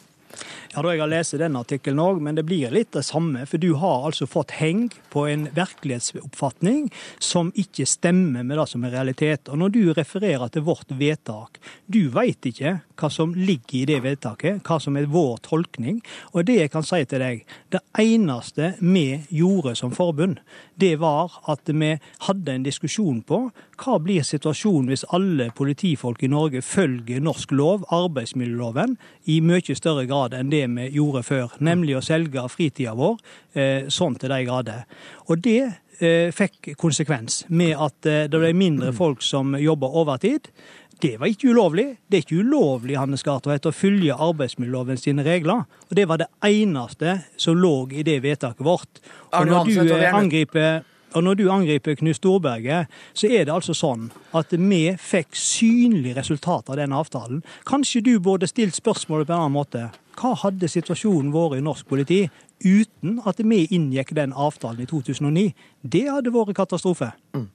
Ja, 0.75 0.83
da 0.83 0.93
Jeg 0.93 1.01
har 1.01 1.11
lest 1.11 1.37
den 1.41 1.57
artikkelen 1.57 2.01
òg, 2.03 2.21
men 2.23 2.37
det 2.37 2.45
blir 2.47 2.71
litt 2.71 2.93
det 2.93 3.05
samme. 3.07 3.47
For 3.49 3.59
du 3.59 3.73
har 3.81 4.05
altså 4.07 4.29
fått 4.29 4.53
heng 4.59 4.89
på 5.11 5.25
en 5.27 5.47
virkelighetsoppfatning 5.57 6.91
som 7.19 7.53
ikke 7.57 7.87
stemmer 7.89 8.45
med 8.45 8.59
det 8.61 8.67
som 8.69 8.85
er 8.85 8.95
realitet. 8.95 9.49
Og 9.49 9.59
når 9.59 9.75
du 9.75 9.81
refererer 9.97 10.53
til 10.53 10.67
vårt 10.69 10.93
vedtak, 10.93 11.59
du 11.87 12.09
veit 12.13 12.45
ikke 12.47 12.79
hva 12.99 13.11
som 13.11 13.33
ligger 13.35 13.81
i 13.81 13.87
det 13.89 14.01
vedtaket, 14.05 14.61
hva 14.67 14.79
som 14.83 14.99
er 14.99 15.09
vår 15.11 15.39
tolkning. 15.47 16.03
Og 16.35 16.45
det 16.49 16.59
jeg 16.59 16.73
kan 16.75 16.87
si 16.87 17.01
til 17.09 17.23
deg, 17.23 17.45
det 17.73 17.81
eneste 17.99 18.75
vi 18.81 19.23
gjorde 19.31 19.77
som 19.79 19.95
forbund, 19.95 20.43
det 20.79 20.97
var 21.01 21.41
at 21.51 21.71
vi 21.71 21.95
hadde 22.27 22.55
en 22.55 22.67
diskusjon 22.67 23.23
på 23.27 23.49
hva 23.79 23.99
blir 24.03 24.27
situasjonen 24.27 24.91
hvis 24.91 25.07
alle 25.15 25.49
politifolk 25.55 26.23
i 26.27 26.31
Norge 26.31 26.63
følger 26.67 27.23
norsk 27.23 27.55
lov, 27.55 27.87
arbeidsmiljøloven, 27.95 28.97
i 29.31 29.41
mye 29.45 29.77
større 29.79 30.07
grad 30.09 30.18
enn 30.39 30.51
det 30.51 30.65
vi 30.75 30.89
gjorde 30.99 31.23
før. 31.27 31.55
Nemlig 31.65 31.99
å 31.99 32.05
selge 32.05 32.45
fritida 32.53 32.95
vår 32.99 33.17
eh, 33.55 33.87
sånn 33.93 34.19
til 34.19 34.33
de 34.33 34.43
grader. 34.47 34.85
Og 35.29 35.41
det 35.45 35.61
eh, 36.01 36.35
fikk 36.35 36.75
konsekvens 36.81 37.45
med 37.49 37.77
at 37.77 38.09
eh, 38.09 38.27
det 38.31 38.43
ble 38.43 38.53
mindre 38.57 38.93
folk 38.97 39.23
som 39.25 39.57
jobba 39.59 39.91
overtid. 40.03 40.51
Det 40.99 41.15
var 41.21 41.31
ikke 41.31 41.53
ulovlig. 41.55 41.87
Det 42.11 42.19
er 42.19 42.25
ikke 42.27 42.43
ulovlig 42.43 42.99
Hannes 42.99 43.23
Gartveit, 43.23 43.67
å 43.67 43.75
følge 43.75 44.17
arbeidsmiljøloven 44.19 44.99
sine 44.99 45.23
regler. 45.27 45.63
Og 45.89 45.97
Det 45.97 46.09
var 46.11 46.19
det 46.19 46.31
eneste 46.45 47.21
som 47.39 47.57
lå 47.57 47.89
i 47.95 48.03
det 48.03 48.19
vedtaket 48.25 48.67
vårt. 48.67 49.03
Og 49.31 49.47
når 49.47 49.71
du 49.71 50.07
angriper 50.11 50.83
og 51.17 51.25
når 51.25 51.39
du 51.39 51.47
angriper 51.49 51.97
Knut 51.97 52.19
Storberget, 52.19 52.91
så 53.17 53.31
er 53.33 53.47
det 53.47 53.55
altså 53.55 53.73
sånn 53.77 54.11
at 54.37 54.53
vi 54.53 54.83
fikk 55.01 55.37
synlig 55.39 56.13
resultat 56.19 56.69
av 56.69 56.77
den 56.81 56.93
avtalen. 56.93 57.41
Kanskje 57.69 58.03
du 58.05 58.19
burde 58.21 58.49
stilt 58.51 58.77
spørsmålet 58.77 59.29
på 59.29 59.33
en 59.33 59.47
annen 59.47 59.57
måte. 59.57 59.87
Hva 60.19 60.35
hadde 60.43 60.71
situasjonen 60.71 61.31
vært 61.35 61.61
i 61.61 61.65
norsk 61.65 61.87
politi 61.87 62.25
uten 62.59 63.21
at 63.29 63.39
vi 63.39 63.61
inngikk 63.75 64.11
den 64.19 64.33
avtalen 64.35 64.83
i 64.83 64.89
2009? 64.91 65.45
Det 65.83 66.07
hadde 66.11 66.33
vært 66.35 66.57
katastrofe. 66.59 67.13
Mm. 67.37 67.47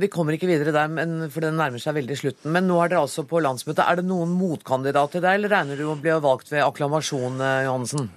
Vi 0.00 0.08
kommer 0.12 0.36
ikke 0.36 0.48
videre 0.48 0.72
der, 0.72 0.88
men, 0.88 1.26
for 1.32 1.44
den 1.44 1.58
nærmer 1.60 1.82
seg 1.82 1.98
veldig 1.98 2.16
slutten. 2.16 2.54
Men 2.54 2.68
nå 2.70 2.78
er 2.80 2.94
dere 2.94 3.04
altså 3.04 3.26
på 3.28 3.42
landsmøtet. 3.44 3.84
Er 3.84 4.00
det 4.00 4.08
noen 4.08 4.32
motkandidat 4.38 5.12
til 5.12 5.24
deg, 5.24 5.36
eller 5.36 5.52
regner 5.52 5.76
du 5.76 5.84
med 5.84 5.98
å 5.98 6.00
bli 6.06 6.16
valgt 6.24 6.54
ved 6.54 6.64
akklamasjon, 6.64 7.42
eh, 7.44 7.66
Johansen? 7.68 8.08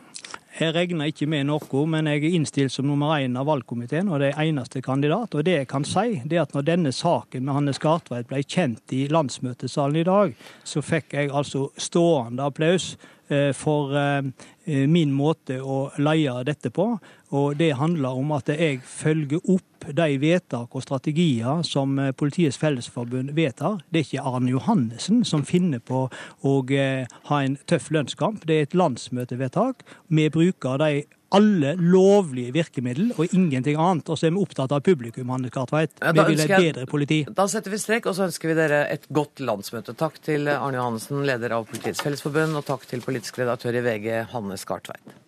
Jeg 0.60 0.76
regner 0.76 1.08
ikke 1.08 1.26
med 1.32 1.48
noe, 1.48 1.84
men 1.88 2.10
jeg 2.12 2.26
er 2.26 2.34
innstilt 2.36 2.74
som 2.74 2.86
nummer 2.86 3.16
én 3.16 3.38
av 3.40 3.48
valgkomiteen, 3.48 4.10
og 4.12 4.20
det 4.20 4.34
er 4.34 4.50
eneste 4.50 4.82
kandidat. 4.84 5.34
Og 5.34 5.46
det 5.48 5.56
jeg 5.56 5.70
kan 5.72 5.86
si, 5.88 6.20
det 6.28 6.38
er 6.38 6.44
at 6.44 6.54
når 6.54 6.68
denne 6.68 6.92
saken 6.94 7.46
med 7.48 7.56
Hanne 7.56 7.74
Skartveit 7.74 8.28
ble 8.28 8.44
kjent 8.44 8.94
i 8.94 9.06
landsmøtesalen 9.12 10.02
i 10.02 10.06
dag, 10.08 10.36
så 10.68 10.84
fikk 10.84 11.16
jeg 11.16 11.32
altså 11.32 11.70
stående 11.80 12.44
applaus 12.44 12.92
eh, 12.94 13.21
for 13.56 13.96
eh, 13.98 14.88
min 14.88 15.12
måte 15.16 15.60
å 15.62 15.90
leie 15.98 16.44
dette 16.48 16.72
på. 16.74 16.88
Og 17.32 17.56
det 17.60 17.74
handler 17.80 18.18
om 18.20 18.34
at 18.36 18.50
jeg 18.52 18.82
følger 18.84 19.40
opp 19.50 19.88
de 19.88 20.18
vedtak 20.22 20.76
og 20.76 20.84
strategier 20.84 21.64
som 21.68 21.98
eh, 22.00 22.12
Politiets 22.12 22.60
Fellesforbund 22.62 23.34
vedtar. 23.38 23.80
Det 23.90 24.02
er 24.02 24.08
ikke 24.08 24.28
Arne 24.34 24.52
Johannessen 24.52 25.24
som 25.28 25.46
finner 25.48 25.80
på 25.80 26.06
å 26.08 26.54
eh, 26.76 27.08
ha 27.30 27.42
en 27.42 27.58
tøff 27.72 27.90
lønnskamp. 27.92 28.46
Det 28.48 28.58
er 28.58 28.70
et 28.70 28.78
landsmøtevedtak. 28.78 29.86
Vi 30.10 30.30
bruker 30.34 30.82
de 30.82 31.06
alle 31.38 31.76
lovlige 31.80 32.54
virkemidler 32.56 33.16
og 33.18 33.34
ingenting 33.36 33.80
annet. 33.80 34.10
Og 34.12 34.20
så 34.20 34.28
er 34.28 34.36
vi 34.36 34.44
opptatt 34.44 34.74
av 34.76 34.84
publikum, 34.86 35.32
Hanne 35.32 35.52
Kartveit. 35.54 35.94
Ja, 36.02 36.12
Vi 36.12 36.28
vil 36.34 36.44
ha 36.44 36.48
et 36.48 36.68
bedre 36.68 36.86
politi. 36.92 37.22
Da 37.30 37.48
setter 37.52 37.74
vi 37.74 37.82
strek, 37.82 38.10
og 38.10 38.18
så 38.18 38.28
ønsker 38.28 38.52
vi 38.52 38.60
dere 38.60 38.84
et 38.92 39.08
godt 39.14 39.44
landsmøte. 39.44 39.96
Takk 39.98 40.20
til 40.24 40.52
Arne 40.52 40.80
Johannessen, 40.80 41.24
leder 41.28 41.58
av 41.58 41.68
Politiets 41.72 42.04
Fellesforbund, 42.04 42.60
og 42.60 42.68
takk 42.68 42.88
til 42.90 43.04
politisk 43.06 43.42
redaktør 43.42 43.80
i 43.80 43.86
VG, 43.88 44.08
Hanne 44.36 44.60
Skartveit. 44.60 45.20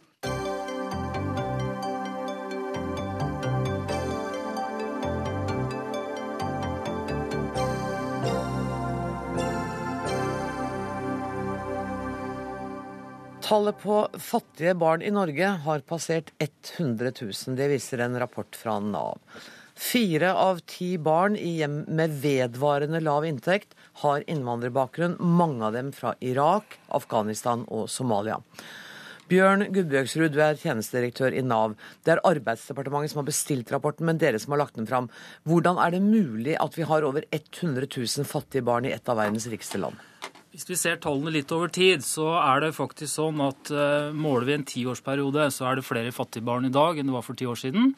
Tallet 13.44 13.80
på 13.80 14.08
fattige 14.14 14.72
barn 14.74 15.02
i 15.02 15.10
Norge 15.12 15.48
har 15.66 15.82
passert 15.84 16.30
100 16.40 17.12
000. 17.22 17.56
Det 17.58 17.66
viser 17.68 18.00
en 18.00 18.16
rapport 18.20 18.56
fra 18.56 18.78
Nav. 18.80 19.20
Fire 19.76 20.30
av 20.40 20.62
ti 20.70 20.94
barn 20.98 21.36
i 21.36 21.58
hjem 21.58 21.82
med 21.92 22.14
vedvarende 22.24 23.02
lav 23.04 23.26
inntekt 23.28 23.76
har 24.00 24.24
innvandrerbakgrunn, 24.32 25.18
mange 25.20 25.66
av 25.68 25.76
dem 25.76 25.92
fra 25.92 26.14
Irak, 26.24 26.78
Afghanistan 26.88 27.66
og 27.68 27.90
Somalia. 27.92 28.38
Bjørn 29.28 29.68
Gudbjørgsrud, 29.76 30.32
du 30.32 30.40
er 30.46 30.56
tjenestedirektør 30.62 31.36
i 31.36 31.44
Nav. 31.44 31.76
Det 32.06 32.16
er 32.16 32.24
Arbeidsdepartementet 32.30 33.12
som 33.12 33.26
har 33.26 33.28
bestilt 33.28 33.76
rapporten, 33.76 34.08
men 34.08 34.24
dere 34.24 34.40
som 34.40 34.56
har 34.56 34.64
lagt 34.64 34.80
den 34.80 34.88
fram. 34.88 35.12
Hvordan 35.44 35.84
er 35.84 35.98
det 35.98 36.04
mulig 36.06 36.56
at 36.64 36.80
vi 36.80 36.88
har 36.88 37.04
over 37.04 37.28
100 37.28 37.92
000 37.92 38.30
fattige 38.30 38.64
barn 38.64 38.88
i 38.88 38.96
et 38.96 39.12
av 39.12 39.20
verdens 39.20 39.52
rikeste 39.52 39.84
land? 39.84 40.00
Hvis 40.54 40.68
vi 40.70 40.76
ser 40.78 41.00
tallene 41.02 41.32
litt 41.34 41.50
over 41.56 41.72
tid, 41.74 42.04
så 42.06 42.28
er 42.38 42.60
det 42.62 42.76
faktisk 42.78 43.10
sånn 43.10 43.40
at 43.42 43.72
uh, 43.74 44.12
måler 44.14 44.46
vi 44.46 44.54
en 44.54 44.66
tiårsperiode, 44.70 45.48
så 45.50 45.66
er 45.66 45.80
det 45.80 45.88
flere 45.88 46.14
fattige 46.14 46.46
barn 46.46 46.68
i 46.68 46.74
dag 46.74 47.00
enn 47.02 47.10
det 47.10 47.16
var 47.16 47.26
for 47.26 47.40
ti 47.40 47.48
år 47.50 47.58
siden. 47.58 47.96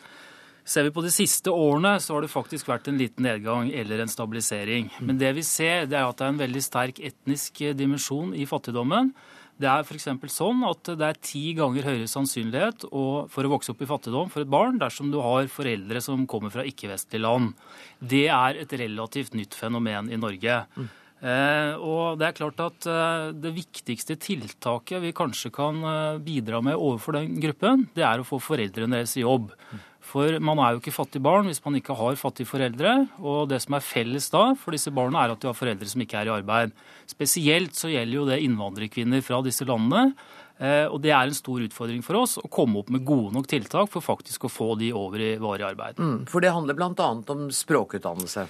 Ser 0.64 0.88
vi 0.88 0.93
på 0.95 1.03
de 1.03 1.12
siste 1.12 1.51
årene, 1.51 1.97
så 1.99 2.16
har 2.16 2.24
det 2.24 2.32
faktisk 2.32 2.72
vært 2.72 2.88
en 2.89 2.97
liten 2.97 3.28
nedgang 3.28 3.68
eller 3.76 4.01
en 4.01 4.10
stabilisering. 4.10 4.88
Men 5.03 5.20
det 5.20 5.36
vi 5.36 5.43
ser, 5.45 5.84
det 5.91 5.99
er 5.99 6.08
at 6.08 6.18
det 6.18 6.26
er 6.26 6.34
en 6.34 6.41
veldig 6.45 6.64
sterk 6.64 7.03
etnisk 7.12 7.60
eh, 7.62 7.76
dimensjon 7.76 8.32
i 8.34 8.47
fattigdommen. 8.49 9.12
Det 9.60 9.70
er 9.70 9.84
f.eks. 9.84 10.10
sånn 10.32 10.64
at 10.68 10.95
det 10.95 11.06
er 11.12 11.22
ti 11.24 11.43
ganger 11.60 11.86
høyere 11.91 12.10
sannsynlighet 12.12 12.88
for 12.88 13.47
å 13.47 13.51
vokse 13.51 13.76
opp 13.76 13.84
i 13.84 13.88
fattigdom 13.88 14.32
for 14.32 14.43
et 14.43 14.51
barn 14.51 14.80
dersom 14.80 15.12
du 15.12 15.20
har 15.24 15.51
foreldre 15.51 16.01
som 16.03 16.24
kommer 16.28 16.51
fra 16.56 16.64
ikke-vestlige 16.68 17.24
land. 17.24 17.53
Det 17.99 18.28
er 18.32 18.64
et 18.64 18.80
relativt 18.80 19.36
nytt 19.36 19.56
fenomen 19.56 20.08
i 20.12 20.20
Norge. 20.20 20.64
Mm. 20.76 20.93
Eh, 21.24 21.74
og 21.80 22.20
det 22.20 22.28
er 22.28 22.36
klart 22.36 22.59
at 22.59 22.86
eh, 22.91 23.30
det 23.39 23.53
viktigste 23.55 24.18
tiltaket 24.20 24.99
vi 24.99 25.13
kanskje 25.16 25.51
kan 25.55 25.80
eh, 25.80 26.22
bidra 26.22 26.59
med 26.66 26.76
overfor 26.76 27.16
den 27.16 27.38
gruppen, 27.39 27.88
det 27.95 28.03
er 28.03 28.20
å 28.20 28.28
få 28.28 28.41
foreldrene 28.43 28.99
deres 28.99 29.16
i 29.16 29.24
jobb. 29.24 29.53
For 30.05 30.38
man 30.43 30.59
er 30.61 30.76
jo 30.76 30.84
ikke 30.84 30.93
fattig 30.93 31.22
barn 31.24 31.47
hvis 31.49 31.63
man 31.63 31.80
ikke 31.80 31.95
har 31.97 32.20
fattige 32.20 32.51
foreldre. 32.51 32.91
Og 33.26 33.47
det 33.49 33.57
som 33.63 33.74
er 33.78 33.84
felles 33.84 34.28
da 34.30 34.43
for 34.59 34.76
disse 34.76 34.93
barna, 34.93 35.24
er 35.24 35.34
at 35.34 35.41
de 35.41 35.49
har 35.49 35.57
foreldre 35.57 35.88
som 35.89 36.03
ikke 36.03 36.20
er 36.20 36.30
i 36.30 36.36
arbeid. 36.36 36.76
Spesielt 37.09 37.74
så 37.80 37.89
gjelder 37.89 38.20
jo 38.20 38.28
det 38.30 38.38
innvandrerkvinner 38.45 39.24
fra 39.26 39.39
disse 39.43 39.66
landene. 39.66 40.13
Og 40.93 40.99
det 41.03 41.09
er 41.09 41.26
en 41.26 41.36
stor 41.36 41.66
utfordring 41.66 42.05
for 42.05 42.22
oss 42.22 42.38
å 42.38 42.45
komme 42.53 42.80
opp 42.80 42.93
med 42.93 43.03
gode 43.03 43.34
nok 43.34 43.49
tiltak 43.49 43.89
for 43.91 44.05
faktisk 44.05 44.45
å 44.45 44.53
få 44.53 44.70
de 44.80 44.93
over 44.95 45.26
i 45.26 45.34
varig 45.41 45.66
arbeid. 45.74 45.97
Mm, 45.97 46.22
for 46.30 46.45
det 46.45 46.53
handler 46.53 46.78
bl.a. 46.78 47.09
om 47.34 47.49
språkutdannelse? 47.51 48.45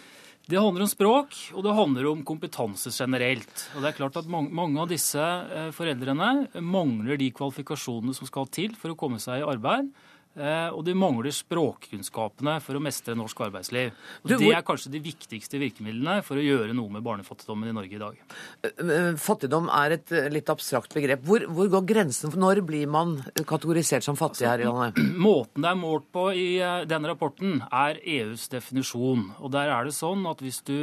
Det 0.45 0.59
handler 0.61 0.83
om 0.85 0.89
språk, 0.89 1.31
og 1.57 1.63
det 1.65 1.73
handler 1.73 2.07
om 2.11 2.19
kompetanse 2.27 2.91
generelt. 2.93 3.63
Og 3.73 3.81
det 3.81 3.89
er 3.89 3.97
klart 3.97 4.19
at 4.19 4.27
Mange 4.29 4.77
av 4.77 4.91
disse 4.91 5.21
eh, 5.21 5.71
foreldrene 5.73 6.61
mangler 6.61 7.17
de 7.17 7.31
kvalifikasjonene 7.33 8.13
som 8.13 8.29
skal 8.29 8.45
til 8.53 8.75
for 8.77 8.93
å 8.93 8.99
komme 8.99 9.17
seg 9.21 9.41
i 9.41 9.47
arbeid. 9.47 9.89
Eh, 10.35 10.69
og 10.75 10.81
de 10.83 10.91
mangler 10.97 11.31
språkkunnskapene 11.31 12.57
for 12.63 12.75
å 12.75 12.81
mestre 12.83 13.15
norsk 13.15 13.39
arbeidsliv. 13.47 13.93
Og 14.23 14.33
du, 14.33 14.35
Det 14.41 14.49
er 14.51 14.65
kanskje 14.67 14.91
de 14.91 14.99
viktigste 14.99 15.61
virkemidlene 15.61 16.17
for 16.27 16.35
å 16.35 16.43
gjøre 16.43 16.75
noe 16.75 16.91
med 16.91 17.05
barnefattigdommen 17.05 17.71
i 17.71 17.75
Norge 17.75 17.95
i 17.95 18.01
dag. 18.01 18.19
Eh, 18.67 19.15
fattigdom 19.21 19.69
er 19.71 19.95
et 19.95 20.15
litt 20.33 20.51
abstrakt 20.51 20.95
begrep. 20.95 21.23
Hvor, 21.23 21.47
hvor 21.47 21.71
går 21.77 21.87
grensen? 21.87 22.33
for 22.33 22.41
Når 22.41 22.65
blir 22.67 22.91
man 22.91 23.15
kategorisert 23.47 24.03
som 24.03 24.19
fattig 24.19 24.49
her 24.49 24.59
i 24.59 24.67
landet? 24.67 24.99
Måten 25.15 25.63
det 25.63 25.71
er 25.71 25.79
målt 25.79 26.11
på 26.11 26.27
i 26.35 26.59
eh, 26.59 26.83
denne 26.89 27.13
rapporten, 27.13 27.61
er 27.71 28.01
EUs 28.03 28.49
definisjon. 28.51 29.29
Og 29.39 29.55
der 29.55 29.71
er 29.71 29.87
det 29.87 29.95
sånn 29.95 30.27
at 30.27 30.43
hvis 30.43 30.59
du 30.67 30.75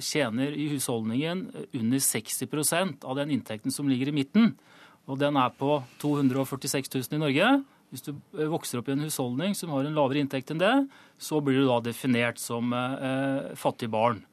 tjener 0.00 0.54
i 0.56 0.70
husholdningen 0.72 1.44
under 1.76 2.00
60% 2.02 3.04
av 3.04 3.16
den 3.18 3.32
inntekten 3.36 3.74
som 3.74 3.88
ligger 3.90 4.08
i 4.08 4.16
midten, 4.16 4.54
og 5.06 5.20
den 5.20 5.36
er 5.38 5.52
på 5.54 5.78
246 6.02 6.90
000 6.96 7.18
i 7.18 7.20
Norge, 7.20 7.50
hvis 7.92 8.06
du 8.06 8.12
eh, 8.14 8.48
vokser 8.50 8.80
opp 8.80 8.88
i 8.90 8.96
en 8.96 9.04
husholdning 9.06 9.56
som 9.58 9.74
har 9.74 9.86
en 9.86 9.96
lavere 9.96 10.22
inntekt 10.22 10.52
enn 10.52 10.62
det, 10.62 10.74
så 11.18 11.40
blir 11.44 11.62
du 11.62 11.68
da 11.68 11.80
definert 11.84 12.40
som 12.42 12.74
eh, 12.76 13.52
fattig 13.58 13.90
barn. 13.92 14.24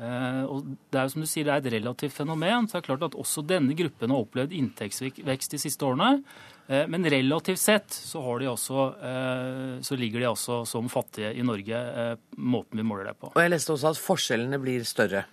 Eh, 0.00 0.44
og 0.48 0.64
det 0.88 0.96
er 0.96 1.08
jo 1.08 1.12
som 1.12 1.24
du 1.24 1.28
sier, 1.28 1.44
det 1.44 1.52
er 1.52 1.60
et 1.60 1.74
relativt 1.76 2.16
fenomen. 2.16 2.68
så 2.68 2.78
det 2.78 2.82
er 2.82 2.88
klart 2.88 3.10
at 3.10 3.18
Også 3.18 3.44
denne 3.44 3.76
gruppen 3.76 4.14
har 4.14 4.24
opplevd 4.24 4.54
inntektsvekst 4.56 5.56
de 5.56 5.60
siste 5.60 5.84
årene. 5.84 6.22
Eh, 6.70 6.86
men 6.88 7.04
relativt 7.04 7.60
sett 7.60 7.92
så, 7.92 8.22
de 8.38 8.48
også, 8.48 8.86
eh, 9.02 9.80
så, 9.82 9.96
ligger 9.96 10.20
de 10.22 10.30
også 10.30 10.62
som 10.66 10.88
fattige 10.88 11.34
i 11.34 11.42
Norge, 11.42 11.76
eh, 11.76 12.14
måten 12.38 12.78
vi 12.78 12.86
måler 12.86 13.10
det 13.10 13.18
på. 13.18 13.32
Og 13.34 13.42
Jeg 13.42 13.50
leste 13.50 13.74
også 13.74 13.90
at 13.90 14.00
forskjellene 14.00 14.60
blir 14.62 14.86
større. 14.88 15.24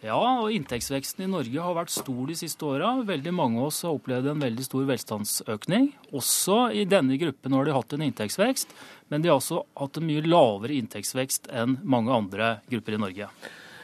Ja, 0.00 0.16
og 0.16 0.54
inntektsveksten 0.56 1.26
i 1.26 1.28
Norge 1.28 1.60
har 1.60 1.74
vært 1.76 1.92
stor 1.92 2.22
de 2.30 2.34
siste 2.38 2.64
åra. 2.64 2.94
Veldig 3.04 3.34
mange 3.36 3.60
av 3.60 3.68
oss 3.68 3.82
har 3.84 3.92
opplevd 3.98 4.30
en 4.32 4.40
veldig 4.40 4.64
stor 4.64 4.86
velstandsøkning. 4.88 5.90
Også 6.16 6.56
i 6.72 6.86
denne 6.88 7.18
gruppen 7.20 7.52
har 7.52 7.68
de 7.68 7.74
hatt 7.76 7.92
en 7.92 8.06
inntektsvekst, 8.06 8.72
men 9.12 9.20
de 9.20 9.28
har 9.28 9.36
også 9.36 9.60
hatt 9.76 10.00
en 10.00 10.08
mye 10.08 10.24
lavere 10.24 10.78
inntektsvekst 10.78 11.50
enn 11.52 11.76
mange 11.84 12.16
andre 12.16 12.54
grupper 12.72 12.96
i 12.96 13.02
Norge. 13.04 13.28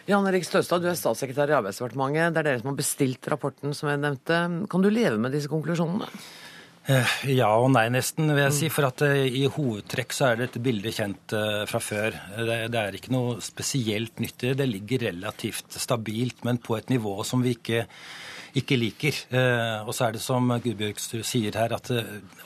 Jan 0.08 0.30
Erik 0.30 0.48
Støstad, 0.48 0.80
du 0.80 0.88
er 0.88 0.96
statssekretær 0.96 1.52
i 1.52 1.58
Arbeidsdepartementet. 1.58 2.32
Det 2.32 2.40
er 2.40 2.48
dere 2.48 2.62
som 2.62 2.72
har 2.72 2.80
bestilt 2.80 3.28
rapporten, 3.28 3.76
som 3.76 3.92
jeg 3.92 4.00
nevnte. 4.00 4.40
Kan 4.72 4.86
du 4.86 4.88
leve 4.88 5.18
med 5.20 5.36
disse 5.36 5.52
konklusjonene? 5.52 6.08
Eh, 6.86 7.14
ja 7.34 7.48
og 7.58 7.72
nei, 7.74 7.88
nesten, 7.90 8.28
vil 8.30 8.44
jeg 8.44 8.54
si. 8.54 8.68
For 8.70 8.86
at 8.86 9.02
eh, 9.06 9.24
i 9.26 9.42
hovedtrekk 9.50 10.14
så 10.14 10.28
er 10.28 10.38
det 10.38 10.46
et 10.52 10.60
bilde 10.62 10.92
kjent 10.94 11.34
eh, 11.34 11.64
fra 11.66 11.80
før. 11.82 12.14
Det, 12.36 12.60
det 12.70 12.82
er 12.82 12.98
ikke 12.98 13.14
noe 13.14 13.40
spesielt 13.42 14.22
nyttig. 14.22 14.54
Det 14.58 14.68
ligger 14.70 15.08
relativt 15.08 15.80
stabilt, 15.82 16.44
men 16.46 16.62
på 16.62 16.78
et 16.78 16.92
nivå 16.92 17.18
som 17.26 17.42
vi 17.42 17.56
ikke, 17.56 17.82
ikke 18.62 18.78
liker. 18.78 19.18
Og 19.82 19.92
så 19.96 20.06
er 20.06 20.16
det 20.16 20.22
som 20.24 20.54
Gudbjørgsrud 20.54 21.26
sier 21.26 21.58
her, 21.58 21.74
at 21.76 21.90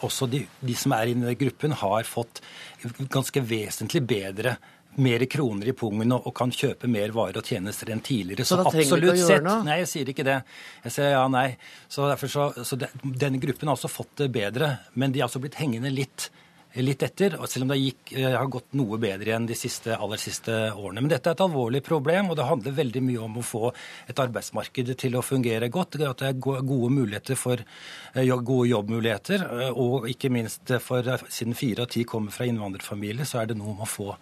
også 0.06 0.26
de, 0.32 0.42
de 0.64 0.76
som 0.78 0.96
er 0.96 1.12
inne 1.12 1.34
i 1.34 1.38
gruppen, 1.38 1.76
har 1.76 2.08
fått 2.08 2.40
ganske 3.12 3.44
vesentlig 3.44 4.02
bedre 4.08 4.56
mer 5.00 5.24
kroner 5.30 5.70
i 5.72 5.74
pungen 5.76 6.12
og, 6.16 6.26
og, 6.28 6.34
kan 6.36 6.52
kjøpe 6.54 6.90
mer 6.90 7.14
varer 7.16 7.40
og 7.40 7.46
tjenester 7.46 7.92
enn 7.94 8.02
tidligere. 8.04 8.44
Så, 8.44 8.56
så 8.56 8.62
da 8.62 8.72
trenger 8.74 9.00
du 9.00 9.08
ikke 9.08 9.16
å 9.16 9.30
gjøre 9.34 9.46
noe? 9.46 9.64
Nei, 9.66 9.78
jeg 9.82 9.90
sier 9.92 10.12
ikke 10.12 10.26
det. 10.26 10.36
Jeg 10.84 10.96
sier 10.96 11.14
ja, 11.14 11.24
nei. 11.32 11.48
Så 11.88 12.08
så, 12.26 12.46
så 12.64 12.78
det, 12.80 12.90
Denne 13.02 13.40
gruppen 13.42 13.70
har 13.70 13.78
også 13.78 13.90
fått 13.92 14.14
det 14.22 14.30
bedre, 14.34 14.74
men 14.94 15.14
de 15.14 15.22
har 15.22 15.30
altså 15.30 15.42
blitt 15.42 15.58
hengende 15.60 15.92
litt, 15.94 16.30
litt 16.78 17.02
etter. 17.02 17.34
Selv 17.46 17.66
om 17.66 17.72
det 17.72 17.78
gikk, 17.80 18.12
eh, 18.12 18.36
har 18.36 18.46
gått 18.46 18.72
noe 18.78 18.98
bedre 18.98 19.30
igjen 19.30 19.46
de 19.46 19.54
siste, 19.54 19.96
aller 19.96 20.16
siste 20.16 20.50
årene. 20.70 21.00
Men 21.00 21.08
dette 21.08 21.30
er 21.30 21.32
et 21.32 21.44
alvorlig 21.44 21.82
problem, 21.82 22.30
og 22.30 22.36
det 22.36 22.46
handler 22.46 22.72
veldig 22.72 23.02
mye 23.02 23.24
om 23.24 23.38
å 23.38 23.42
få 23.42 23.72
et 24.08 24.16
arbeidsmarked 24.16 24.96
til 24.96 25.16
å 25.16 25.22
fungere 25.22 25.70
godt. 25.70 26.00
At 26.00 26.18
det 26.18 26.28
er 26.28 26.38
gode 26.40 26.90
muligheter 26.90 27.36
for 27.36 27.56
eh, 28.14 28.24
gode 28.24 28.68
jobbmuligheter. 28.68 29.40
Eh, 29.40 29.70
og 29.70 30.08
ikke 30.08 30.30
minst 30.30 30.70
for 30.80 31.02
siden 31.28 31.54
fire 31.54 31.82
av 31.82 31.88
ti 31.88 32.04
kommer 32.04 32.30
fra 32.30 32.46
innvandrerfamilier, 32.46 33.26
så 33.26 33.42
er 33.42 33.46
det 33.46 33.58
noe 33.58 33.74
om 33.74 33.82
å 33.82 33.88
få 33.88 34.14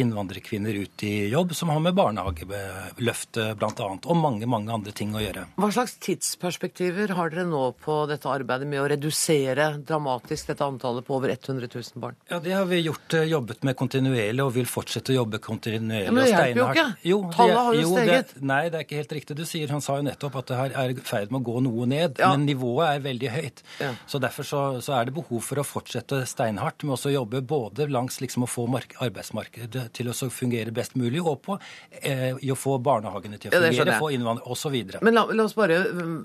innvandrerkvinner 0.00 0.74
ut 0.74 1.02
i 1.02 1.28
jobb, 1.28 1.54
som 1.54 1.68
har 1.68 1.80
med 1.80 1.94
barnehageløftet 1.94 3.56
bl.a. 3.58 3.88
og 3.94 4.16
mange 4.18 4.48
mange 4.50 4.72
andre 4.72 4.92
ting 4.96 5.14
å 5.16 5.22
gjøre. 5.22 5.46
Hva 5.56 5.70
slags 5.74 5.96
tidsperspektiver 6.02 7.14
har 7.16 7.32
dere 7.32 7.46
nå 7.48 7.62
på 7.82 7.98
dette 8.10 8.30
arbeidet 8.30 8.68
med 8.68 8.82
å 8.82 8.88
redusere 8.90 9.68
dramatisk 9.86 10.52
dette 10.52 10.66
antallet 10.66 11.06
på 11.06 11.16
over 11.18 11.32
100 11.36 11.70
000 11.70 11.85
barn? 11.94 12.16
Ja, 12.30 12.38
Det 12.40 12.52
har 12.52 12.64
vi 12.64 12.82
gjort, 12.82 13.14
eh, 13.14 13.24
jobbet 13.30 13.62
med 13.64 13.76
kontinuerlig 13.76 14.44
og 14.44 14.52
vil 14.54 14.66
fortsette 14.66 15.12
å 15.12 15.16
jobbe 15.22 15.38
kontinuerlig. 15.38 16.04
Ja, 16.04 16.12
men 16.12 16.24
det 16.24 16.32
hjelper 16.32 16.60
jo 16.60 16.68
ikke. 16.72 16.86
Jo, 17.02 17.18
Tallet 17.32 17.56
har 17.56 17.74
jo 17.74 17.90
steget. 17.92 18.34
Det, 18.34 18.42
nei, 18.42 18.62
det 18.68 18.80
er 18.80 18.84
ikke 18.86 19.00
helt 19.00 19.14
riktig. 19.18 19.36
Du 19.36 19.44
sier, 19.44 19.68
Han 19.68 19.80
sa 19.80 19.96
jo 19.96 20.06
nettopp 20.06 20.36
at 20.36 20.46
det 20.46 20.56
her 20.56 20.76
er 20.84 20.90
i 20.90 20.94
ferd 20.94 21.30
med 21.30 21.42
å 21.42 21.44
gå 21.44 21.62
noe 21.62 21.86
ned, 21.86 22.18
ja. 22.18 22.30
men 22.34 22.46
nivået 22.46 22.96
er 22.96 23.00
veldig 23.04 23.30
høyt. 23.30 23.62
Ja. 23.80 23.92
Så 24.06 24.20
Derfor 24.26 24.42
så, 24.42 24.60
så, 24.82 24.96
er 24.98 25.06
det 25.06 25.14
behov 25.14 25.42
for 25.44 25.60
å 25.60 25.64
fortsette 25.66 26.24
steinhardt 26.26 26.82
med 26.82 26.96
å 26.96 27.12
jobbe 27.12 27.42
både 27.46 27.86
langs 27.92 28.20
liksom 28.20 28.46
å 28.46 28.50
få 28.50 28.66
arbeidsmarkedet 28.66 29.92
til 29.94 30.10
å 30.10 30.14
fungere 30.32 30.72
best 30.74 30.96
mulig, 30.98 31.20
og 31.22 31.42
på 31.44 31.58
eh, 32.02 32.34
i 32.42 32.50
å 32.50 32.56
få 32.58 32.78
barnehagene 32.82 33.38
til 33.38 33.52
å 33.52 33.60
fungere, 33.60 33.98
få 34.00 34.10
innvandrere 34.16 34.50
osv. 34.50 34.76
Men 35.06 35.14
la, 35.14 35.26
la, 35.30 35.46
oss 35.46 35.54
bare, 35.56 35.78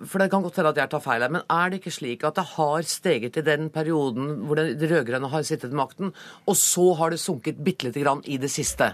for 0.09 0.22
Det 0.22 0.30
kan 0.32 0.43
godt 0.43 0.59
hende 0.59 0.74
at 0.74 0.82
jeg 0.82 0.91
tar 0.93 1.03
feil 1.03 1.26
her, 1.26 1.34
men 1.34 1.45
er 1.45 1.72
det 1.72 1.82
ikke 1.82 1.93
slik 1.93 2.26
at 2.28 2.39
det 2.39 2.47
har 2.55 2.88
steget 2.89 3.38
i 3.38 3.45
den 3.45 3.70
perioden 3.74 4.45
hvor 4.47 4.59
de 4.59 4.89
rød-grønne 4.91 5.30
har 5.32 5.45
sittet 5.52 5.72
med 5.72 5.82
makten, 5.84 6.12
og 6.47 6.58
så 6.58 6.88
har 6.99 7.14
det 7.14 7.22
sunket 7.22 7.62
bitte 7.62 7.89
lite 7.89 8.04
grann 8.04 8.24
i 8.26 8.39
det 8.41 8.49
siste? 8.52 8.93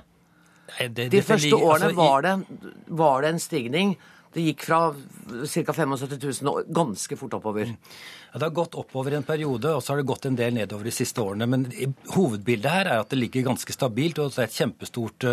Nei, 0.73 0.89
det, 0.91 1.09
de 1.13 1.23
første 1.23 1.55
årene 1.55 1.91
altså, 1.93 1.97
var, 1.97 2.25
det, 2.25 2.69
var 2.99 3.23
det 3.23 3.33
en 3.33 3.41
stigning. 3.41 3.97
Det 4.35 4.43
gikk 4.43 4.67
fra 4.67 4.79
ca. 4.91 5.73
75 5.73 6.19
000 6.43 6.51
og 6.51 6.67
ganske 6.75 7.17
fort 7.17 7.37
oppover. 7.39 7.71
Ja, 7.71 8.35
det 8.35 8.43
har 8.43 8.55
gått 8.57 8.75
oppover 8.77 9.15
en 9.15 9.25
periode, 9.25 9.71
og 9.71 9.81
så 9.81 9.93
har 9.93 10.01
det 10.01 10.09
gått 10.11 10.27
en 10.27 10.37
del 10.37 10.57
nedover 10.59 10.89
de 10.89 10.93
siste 10.93 11.23
årene. 11.23 11.47
Men 11.49 11.65
hovedbildet 12.13 12.69
her 12.69 12.91
er 12.91 13.01
at 13.01 13.13
det 13.13 13.21
ligger 13.21 13.47
ganske 13.47 13.73
stabilt, 13.73 14.19
og 14.19 14.35
det 14.35 14.43
er 14.43 14.51
et 14.51 14.59
kjempestort 14.59 15.27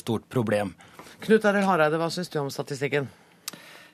stort 0.00 0.30
problem. 0.32 0.72
Knut 1.26 1.44
Arild 1.48 1.66
Hareide, 1.66 1.98
hva 2.00 2.08
syns 2.12 2.30
du 2.32 2.38
om 2.40 2.52
statistikken? 2.52 3.10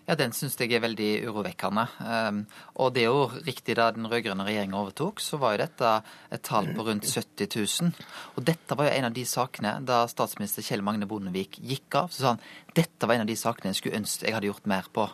Ja, 0.08 0.16
Den 0.18 0.32
syns 0.34 0.56
jeg 0.58 0.72
er 0.74 0.82
veldig 0.82 1.10
urovekkende. 1.30 1.84
Um, 2.02 2.40
og 2.82 2.90
det 2.96 3.04
er 3.04 3.12
jo 3.12 3.44
riktig 3.46 3.76
da 3.78 3.90
den 3.94 4.08
rød-grønne 4.10 4.46
regjeringa 4.48 4.80
overtok, 4.80 5.22
så 5.22 5.38
var 5.38 5.54
jo 5.54 5.62
dette 5.62 5.92
et 6.34 6.42
tall 6.42 6.72
på 6.74 6.86
rundt 6.88 7.06
70 7.06 7.46
000. 7.54 7.92
Og 8.34 8.42
dette 8.48 8.78
var 8.78 8.88
jo 8.88 8.96
en 8.96 9.06
av 9.08 9.14
de 9.14 9.24
sakene 9.28 9.76
da 9.86 10.02
statsminister 10.10 10.66
Kjell 10.66 10.82
Magne 10.82 11.06
Bondevik 11.06 11.60
gikk 11.62 12.00
av. 12.00 12.10
Så 12.10 12.24
sa 12.24 12.34
han 12.34 12.42
dette 12.74 13.06
var 13.06 13.14
en 13.14 13.26
av 13.26 13.30
de 13.30 13.38
sakene 13.38 13.70
jeg 13.70 13.78
skulle 13.78 14.00
ønske 14.02 14.26
jeg 14.26 14.34
hadde 14.34 14.50
gjort 14.50 14.66
mer 14.74 14.90
på. 14.92 15.06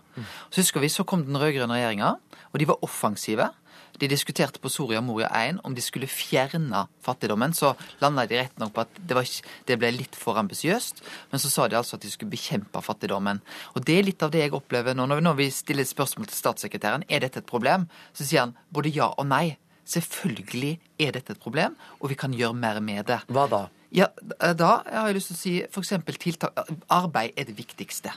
Så 0.49 0.63
husker 0.63 0.81
vi, 0.81 0.89
så 0.93 1.05
kom 1.05 1.27
den 1.27 1.37
rød-grønne 1.37 1.77
regjeringa, 1.77 2.15
og 2.49 2.61
de 2.63 2.69
var 2.73 2.81
offensive. 2.87 3.51
De 3.99 4.09
diskuterte 4.11 4.61
på 4.63 4.71
Soria 4.71 5.01
Moria 5.05 5.29
1 5.35 5.61
om 5.67 5.75
de 5.75 5.83
skulle 5.83 6.09
fjerne 6.11 6.85
fattigdommen. 7.05 7.55
Så 7.55 7.75
landa 8.03 8.27
de 8.29 8.41
rett 8.41 8.59
nok 8.61 8.75
på 8.77 8.85
at 8.85 8.99
det, 8.99 9.17
ikke, 9.25 9.55
det, 9.67 9.79
ble 9.81 9.93
litt 9.97 10.19
for 10.19 10.39
ambisiøst. 10.41 11.03
Men 11.33 11.43
så 11.43 11.51
sa 11.53 11.69
de 11.69 11.79
altså 11.79 11.99
at 11.99 12.07
de 12.07 12.13
skulle 12.13 12.33
bekjempe 12.33 12.83
fattigdommen. 12.85 13.43
Og 13.75 13.85
det 13.87 13.99
er 13.99 14.07
litt 14.07 14.23
av 14.23 14.35
det 14.35 14.45
jeg 14.45 14.55
opplever 14.57 14.97
nå. 14.99 15.09
Når 15.09 15.39
vi 15.39 15.49
stiller 15.55 15.87
et 15.87 15.91
spørsmål 15.91 16.31
til 16.31 16.39
statssekretæren 16.39 17.07
er 17.09 17.25
dette 17.25 17.43
et 17.43 17.49
problem, 17.49 17.89
så 18.13 18.27
sier 18.27 18.47
han 18.47 18.55
både 18.75 18.95
ja 18.95 19.11
og 19.17 19.27
nei. 19.31 19.57
Selvfølgelig 19.89 20.75
er 21.01 21.15
dette 21.17 21.33
et 21.33 21.41
problem, 21.41 21.77
og 22.03 22.11
vi 22.13 22.17
kan 22.21 22.35
gjøre 22.37 22.57
mer 22.57 22.81
med 22.85 23.07
det. 23.09 23.23
Hva 23.33 23.47
da? 23.49 23.65
Ja, 23.95 24.11
Da 24.39 24.83
har 24.85 25.09
jeg 25.09 25.17
lyst 25.17 25.33
til 25.33 25.37
å 25.37 25.41
si 25.41 25.55
f.eks. 25.65 25.95
tiltak 26.21 26.59
Arbeid 26.93 27.33
er 27.37 27.49
det 27.49 27.57
viktigste. 27.57 28.13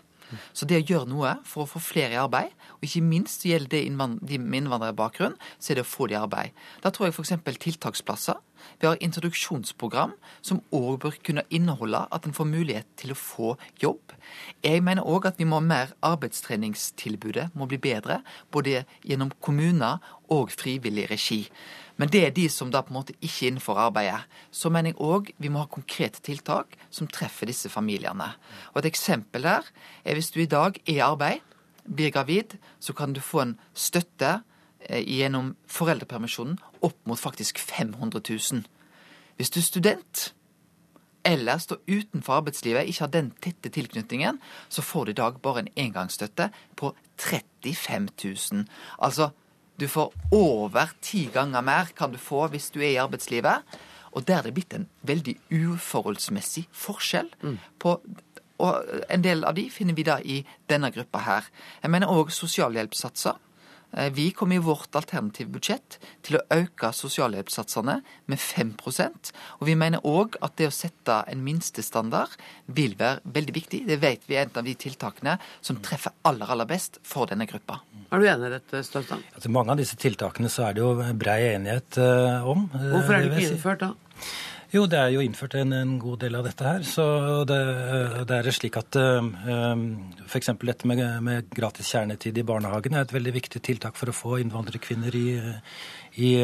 Så 0.54 0.68
det 0.70 0.82
å 0.82 0.86
gjøre 0.86 1.10
noe 1.10 1.36
for 1.48 1.66
å 1.66 1.70
få 1.70 1.82
flere 1.84 2.16
i 2.16 2.22
arbeid, 2.22 2.54
og 2.78 2.88
ikke 2.88 3.04
minst 3.06 3.46
gjelder 3.48 3.72
det 3.76 3.84
de 4.28 4.40
med 4.40 4.62
innvandrerbakgrunn, 4.64 5.38
så 5.60 5.72
er 5.72 5.82
det 5.82 5.86
å 5.86 5.92
få 5.92 6.08
de 6.10 6.18
i 6.18 6.22
arbeid. 6.22 6.56
Da 6.84 6.92
tror 6.94 7.10
jeg 7.10 7.18
f.eks. 7.18 7.36
tiltaksplasser. 7.66 8.40
Vi 8.82 8.88
har 8.88 9.00
introduksjonsprogram 9.02 10.14
som 10.46 10.62
òg 10.76 11.00
bør 11.02 11.18
kunne 11.26 11.46
inneholde 11.50 12.04
at 12.14 12.28
en 12.28 12.36
får 12.36 12.50
mulighet 12.50 12.90
til 13.00 13.14
å 13.14 13.18
få 13.18 13.56
jobb. 13.82 14.14
Jeg 14.62 14.84
mener 14.86 15.08
òg 15.08 15.30
at 15.32 15.40
vi 15.42 15.48
må 15.50 15.60
ha 15.60 15.66
mer 15.66 15.96
arbeidstreningstilbudet 16.06 17.52
må 17.58 17.68
bli 17.70 17.82
bedre, 17.82 18.22
både 18.54 18.86
gjennom 19.02 19.34
kommuner 19.42 20.02
og 20.32 20.54
frivillig 20.54 21.10
regi. 21.12 21.44
Men 22.02 22.10
det 22.10 22.22
er 22.26 22.32
de 22.34 22.48
som 22.50 22.72
da 22.74 22.80
på 22.82 22.90
en 22.90 22.98
måte 22.98 23.14
ikke 23.22 23.46
er 23.46 23.52
innenfor 23.52 23.78
arbeidet. 23.78 24.24
Så 24.50 24.72
mener 24.74 24.90
jeg 24.90 25.04
òg 25.06 25.28
vi 25.38 25.52
må 25.54 25.62
ha 25.62 25.70
konkrete 25.70 26.24
tiltak 26.26 26.74
som 26.90 27.06
treffer 27.06 27.46
disse 27.46 27.70
familiene. 27.70 28.32
Og 28.74 28.82
Et 28.82 28.90
eksempel 28.90 29.46
der 29.46 29.70
er 30.04 30.18
hvis 30.18 30.32
du 30.34 30.40
i 30.42 30.50
dag 30.50 30.82
er 30.88 30.94
i 30.96 30.98
arbeid, 30.98 31.46
blir 31.86 32.10
gravid, 32.10 32.58
så 32.80 32.94
kan 32.94 33.14
du 33.14 33.22
få 33.22 33.42
en 33.42 33.60
støtte 33.74 34.42
eh, 34.90 35.06
gjennom 35.06 35.56
foreldrepermisjonen 35.68 36.58
opp 36.82 36.98
mot 37.06 37.20
faktisk 37.20 37.60
500 37.60 38.22
000. 38.30 38.64
Hvis 39.38 39.50
du 39.50 39.60
er 39.60 39.64
student 39.64 40.34
eller 41.26 41.58
står 41.58 41.84
utenfor 41.86 42.34
arbeidslivet, 42.34 42.88
ikke 42.88 43.04
har 43.04 43.14
den 43.14 43.32
tette 43.42 43.70
tilknytningen, 43.70 44.40
så 44.70 44.82
får 44.82 45.06
du 45.06 45.12
i 45.12 45.20
dag 45.22 45.38
bare 45.42 45.60
en 45.60 45.70
engangsstøtte 45.78 46.50
på 46.76 46.96
35 47.18 48.10
000. 48.24 48.66
Altså 48.98 49.30
du 49.82 49.88
får 49.90 50.14
over 50.38 50.94
ti 51.02 51.26
ganger 51.34 51.66
mer 51.66 51.90
kan 51.98 52.14
du 52.14 52.20
få 52.22 52.46
hvis 52.54 52.70
du 52.74 52.80
er 52.82 52.94
i 52.94 53.00
arbeidslivet. 53.02 53.66
Og 54.12 54.28
der 54.28 54.42
er 54.42 54.48
det 54.48 54.54
blitt 54.54 54.76
en 54.76 54.90
veldig 55.08 55.38
uforholdsmessig 55.50 56.68
forskjell 56.76 57.32
mm. 57.42 57.58
på 57.80 57.96
og 58.62 59.00
en 59.10 59.24
del 59.26 59.40
av 59.48 59.56
de 59.58 59.64
finner 59.74 59.98
vi 59.98 60.04
da 60.06 60.20
i 60.22 60.42
denne 60.70 60.92
gruppa 60.94 61.24
her. 61.26 61.48
Jeg 61.82 61.90
mener 61.90 62.12
òg 62.14 62.30
sosialhjelpssatser. 62.36 63.40
Eh, 63.94 64.12
vi 64.14 64.32
kommer 64.32 64.56
i 64.56 64.64
vårt 64.64 64.96
alternative 64.96 65.52
budsjett 65.52 65.98
til 66.26 66.38
å 66.40 66.44
øke 66.56 66.92
sosialhjelpssatsene 66.96 67.98
med 68.32 68.40
5% 68.40 69.32
Og 69.60 69.68
vi 69.68 69.76
mener 69.76 70.04
òg 70.08 70.38
at 70.42 70.56
det 70.60 70.70
å 70.70 70.76
sette 70.76 71.18
en 71.32 71.44
minstestandard 71.44 72.36
vil 72.68 72.96
være 73.00 73.22
veldig 73.24 73.56
viktig. 73.56 73.82
Det 73.88 74.00
vet 74.02 74.24
vi 74.30 74.38
er 74.40 74.48
en 74.48 74.62
av 74.62 74.68
de 74.68 74.76
tiltakene 74.80 75.38
som 75.62 75.80
treffer 75.84 76.16
aller, 76.28 76.48
aller 76.48 76.70
best 76.70 77.02
for 77.04 77.30
denne 77.30 77.48
gruppa. 77.50 77.82
Er 78.12 78.20
du 78.20 78.28
enig 78.28 78.50
i 78.50 78.54
dette, 78.56 78.84
Stølstad? 78.86 79.24
Altså, 79.36 79.52
mange 79.52 79.76
av 79.76 79.82
disse 79.82 80.00
tiltakene 80.00 80.52
så 80.52 80.70
er 80.70 80.78
det 80.78 80.84
jo 80.84 81.12
brei 81.20 81.40
enighet 81.54 82.00
uh, 82.00 82.48
om. 82.48 82.66
Hvorfor 82.72 83.18
er 83.18 83.28
det 83.28 83.36
ikke 83.36 83.54
innført, 83.54 83.86
da? 83.86 83.94
Jo, 84.72 84.86
det 84.88 85.00
er 85.02 85.10
jo 85.12 85.20
innført 85.20 85.58
en, 85.60 85.74
en 85.76 85.98
god 86.00 86.22
del 86.22 86.38
av 86.40 86.46
dette 86.48 86.64
her. 86.64 86.84
Så 86.88 87.04
det, 87.50 87.58
det 88.30 88.38
er 88.38 88.48
slik 88.56 88.78
at 88.80 88.96
um, 88.96 89.34
f.eks. 90.24 90.54
dette 90.62 90.88
med, 90.88 91.02
med, 91.26 91.50
gratis 91.52 91.90
kjernetid 91.92 92.40
i 92.40 92.46
barnehagen 92.48 92.96
er 92.96 93.04
et 93.04 93.12
veldig 93.12 93.34
viktig 93.36 93.60
tiltak 93.68 94.00
for 94.00 94.12
å 94.12 94.16
få 94.16 94.38
innvandrerkvinner 94.40 95.18
i, 95.20 95.26
i, 96.14 96.36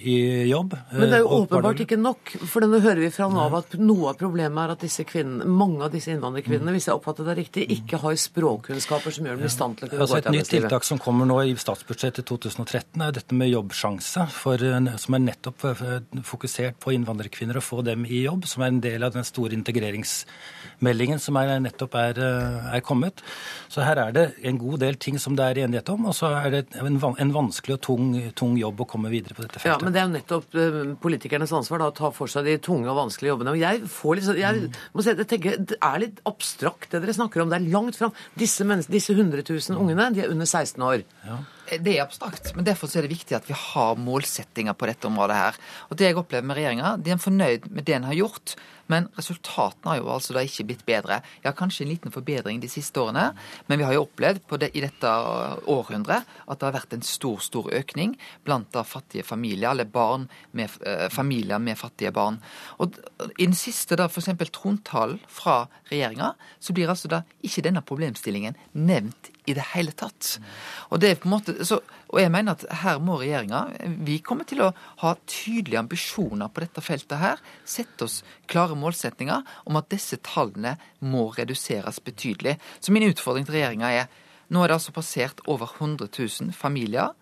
i, 0.00 0.42
jobb. 0.46 0.76
Men 0.92 1.10
det 1.10 1.16
er 1.16 1.24
jo 1.24 1.40
åpenbart 1.40 1.80
ikke 1.82 1.96
nok. 1.98 2.32
For 2.46 2.62
nå 2.62 2.78
hører 2.84 3.00
vi 3.02 3.10
fra 3.10 3.26
Nav 3.32 3.56
at 3.58 3.74
noe 3.80 4.12
av 4.12 4.18
problemet 4.20 4.60
er 4.62 4.74
at 4.76 4.84
disse 4.84 5.02
kvinnene, 5.08 5.48
mange 5.50 5.82
av 5.82 5.90
disse 5.94 6.12
innvandrerkvinnene, 6.14 6.74
hvis 6.76 6.86
jeg 6.86 6.94
oppfatter 6.94 7.26
det 7.26 7.34
riktig, 7.40 7.64
ikke 7.74 7.98
har 8.04 8.14
språkkunnskaper 8.22 9.16
som 9.16 9.26
gjør 9.26 9.40
dem 9.40 9.48
i 9.48 9.52
stand 9.52 9.80
til 9.80 9.90
å 9.90 9.90
altså 9.90 10.20
gå 10.20 10.20
arbeidslivet. 10.20 10.28
Et 10.30 10.38
nytt 10.38 10.52
tiltak 10.54 10.86
som 10.86 11.02
kommer 11.02 11.26
nå 11.26 11.40
i 11.50 11.56
statsbudsjettet 11.58 12.28
2013, 12.30 13.02
er 13.08 13.16
dette 13.18 13.38
med 13.40 13.50
Jobbsjanse, 13.50 14.28
for, 14.36 14.66
som 15.02 15.18
er 15.18 15.24
nettopp 15.24 15.66
fokusert 16.28 16.78
på 16.84 16.94
innvandrerkvinner, 16.94 17.58
og 17.58 17.66
få 17.66 17.82
dem 17.86 18.06
i 18.06 18.22
jobb, 18.22 18.46
som 18.46 18.62
er 18.62 18.70
en 18.70 18.80
del 18.86 19.06
av 19.06 19.18
den 19.18 19.26
store 19.26 19.58
integreringsmeldingen 19.58 21.18
som 21.22 21.40
er, 21.42 21.56
nettopp 21.64 21.98
er, 21.98 22.22
er 22.70 22.86
kommet. 22.86 23.24
Så 23.66 23.82
her 23.82 23.98
er 24.06 24.14
det 24.14 24.26
en 24.46 24.62
god 24.62 24.78
del 24.86 25.02
ting 25.02 25.18
som 25.18 25.34
det 25.38 25.50
er 25.50 25.64
enighet 25.66 25.90
om, 25.90 26.06
og 26.06 26.14
så 26.14 26.30
er 26.38 26.54
det 26.54 26.64
en, 26.78 27.02
en 27.02 27.34
vanskelig 27.34 27.80
og 27.80 27.84
tung, 27.88 28.08
tung 28.38 28.54
jobb 28.60 28.86
å 28.86 28.88
komme 28.88 29.07
komme 29.08 29.16
videre 29.16 29.34
på 29.34 29.44
dette 29.44 29.60
feltet. 29.60 29.80
Ja, 29.80 29.84
Men 29.84 29.94
det 29.94 30.00
er 30.00 30.06
jo 30.06 30.14
nettopp 30.14 30.56
uh, 30.58 30.94
politikernes 31.02 31.52
ansvar 31.56 31.82
da, 31.82 31.90
å 31.90 31.96
ta 31.96 32.10
for 32.14 32.30
seg 32.30 32.46
de 32.48 32.56
tunge 32.62 32.88
og 32.90 32.98
vanskelige 32.98 33.32
jobbene. 33.32 33.54
Og 33.54 33.60
jeg 33.60 33.82
får 33.92 34.18
litt, 34.18 34.30
jeg 34.38 34.62
mm. 34.64 34.78
må 34.94 35.04
si, 35.04 35.12
jeg 35.14 35.28
tenker, 35.32 35.60
Det 35.72 35.78
er 35.80 36.00
litt 36.04 36.22
abstrakt 36.28 36.90
det 36.92 37.02
dere 37.04 37.16
snakker 37.16 37.42
om. 37.42 37.52
Det 37.52 37.60
er 37.60 37.68
langt 37.72 37.98
fram. 37.98 38.14
Disse, 38.38 38.66
disse 38.88 39.16
100 39.16 39.44
000 39.48 39.78
ungene 39.78 40.10
de 40.14 40.24
er 40.24 40.34
under 40.34 40.48
16 40.48 40.84
år. 40.84 41.04
Ja. 41.26 41.38
Det 41.68 41.98
er 41.98 42.06
abstrakt, 42.06 42.54
men 42.56 42.64
derfor 42.64 42.88
er 42.96 43.04
det 43.04 43.12
viktig 43.12 43.36
at 43.36 43.48
vi 43.48 43.56
har 43.56 43.98
målsettinger 44.00 44.76
på 44.78 44.88
dette 44.88 45.08
området 45.10 45.36
her. 45.36 45.58
Og 45.90 46.00
det 46.00 46.08
jeg 46.08 46.16
opplever 46.16 46.48
med 46.48 46.56
regjeringa, 46.56 46.96
de 46.96 47.12
er 47.12 47.20
fornøyd 47.20 47.68
med 47.68 47.84
det 47.88 47.98
en 47.98 48.08
har 48.08 48.16
gjort. 48.16 48.56
Men 48.92 49.08
resultatene 49.18 49.92
har 49.92 50.00
jo 50.00 50.10
altså 50.12 50.36
da 50.36 50.42
ikke 50.44 50.66
blitt 50.70 50.84
bedre. 50.88 51.20
Ja, 51.44 51.52
kanskje 51.56 51.84
en 51.84 51.92
liten 51.92 52.14
forbedring 52.14 52.60
de 52.62 52.70
siste 52.72 53.00
årene, 53.02 53.30
men 53.68 53.80
vi 53.80 53.86
har 53.86 53.96
jo 53.96 54.06
opplevd 54.06 54.44
det, 54.60 54.70
i 54.74 54.82
dette 54.84 55.12
århundret 55.68 56.28
at 56.48 56.58
det 56.58 56.68
har 56.68 56.76
vært 56.76 56.96
en 56.96 57.06
stor, 57.06 57.40
stor 57.44 57.70
økning 57.74 58.16
blant 58.46 58.70
da 58.74 58.84
fattige 58.86 59.26
familier, 59.26 59.70
eller 59.70 59.88
barn 59.92 60.28
med, 60.56 60.72
uh, 60.86 61.06
familier 61.12 61.60
med 61.62 61.78
fattige 61.78 62.12
barn. 62.16 62.40
Og 62.82 62.96
i 63.36 63.46
den 63.46 63.56
siste 63.58 63.98
da 63.98 64.08
f.eks. 64.08 64.30
trontalen 64.52 65.20
fra 65.28 65.60
regjeringa, 65.92 66.32
så 66.60 66.76
blir 66.76 66.90
altså 66.90 67.10
da 67.12 67.22
ikke 67.44 67.64
denne 67.68 67.84
problemstillingen 67.84 68.56
nevnt 68.72 69.32
i 69.48 69.54
det 69.56 69.64
hele 69.72 69.94
tatt. 69.96 70.36
Og, 70.88 71.00
det 71.02 71.10
er 71.10 71.20
på 71.20 71.28
en 71.28 71.34
måte, 71.34 71.54
så, 71.66 71.80
og 72.08 72.20
jeg 72.20 72.32
mener 72.32 72.56
at 72.56 72.64
her 72.82 73.00
må 73.04 73.18
regjeringa 73.20 73.64
Vi 74.06 74.18
kommer 74.24 74.46
til 74.48 74.62
å 74.64 74.70
ha 75.02 75.14
tydelige 75.28 75.82
ambisjoner 75.82 76.52
på 76.52 76.64
dette 76.64 76.84
feltet 76.84 77.18
her. 77.20 77.42
Sette 77.68 78.06
oss 78.08 78.20
klare 78.50 78.76
målsetninger 78.78 79.44
om 79.68 79.80
at 79.80 79.90
disse 79.92 80.20
tallene 80.26 80.76
må 81.00 81.28
reduseres 81.36 82.00
betydelig. 82.04 82.58
Så 82.80 82.94
min 82.94 83.08
utfordring 83.08 83.48
til 83.48 83.58
regjeringa 83.58 83.92
er 84.02 84.12
nå 84.48 84.62
er 84.64 84.70
det 84.70 84.78
altså 84.78 84.94
passert 84.96 85.42
over 85.46 85.68
100 85.76 86.08
000 86.08 86.54
familier. 86.56 87.12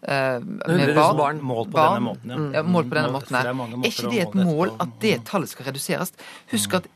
Eh, 0.00 0.40
med 0.40 0.94
barn, 0.96 1.16
barn. 1.16 1.42
Målt 1.44 1.68
på 1.68 1.76
barn, 1.76 1.98
denne 1.98 2.06
måten, 2.06 2.30
ja. 2.30 2.60
ja 2.60 2.62
målt 2.64 2.88
på 2.88 2.96
denne 2.96 3.12
måten 3.12 3.36
her. 3.36 3.50
Er, 3.50 3.74
er 3.76 3.90
ikke 3.90 4.12
det 4.14 4.22
et 4.24 4.38
mål 4.38 4.72
at 4.80 4.94
det 5.02 5.18
tallet 5.28 5.52
skal 5.52 5.68
reduseres? 5.68 6.14
Husk 6.54 6.78
at 6.80 6.88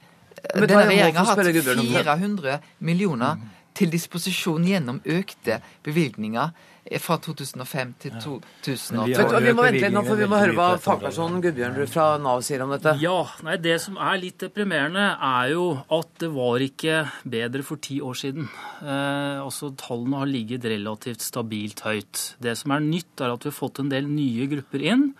denne 0.54 0.86
regjeringa 0.88 1.24
har 1.24 1.36
hatt 1.36 1.50
400 1.52 2.56
millioner 2.84 3.44
til 3.74 3.90
disposisjon 3.92 4.64
gjennom 4.68 5.00
økte 5.04 5.60
bevilgninger 5.84 6.54
fra 7.00 7.16
2005 7.22 7.92
til 8.02 8.12
2012. 8.20 9.06
Vi, 9.08 9.46
vi, 9.46 9.52
må 9.56 9.64
vente 9.64 9.80
litt 9.86 9.94
nå, 9.94 10.02
for 10.04 10.20
vi 10.20 10.28
må 10.28 10.38
høre 10.40 10.56
hva 10.56 10.66
fagpersonen 10.82 11.40
Gudbjørnrud 11.44 11.90
fra 11.90 12.06
Nav 12.20 12.42
sier 12.44 12.64
om 12.64 12.74
dette. 12.74 12.92
Ja, 13.00 13.16
nei, 13.46 13.56
Det 13.64 13.78
som 13.80 13.96
er 13.96 14.20
litt 14.20 14.42
deprimerende, 14.44 15.06
er 15.16 15.54
jo 15.54 15.66
at 15.96 16.12
det 16.20 16.30
var 16.34 16.64
ikke 16.64 17.00
bedre 17.24 17.64
for 17.64 17.80
ti 17.80 18.00
år 18.04 18.20
siden. 18.20 18.50
Eh, 18.84 19.40
altså, 19.40 19.72
Tallene 19.80 20.20
har 20.20 20.30
ligget 20.30 20.68
relativt 20.68 21.24
stabilt 21.24 21.80
høyt. 21.88 22.34
Det 22.44 22.56
som 22.60 22.76
er 22.76 22.84
nytt, 22.84 23.14
er 23.20 23.32
at 23.32 23.46
vi 23.46 23.52
har 23.52 23.60
fått 23.62 23.80
en 23.80 23.92
del 23.92 24.10
nye 24.10 24.48
grupper 24.52 24.84
inn. 24.84 25.12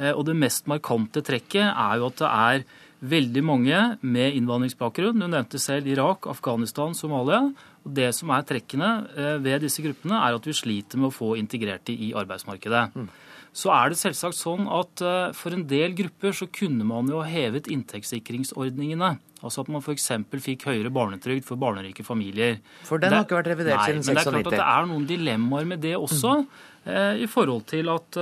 Eh, 0.00 0.10
og 0.10 0.26
det 0.26 0.38
mest 0.38 0.66
markante 0.70 1.22
trekket 1.22 1.68
er 1.70 2.00
jo 2.00 2.10
at 2.10 2.18
det 2.18 2.32
er 2.32 2.66
veldig 3.02 3.42
mange 3.42 3.78
med 4.02 4.34
innvandringsbakgrunn. 4.38 5.22
Du 5.22 5.26
nevnte 5.26 5.58
selv 5.62 5.86
Irak, 5.90 6.26
Afghanistan, 6.30 6.94
Somalia 6.94 7.48
og 7.82 7.94
Det 7.98 8.08
som 8.14 8.30
er 8.34 8.46
trekkene 8.46 8.90
eh, 9.16 9.36
ved 9.42 9.66
disse 9.66 9.82
gruppene, 9.82 10.20
er 10.22 10.38
at 10.38 10.46
vi 10.46 10.54
sliter 10.54 11.00
med 11.00 11.10
å 11.10 11.14
få 11.14 11.34
integrert 11.40 11.84
de 11.88 11.96
i 12.08 12.12
arbeidsmarkedet. 12.18 12.84
Mm. 12.94 13.08
Så 13.52 13.68
er 13.74 13.92
det 13.92 13.98
selvsagt 14.00 14.38
sånn 14.38 14.68
at 14.72 15.02
eh, 15.04 15.34
for 15.36 15.56
en 15.56 15.66
del 15.68 15.96
grupper 15.98 16.36
så 16.36 16.48
kunne 16.48 16.86
man 16.88 17.10
jo 17.10 17.20
hevet 17.26 17.68
inntektssikringsordningene. 17.72 19.16
Altså 19.42 19.64
at 19.64 19.70
man 19.74 19.82
f.eks. 19.82 20.08
fikk 20.44 20.68
høyere 20.70 20.92
barnetrygd 20.94 21.44
for 21.44 21.58
barnerike 21.60 22.06
familier. 22.06 22.60
For 22.86 23.02
den 23.02 23.16
har 23.16 23.26
ikke 23.26 23.40
vært 23.40 23.50
revidert 23.52 23.80
nei, 23.80 23.88
siden 23.90 24.04
96. 24.06 24.12
Men 24.12 24.14
det 24.14 24.22
er 24.22 24.30
klart 24.30 24.52
at 24.52 24.60
det 24.60 24.68
er 24.68 24.92
noen 24.92 25.08
dilemmaer 25.08 25.66
med 25.72 25.82
det 25.82 25.96
også. 25.98 26.36
Mm. 26.44 26.68
Eh, 26.92 27.24
I 27.26 27.28
forhold 27.30 27.66
til 27.72 27.90
at 27.90 28.20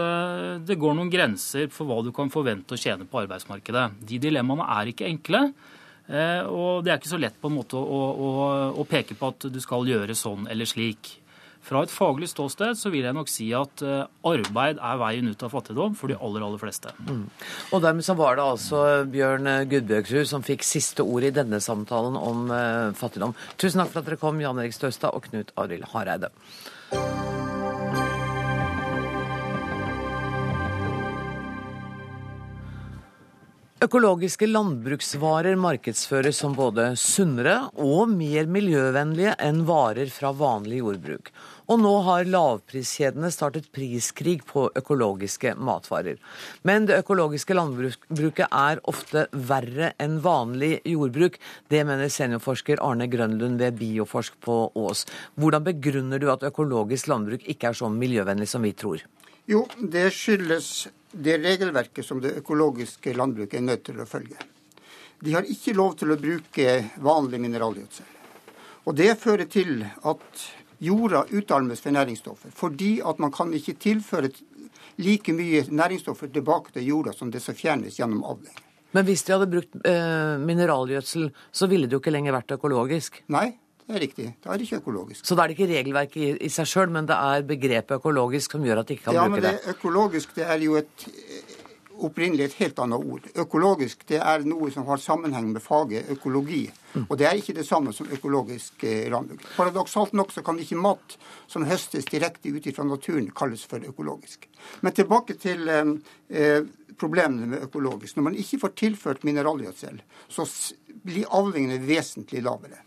det 0.64 0.78
går 0.80 0.96
noen 0.96 1.12
grenser 1.12 1.68
for 1.72 1.88
hva 1.88 2.00
du 2.04 2.10
kan 2.16 2.32
forvente 2.32 2.74
å 2.74 2.80
tjene 2.80 3.04
på 3.04 3.20
arbeidsmarkedet. 3.26 3.90
De 4.08 4.22
dilemmaene 4.24 4.66
er 4.80 4.94
ikke 4.94 5.08
enkle. 5.12 5.50
Eh, 6.10 6.42
og 6.50 6.82
det 6.84 6.92
er 6.92 7.00
ikke 7.00 7.12
så 7.12 7.20
lett 7.20 7.38
på 7.40 7.50
en 7.50 7.58
måte 7.60 7.78
å, 7.78 8.02
å, 8.10 8.28
å 8.82 8.86
peke 8.88 9.14
på 9.18 9.30
at 9.30 9.46
du 9.52 9.60
skal 9.62 9.88
gjøre 9.88 10.16
sånn 10.18 10.48
eller 10.50 10.68
slik. 10.68 11.16
Fra 11.60 11.82
et 11.84 11.92
faglig 11.92 12.30
ståsted 12.30 12.78
så 12.80 12.88
vil 12.90 13.04
jeg 13.04 13.14
nok 13.14 13.28
si 13.28 13.50
at 13.54 13.82
eh, 13.84 14.08
arbeid 14.26 14.80
er 14.80 15.00
veien 15.02 15.28
ut 15.28 15.44
av 15.44 15.52
fattigdom 15.52 15.94
for 15.98 16.10
de 16.10 16.16
aller, 16.16 16.42
aller 16.46 16.62
fleste. 16.62 16.92
Mm. 17.04 17.26
Og 17.76 17.84
dermed 17.84 18.06
så 18.06 18.16
var 18.18 18.38
det 18.38 18.46
altså 18.48 18.80
Bjørn 19.12 19.52
Gudbjørgsrud 19.70 20.30
som 20.32 20.46
fikk 20.46 20.64
siste 20.66 21.04
ord 21.04 21.28
i 21.28 21.34
denne 21.36 21.60
samtalen 21.62 22.16
om 22.16 22.48
uh, 22.48 22.96
fattigdom. 22.96 23.36
Tusen 23.60 23.84
takk 23.84 23.92
for 23.92 24.02
at 24.02 24.08
dere 24.08 24.20
kom, 24.22 24.40
Jan 24.42 24.58
Erik 24.62 24.74
Støstad 24.74 25.14
og 25.14 25.28
Knut 25.28 25.52
Arild 25.60 25.86
Hareide. 25.92 26.32
Økologiske 33.80 34.44
landbruksvarer 34.44 35.54
markedsføres 35.56 36.36
som 36.42 36.52
både 36.52 36.90
sunnere 37.00 37.54
og 37.80 38.10
mer 38.12 38.44
miljøvennlige 38.52 39.30
enn 39.40 39.62
varer 39.64 40.10
fra 40.12 40.34
vanlig 40.36 40.82
jordbruk. 40.82 41.30
Og 41.72 41.80
nå 41.80 41.92
har 42.04 42.28
lavpriskjedene 42.28 43.30
startet 43.32 43.70
priskrig 43.72 44.42
på 44.44 44.66
økologiske 44.76 45.54
matvarer. 45.56 46.18
Men 46.60 46.90
det 46.90 46.98
økologiske 47.00 47.56
landbruket 47.56 48.52
er 48.52 48.82
ofte 48.92 49.24
verre 49.48 49.94
enn 49.96 50.18
vanlig 50.26 50.82
jordbruk. 50.84 51.38
Det 51.72 51.80
mener 51.88 52.12
seniorforsker 52.12 52.84
Arne 52.84 53.08
Grønlund 53.08 53.64
ved 53.64 53.80
Bioforsk 53.80 54.36
på 54.44 54.58
Ås. 54.76 55.06
Hvordan 55.40 55.64
begrunner 55.70 56.20
du 56.20 56.28
at 56.34 56.44
økologisk 56.52 57.08
landbruk 57.08 57.48
ikke 57.48 57.72
er 57.72 57.80
så 57.80 57.88
miljøvennlig 57.88 58.50
som 58.52 58.68
vi 58.68 58.76
tror? 58.76 59.08
Jo, 59.50 59.64
det 59.82 60.12
skyldes 60.14 60.88
det 61.10 61.40
regelverket 61.42 62.06
som 62.06 62.20
det 62.22 62.36
økologiske 62.38 63.16
landbruket 63.18 63.58
er 63.58 63.64
nødt 63.66 63.82
til 63.88 63.98
å 63.98 64.06
følge. 64.06 64.38
De 65.18 65.32
har 65.34 65.48
ikke 65.50 65.74
lov 65.74 65.96
til 65.98 66.12
å 66.14 66.16
bruke 66.20 66.76
vanlig 67.02 67.40
mineralgjødsel. 67.42 68.06
Og 68.86 68.94
det 68.94 69.08
fører 69.18 69.48
til 69.50 69.82
at 69.82 70.44
jorda 70.78 71.24
utarmes 71.34 71.82
for 71.82 71.96
næringsstoffer, 71.96 72.54
fordi 72.54 72.92
at 73.02 73.18
man 73.18 73.34
kan 73.34 73.50
ikke 73.56 73.74
tilføre 73.82 74.30
like 75.02 75.34
mye 75.34 75.64
næringsstoffer 75.66 76.30
tilbake 76.30 76.76
til 76.76 76.86
jorda 76.92 77.16
som 77.18 77.34
det 77.34 77.42
som 77.42 77.58
fjernes 77.58 77.98
gjennom 77.98 78.22
avling. 78.30 78.54
Men 78.94 79.06
hvis 79.06 79.26
de 79.26 79.34
hadde 79.34 79.50
brukt 79.50 79.74
eh, 79.82 80.38
mineralgjødsel, 80.46 81.26
så 81.50 81.66
ville 81.70 81.90
det 81.90 81.98
jo 81.98 82.04
ikke 82.04 82.14
lenger 82.14 82.38
vært 82.38 82.54
økologisk? 82.54 83.18
Nei, 83.34 83.48
det 83.86 83.96
er 83.96 84.04
riktig. 84.04 84.26
Da 84.44 84.52
er 84.52 84.60
det 84.60 84.68
ikke 84.68 84.82
økologisk. 84.84 85.24
Så 85.26 85.34
da 85.34 85.44
er 85.44 85.50
det 85.50 85.58
ikke 85.58 85.70
regelverket 85.72 86.20
i, 86.22 86.28
i 86.46 86.50
seg 86.52 86.68
sjøl, 86.70 86.92
men 86.94 87.08
det 87.08 87.16
er 87.16 87.46
begrepet 87.48 87.96
økologisk 87.98 88.54
som 88.56 88.66
gjør 88.66 88.82
at 88.82 88.90
de 88.90 88.98
ikke 88.98 89.08
kan 89.08 89.18
ja, 89.18 89.24
bruke 89.26 89.42
det? 89.42 89.50
Ja, 89.50 89.56
men 89.56 89.64
det 89.66 89.74
økologisk 89.76 90.36
det 90.36 90.46
er 90.46 90.62
jo 90.66 90.76
et 90.78 91.08
opprinnelig 92.06 92.46
et 92.48 92.58
helt 92.60 92.80
annet 92.82 93.04
ord. 93.12 93.28
Økologisk 93.38 94.04
det 94.08 94.20
er 94.22 94.44
noe 94.48 94.70
som 94.72 94.86
har 94.88 95.00
sammenheng 95.02 95.50
med 95.52 95.62
faget 95.64 96.10
økologi. 96.12 96.62
Mm. 96.94 97.06
Og 97.06 97.14
det 97.20 97.28
er 97.28 97.38
ikke 97.38 97.56
det 97.56 97.66
samme 97.68 97.92
som 97.96 98.10
økologisk 98.10 98.84
eh, 98.88 99.06
landbruk. 99.12 99.44
Paradoksalt 99.56 100.14
nok 100.16 100.34
så 100.34 100.44
kan 100.46 100.58
ikke 100.62 100.80
mat 100.80 101.16
som 101.50 101.66
høstes 101.68 102.08
direkte 102.10 102.50
ut 102.50 102.68
fra 102.76 102.86
naturen, 102.86 103.30
kalles 103.36 103.64
for 103.68 103.84
økologisk. 103.86 104.48
Men 104.80 104.96
tilbake 104.96 105.38
til 105.40 105.68
eh, 105.68 105.94
eh, 106.30 106.60
problemene 107.00 107.54
med 107.54 107.66
økologisk. 107.68 108.16
Når 108.16 108.30
man 108.30 108.38
ikke 108.38 108.60
får 108.64 108.76
tilført 108.84 109.24
mineralgjødsel, 109.24 110.02
så 110.28 110.46
blir 111.04 111.28
avlingene 111.36 111.80
vesentlig 111.86 112.42
lavere. 112.44 112.84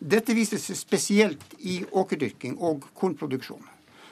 Dette 0.00 0.32
viser 0.32 0.58
seg 0.58 0.78
spesielt 0.78 1.56
i 1.60 1.82
åkerdyrking 1.84 2.56
og 2.56 2.86
kornproduksjon. 2.96 3.62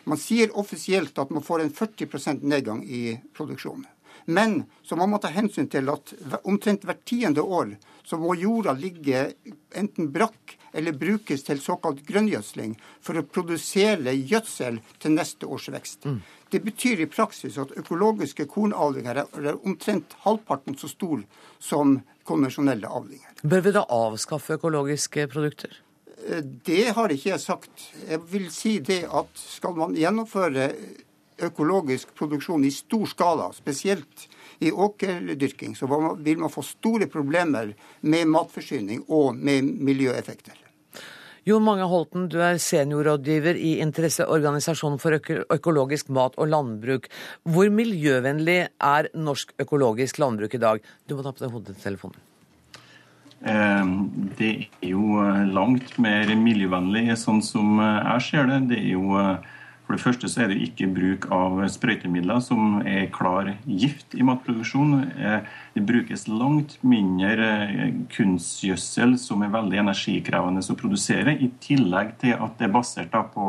Man 0.09 0.21
sier 0.21 0.53
offisielt 0.57 1.17
at 1.21 1.31
man 1.33 1.45
får 1.45 1.65
en 1.65 1.73
40% 1.73 2.45
nedgang 2.45 2.83
i 2.85 3.17
produksjonen. 3.37 3.87
Men 4.29 4.63
så 4.85 4.97
må 4.97 5.07
man 5.09 5.21
ta 5.25 5.31
hensyn 5.33 5.71
til 5.73 5.89
at 5.89 6.13
omtrent 6.45 6.85
hvert 6.85 7.01
tiende 7.09 7.41
år 7.41 7.71
så 8.05 8.19
må 8.21 8.35
jorda 8.37 8.75
ligge 8.77 9.23
enten 9.77 10.11
brakk 10.13 10.59
eller 10.77 10.97
brukes 10.97 11.47
til 11.47 11.61
såkalt 11.65 12.03
grønngjødsling 12.09 12.75
for 13.05 13.17
å 13.17 13.25
produsere 13.25 14.13
gjødsel 14.17 14.83
til 15.01 15.17
neste 15.17 15.49
års 15.49 15.71
vekst. 15.73 16.05
Mm. 16.05 16.21
Det 16.53 16.61
betyr 16.65 17.05
i 17.05 17.09
praksis 17.09 17.57
at 17.61 17.73
økologiske 17.81 18.45
kornavlinger 18.53 19.23
er 19.25 19.51
omtrent 19.59 20.17
halvparten 20.25 20.77
så 20.77 20.93
stor 20.93 21.25
som 21.61 21.99
konvensjonelle 22.29 22.89
avlinger. 22.89 23.35
Bør 23.43 23.65
vi 23.65 23.75
da 23.77 23.85
avskaffe 23.89 24.59
økologiske 24.59 25.27
produkter? 25.33 25.75
Eh, 26.29 26.43
det 26.43 26.93
har 26.97 27.13
ikke 27.15 27.33
jeg 27.33 27.45
sagt. 27.45 27.91
Jeg 28.09 28.23
vil 28.33 28.49
si 28.55 28.79
det 28.85 29.05
at 29.09 29.33
skal 29.41 29.77
man 29.79 29.97
gjennomføre 29.97 30.71
økologisk 31.49 32.15
produksjon 32.19 32.65
i 32.67 32.73
stor 32.75 33.07
skala, 33.07 33.51
spesielt 33.55 34.27
i 34.59 34.73
åkerdyrking, 34.75 35.77
så 35.79 35.87
vil 36.19 36.41
man 36.41 36.51
få 36.51 36.65
store 36.67 37.07
problemer 37.07 37.75
med 38.01 38.33
matforsyning 38.33 39.05
og 39.07 39.37
med 39.37 39.69
miljøeffekter. 39.87 40.68
Jon 41.49 41.65
Mange 41.65 41.87
Holten, 41.89 42.27
du 42.29 42.43
er 42.45 42.59
seniorrådgiver 42.61 43.57
i 43.57 43.79
Interesseorganisasjonen 43.81 44.99
for 45.01 45.17
økologisk 45.17 46.11
mat 46.13 46.35
og 46.37 46.51
landbruk. 46.53 47.07
Hvor 47.49 47.71
miljøvennlig 47.73 48.59
er 48.69 49.09
norsk 49.17 49.55
økologisk 49.65 50.21
landbruk 50.21 50.59
i 50.59 50.61
dag? 50.61 50.83
Du 51.09 51.17
må 51.17 51.25
ta 51.25 51.33
på 51.33 51.47
deg 51.47 51.55
hodetelefonen. 51.55 52.19
Ehm, 53.49 53.95
det 54.37 54.51
er 54.83 54.91
jo 54.91 55.23
eh, 55.23 55.47
langt 55.55 55.95
mer 56.03 56.29
miljøvennlig, 56.37 57.07
sånn 57.17 57.41
som 57.47 57.81
eh, 57.81 57.97
jeg 58.11 58.27
ser 58.29 58.51
det. 58.51 58.61
Det 58.75 58.83
er 58.83 58.91
jo 58.99 59.17
eh, 59.23 59.49
for 59.89 59.97
det 59.97 60.05
første 60.05 60.29
så 60.29 60.43
er 60.45 60.51
det 60.53 60.59
ikke 60.67 60.87
bruk 60.93 61.23
av 61.33 61.63
sprøytemidler 61.73 62.43
som 62.45 62.83
er 62.85 63.07
klar 63.09 63.55
gift 63.65 64.13
i 64.13 64.25
matproduksjon. 64.29 64.91
Det 65.73 65.85
brukes 65.89 66.27
langt 66.29 66.75
mindre 66.85 67.47
kunstgjødsel 68.13 69.15
som 69.17 69.47
er 69.47 69.55
veldig 69.55 69.81
energikrevende 69.81 70.61
å 70.61 70.77
produsere, 70.77 71.33
i 71.41 71.49
tillegg 71.65 72.19
til 72.21 72.37
at 72.37 72.59
det 72.61 72.67
er 72.69 72.75
basert 72.75 73.17
på 73.33 73.47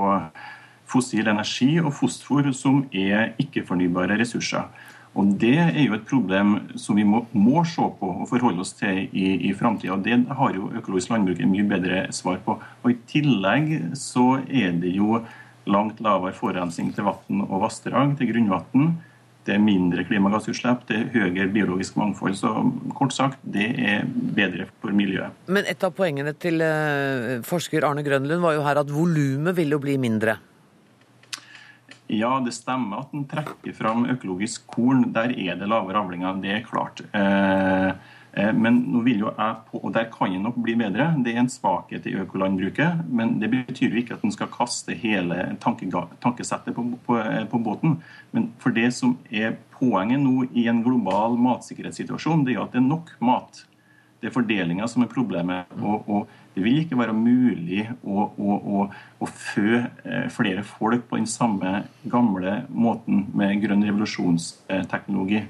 fossil 0.88 1.28
energi 1.28 1.74
og 1.84 1.92
fosfor, 1.98 2.48
som 2.56 2.86
er 2.96 3.34
ikke-fornybare 3.44 4.16
ressurser. 4.24 4.72
Og 5.20 5.36
Det 5.42 5.58
er 5.58 5.84
jo 5.84 5.98
et 5.98 6.08
problem 6.08 6.56
som 6.80 6.96
vi 6.96 7.04
må, 7.04 7.26
må 7.34 7.66
se 7.68 7.84
på 8.00 8.14
og 8.14 8.30
forholde 8.30 8.64
oss 8.64 8.72
til 8.80 9.10
i, 9.12 9.50
i 9.50 9.54
framtida. 9.58 10.00
Det 10.00 10.22
har 10.40 10.56
jo 10.56 10.72
økologisk 10.72 11.12
landbruk 11.12 11.44
et 11.44 11.52
mye 11.52 11.68
bedre 11.68 12.02
svar 12.16 12.40
på. 12.46 12.56
Og 12.84 12.92
I 12.94 13.00
tillegg 13.12 13.98
så 14.00 14.38
er 14.48 14.72
det 14.80 14.96
jo 14.96 15.20
langt 15.72 16.02
lavere 16.04 16.36
forurensning 16.36 16.92
til 16.96 17.08
vann 17.08 17.46
og 17.46 17.64
vassdrag, 17.64 18.18
til 18.20 18.32
grunnvann. 18.34 18.92
Det 19.48 19.56
er 19.56 19.62
mindre 19.64 20.04
klimagassutslipp, 20.06 20.84
det 20.90 20.98
er 20.98 21.08
høyere 21.14 21.48
biologisk 21.54 21.96
mangfold. 21.98 22.36
Så 22.38 22.52
kort 22.98 23.16
sagt, 23.16 23.40
det 23.42 23.70
er 23.80 24.04
bedre 24.06 24.68
for 24.82 24.94
miljøet. 24.94 25.34
Men 25.50 25.70
et 25.70 25.86
av 25.86 25.96
poengene 25.96 26.36
til 26.38 26.62
eh, 26.62 27.40
forsker 27.48 27.88
Arne 27.88 28.04
Grønlund 28.06 28.44
var 28.44 28.58
jo 28.58 28.68
her 28.68 28.82
at 28.84 28.94
volumet 28.94 29.58
vil 29.58 29.74
jo 29.74 29.82
bli 29.82 29.98
mindre. 30.02 30.38
Ja, 32.10 32.36
det 32.42 32.56
stemmer 32.58 33.04
at 33.04 33.12
en 33.14 33.26
trekker 33.30 33.74
fram 33.78 34.08
økologisk 34.10 34.66
korn. 34.74 35.08
Der 35.14 35.30
er 35.30 35.58
det 35.58 35.70
lavere 35.70 36.02
avlinger, 36.02 36.40
det 36.42 36.56
er 36.56 36.64
klart. 36.66 37.04
Eh, 37.14 37.90
eh, 37.90 38.18
men 38.56 38.82
nå 38.94 39.02
vil 39.06 39.24
jo 39.24 39.32
jeg 39.32 39.56
på, 39.70 39.80
og 39.84 39.94
der 39.96 40.10
kan 40.14 40.34
det 40.34 40.42
nok 40.44 40.58
bli 40.64 40.76
bedre. 40.80 41.10
Det 41.24 41.34
er 41.34 41.42
en 41.44 41.52
svakhet 41.52 42.06
i 42.10 42.16
økolandbruket. 42.22 43.06
Men 43.10 43.38
det 43.42 43.52
betyr 43.54 43.94
jo 43.94 44.02
ikke 44.02 44.18
at 44.18 44.26
en 44.26 44.36
skal 44.36 44.52
kaste 44.54 44.96
hele 44.98 45.38
tankesettet 45.62 46.76
på, 46.76 46.86
på, 47.06 47.18
på, 47.52 47.64
båten. 47.66 47.98
Men 48.36 48.52
for 48.62 48.76
det 48.76 48.92
som 48.98 49.18
er 49.30 49.58
poenget 49.76 50.22
nå 50.24 50.50
i 50.54 50.68
en 50.72 50.84
global 50.86 51.40
matsikkerhetssituasjon, 51.42 52.46
det 52.48 52.58
er 52.58 52.64
at 52.66 52.76
det 52.76 52.84
er 52.84 52.90
nok 52.90 53.16
mat. 53.24 53.64
Det 54.20 54.30
er 54.30 54.36
fordelinga 54.36 54.88
som 54.92 55.06
er 55.06 55.12
problemet. 55.12 55.72
og, 55.80 56.08
og 56.10 56.38
det 56.60 56.66
vil 56.66 56.82
ikke 56.82 56.98
være 57.00 57.14
mulig 57.16 57.86
å, 58.04 58.26
å, 58.36 58.56
å, 58.58 58.86
å 59.24 59.28
fø 59.30 59.78
eh, 59.80 60.26
flere 60.34 60.66
folk 60.68 61.06
på 61.08 61.20
den 61.20 61.30
samme 61.30 61.86
gamle 62.10 62.64
måten 62.68 63.28
med 63.38 63.62
grønn 63.64 63.86
revolusjonsteknologi. 63.88 65.46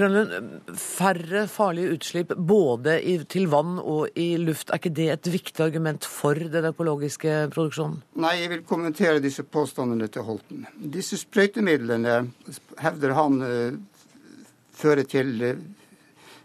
Grønlund, 0.00 0.74
færre 0.80 1.44
farlige 1.50 1.94
utslipp 1.96 2.34
både 2.36 2.96
i, 3.04 3.16
til 3.30 3.48
vann 3.52 3.78
og 3.78 4.08
i 4.18 4.32
luft. 4.40 4.70
Er 4.70 4.80
ikke 4.80 4.94
det 4.96 5.08
et 5.12 5.30
viktig 5.32 5.64
argument 5.64 6.06
for 6.08 6.38
den 6.54 6.70
økologiske 6.70 7.36
produksjonen? 7.54 8.00
Nei, 8.20 8.36
jeg 8.40 8.52
vil 8.54 8.64
kommentere 8.68 9.22
disse 9.22 9.44
påstandene 9.44 10.08
til 10.12 10.26
Holten. 10.26 10.64
Disse 10.80 11.20
sprøytemidlene 11.20 12.22
hevder 12.80 13.14
han 13.18 13.44
uh, 13.44 14.08
fører 14.80 15.04
til 15.08 15.36
uh, 15.44 15.60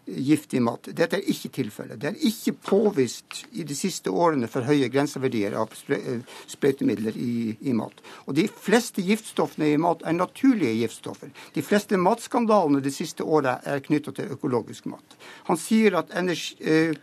giftig 0.05 0.61
mat. 0.61 0.89
Dette 0.93 1.17
er 1.17 1.29
ikke 1.31 1.49
tilfellet. 1.55 1.99
Det 2.01 2.11
er 2.11 2.27
ikke 2.27 2.53
påvist 2.67 3.41
i 3.57 3.65
de 3.67 3.75
siste 3.77 4.11
årene 4.13 4.49
for 4.51 4.67
høye 4.67 4.89
grenseverdier 4.93 5.55
av 5.57 5.73
eh, 5.93 6.21
sprøytemidler 6.51 7.17
i, 7.17 7.55
i, 7.59 7.73
mat. 7.77 8.03
Og 8.25 8.37
de 8.37 8.45
fleste 8.49 9.03
giftstoffene 9.05 9.71
i 9.73 9.79
mat 9.81 10.05
er 10.05 10.17
naturlige 10.17 10.77
giftstoffer. 10.83 11.33
De 11.55 11.65
fleste 11.65 11.97
matskandalene 12.01 12.83
de 12.85 12.93
siste 12.93 13.25
årene 13.25 13.57
er 13.65 13.83
knytta 13.85 14.13
til 14.15 14.37
økologisk 14.37 14.89
mat. 14.93 15.17
Han 15.49 15.59
sier 15.59 15.97
at 16.01 16.13
energi, 16.17 16.57
eh, 16.61 16.93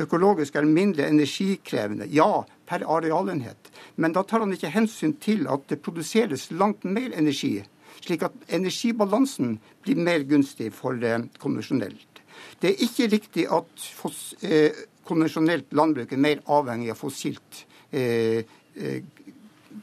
økologisk 0.00 0.56
er 0.56 0.68
mindre 0.68 1.08
energikrevende. 1.08 2.10
Ja, 2.12 2.44
per 2.70 2.84
arealenhet. 2.86 3.72
Men 3.96 4.12
da 4.14 4.22
tar 4.22 4.44
han 4.44 4.52
ikke 4.54 4.70
hensyn 4.70 5.16
til 5.18 5.48
at 5.50 5.66
det 5.72 5.82
produseres 5.82 6.50
langt 6.52 6.84
mer 6.84 7.10
energi 7.16 7.58
slik 8.00 8.22
at 8.24 8.36
energibalansen 8.48 9.58
blir 9.84 9.98
mer 10.00 10.24
gunstig 10.28 10.70
for 10.72 10.96
konvensjonelt. 11.42 12.09
Det 12.60 12.70
er 12.70 12.84
ikke 12.86 13.08
riktig 13.12 13.46
at 13.52 13.86
fos, 13.96 14.34
eh, 14.42 14.84
konvensjonelt 15.08 15.72
landbruk 15.76 16.12
er 16.12 16.20
mer 16.20 16.42
avhengig 16.46 16.90
av 16.92 17.00
fossilt 17.00 17.64
eh, 17.90 18.44
eh, 18.76 19.00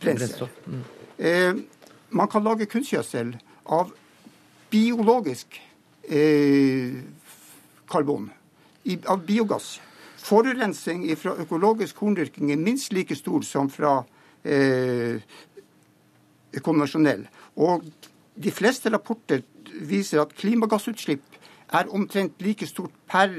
brensel. 0.02 0.50
Mm. 0.66 0.84
Eh, 1.18 1.54
man 2.10 2.30
kan 2.32 2.46
lage 2.46 2.70
kunstgjødsel 2.70 3.34
av 3.76 3.92
biologisk 4.72 5.60
eh, 6.08 7.02
karbon, 7.90 8.30
i, 8.84 8.98
av 9.08 9.26
biogass. 9.28 9.78
Forurensning 10.28 11.06
fra 11.20 11.36
økologisk 11.40 12.00
korndyrking 12.02 12.52
er 12.52 12.60
minst 12.60 12.94
like 12.96 13.16
stor 13.16 13.44
som 13.48 13.70
fra 13.72 14.02
eh, 14.44 15.20
konvensjonell. 16.64 17.26
Og 17.64 17.86
de 18.38 18.54
fleste 18.54 18.92
rapporter 18.94 19.44
viser 19.88 20.22
at 20.24 20.36
klimagassutslipp 20.38 21.37
er 21.74 21.94
omtrent 21.94 22.42
like 22.44 22.68
stort 22.68 22.94
per 23.10 23.34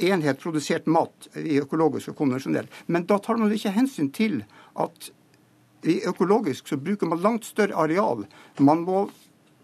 enhet 0.00 0.40
produsert 0.40 0.86
mat 0.88 1.28
i 1.36 1.58
økologisk 1.60 2.12
og 2.12 2.20
konvensjonell. 2.22 2.68
Men 2.88 3.04
da 3.08 3.18
tar 3.20 3.40
man 3.40 3.52
ikke 3.52 3.74
hensyn 3.74 4.10
til 4.16 4.40
at 4.80 5.10
i 5.84 6.00
økologisk 6.08 6.68
så 6.68 6.76
bruker 6.80 7.08
man 7.08 7.22
langt 7.24 7.46
større 7.48 7.76
areal. 7.76 8.26
Man, 8.60 8.84
må, 8.84 9.08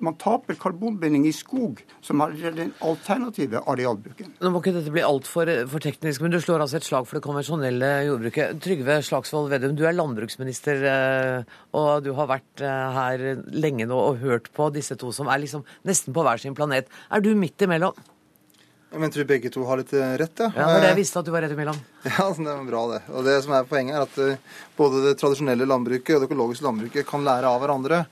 man 0.05 0.17
taper 0.21 0.59
karbonbinding 0.61 1.27
i 1.29 1.33
skog, 1.35 1.83
som 2.05 2.23
er 2.25 2.35
den 2.57 2.73
alternative 2.85 3.63
arealbruken. 3.69 4.35
Nå 4.43 4.53
må 4.53 4.61
ikke 4.63 4.75
dette 4.77 4.93
bli 4.95 5.05
altfor 5.07 5.51
for 5.71 5.85
teknisk, 5.85 6.25
men 6.25 6.35
du 6.35 6.41
slår 6.43 6.65
altså 6.65 6.81
et 6.81 6.89
slag 6.89 7.07
for 7.09 7.19
det 7.19 7.25
konvensjonelle 7.27 7.93
jordbruket. 8.09 8.59
Trygve 8.65 8.99
Slagsvold 9.07 9.53
Vedum, 9.53 9.77
du 9.79 9.87
er 9.89 9.97
landbruksminister, 9.97 10.85
eh, 10.91 11.57
og 11.77 12.05
du 12.07 12.13
har 12.19 12.31
vært 12.33 12.65
eh, 12.65 12.99
her 12.99 13.27
lenge 13.55 13.89
nå 13.89 14.03
og 14.11 14.21
hørt 14.25 14.53
på 14.57 14.69
disse 14.75 14.99
to 15.01 15.13
som 15.15 15.31
er 15.33 15.43
liksom 15.43 15.65
nesten 15.89 16.17
på 16.17 16.27
hver 16.27 16.43
sin 16.43 16.57
planet. 16.57 16.93
Er 17.11 17.25
du 17.25 17.33
midt 17.39 17.65
imellom? 17.65 17.97
Jeg 18.87 19.13
tror 19.13 19.27
begge 19.27 19.51
to 19.51 19.65
har 19.67 19.81
litt 19.81 19.91
eh, 19.99 20.13
rett, 20.21 20.41
ja. 20.41 20.47
Ja, 20.55 20.67
det 20.79 20.93
jeg 20.93 20.99
visste 21.01 21.19
at 21.19 21.27
du 21.27 21.33
var 21.35 21.43
rett 21.43 21.53
imellom. 21.57 21.79
Ja, 22.07 22.29
det 22.31 22.53
er 22.53 22.69
bra 22.69 22.85
det. 22.93 23.01
Og 23.11 23.27
det 23.27 23.35
som 23.43 23.57
er 23.57 23.67
Poenget 23.67 23.97
er 23.99 24.05
at 24.05 24.21
eh, 24.23 24.61
både 24.79 25.03
det 25.09 25.17
tradisjonelle 25.19 25.67
landbruket 25.67 26.15
og 26.15 26.23
det 26.23 26.29
økologiske 26.31 26.65
landbruket 26.65 27.09
kan 27.09 27.27
lære 27.27 27.51
av 27.51 27.59
hverandre. 27.65 28.05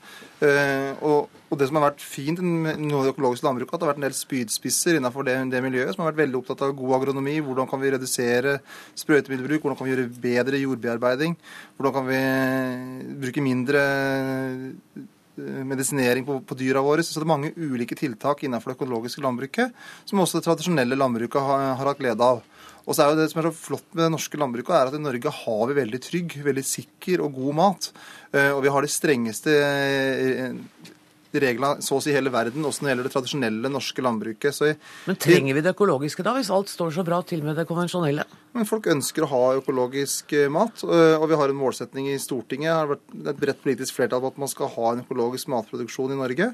Eh, 0.43 0.91
og, 1.07 1.31
det 1.55 1.69
som 1.69 1.77
har 1.79 1.85
vært 1.85 2.03
fint 2.03 2.41
med 2.43 2.81
det 2.91 3.13
økologiske 3.13 3.47
landbruket, 3.47 3.71
at 3.71 3.79
det 3.79 3.87
har 3.87 3.93
vært 3.93 4.01
en 4.01 4.07
del 4.09 4.17
spydspisser 4.17 4.97
innenfor 4.99 5.23
det, 5.23 5.37
det, 5.53 5.61
miljøet 5.63 5.95
som 5.95 6.03
har 6.03 6.11
vært 6.11 6.25
veldig 6.25 6.41
opptatt 6.41 6.65
av 6.67 6.75
god 6.75 6.97
agronomi. 6.97 7.37
Hvordan 7.39 7.69
kan 7.71 7.79
vi 7.79 7.93
redusere 7.95 8.57
sprøytemiddelbruk? 8.99 9.63
Hvordan 9.63 9.79
kan 9.79 9.87
vi 9.87 9.95
gjøre 9.95 10.09
bedre 10.27 10.59
jordbearbeiding? 10.59 11.39
Hvordan 11.77 11.95
kan 11.95 12.09
vi 12.11 12.19
bruke 13.23 13.45
mindre 13.45 13.85
medisinering 15.37 16.25
på, 16.27 16.39
på, 16.47 16.57
dyra 16.59 16.83
våre. 16.85 17.03
Så 17.03 17.19
det 17.19 17.25
er 17.25 17.31
mange 17.33 17.53
ulike 17.55 17.97
tiltak 17.97 18.43
innenfor 18.45 18.71
det 18.71 18.77
økologiske 18.79 19.23
landbruket 19.23 19.73
som 20.07 20.21
også 20.23 20.39
det 20.39 20.47
tradisjonelle 20.47 20.97
landbruket 20.99 21.41
har, 21.41 21.71
har 21.79 21.91
hatt 21.91 22.01
glede 22.01 22.29
av. 22.35 22.43
Og 22.85 22.93
så 22.93 23.01
er 23.01 23.11
jo 23.11 23.19
Det 23.19 23.29
som 23.31 23.41
er 23.41 23.49
så 23.49 23.57
flott 23.57 23.87
med 23.93 24.03
det 24.05 24.13
norske 24.13 24.39
landbruket, 24.39 24.75
er 24.77 24.91
at 24.91 24.97
i 24.97 25.01
Norge 25.01 25.31
har 25.33 25.63
vi 25.69 25.79
veldig 25.79 26.01
trygg, 26.05 26.35
veldig 26.45 26.65
sikker 26.65 27.23
og 27.25 27.39
god 27.39 27.57
mat. 27.57 27.89
Eh, 28.31 28.51
og 28.53 28.61
vi 28.65 28.73
har 28.73 28.85
de 28.85 28.91
strengeste 28.93 29.55
eh, 29.55 30.53
reglene 31.33 31.83
så 31.83 31.97
å 31.97 32.03
si 32.03 32.13
hele 32.15 32.31
verden, 32.33 32.63
også 32.63 32.83
når 32.83 32.87
det 32.87 32.93
gjelder 32.93 33.09
det 33.09 33.13
tradisjonelle 33.15 33.71
norske 33.73 34.05
landbruket. 34.05 34.61
Men 35.09 35.19
trenger 35.19 35.57
vi 35.57 35.65
det 35.65 35.73
økologiske 35.73 36.25
da, 36.25 36.35
hvis 36.37 36.53
alt 36.53 36.71
står 36.71 36.93
så 36.99 37.07
bra 37.07 37.21
til 37.27 37.43
med 37.45 37.57
det 37.57 37.67
konvensjonelle? 37.69 38.27
Men 38.55 38.67
Folk 38.69 38.87
ønsker 38.87 39.25
å 39.25 39.31
ha 39.33 39.43
økologisk 39.59 40.31
eh, 40.37 40.47
mat, 40.51 40.83
og 40.85 41.25
vi 41.27 41.39
har 41.39 41.51
en 41.51 41.59
målsetning 41.59 42.07
i 42.13 42.19
Stortinget 42.21 42.65
det 42.65 42.73
har 42.73 42.91
vært 42.93 43.31
et 43.33 43.39
bredt 43.41 43.63
politisk 43.63 43.97
flertall 43.97 44.23
på 44.23 44.31
at 44.31 44.41
man 44.41 44.51
skal 44.51 44.71
ha 44.73 44.91
en 44.93 45.03
økologisk 45.03 45.49
matproduksjon 45.51 46.15
i 46.15 46.19
Norge. 46.19 46.51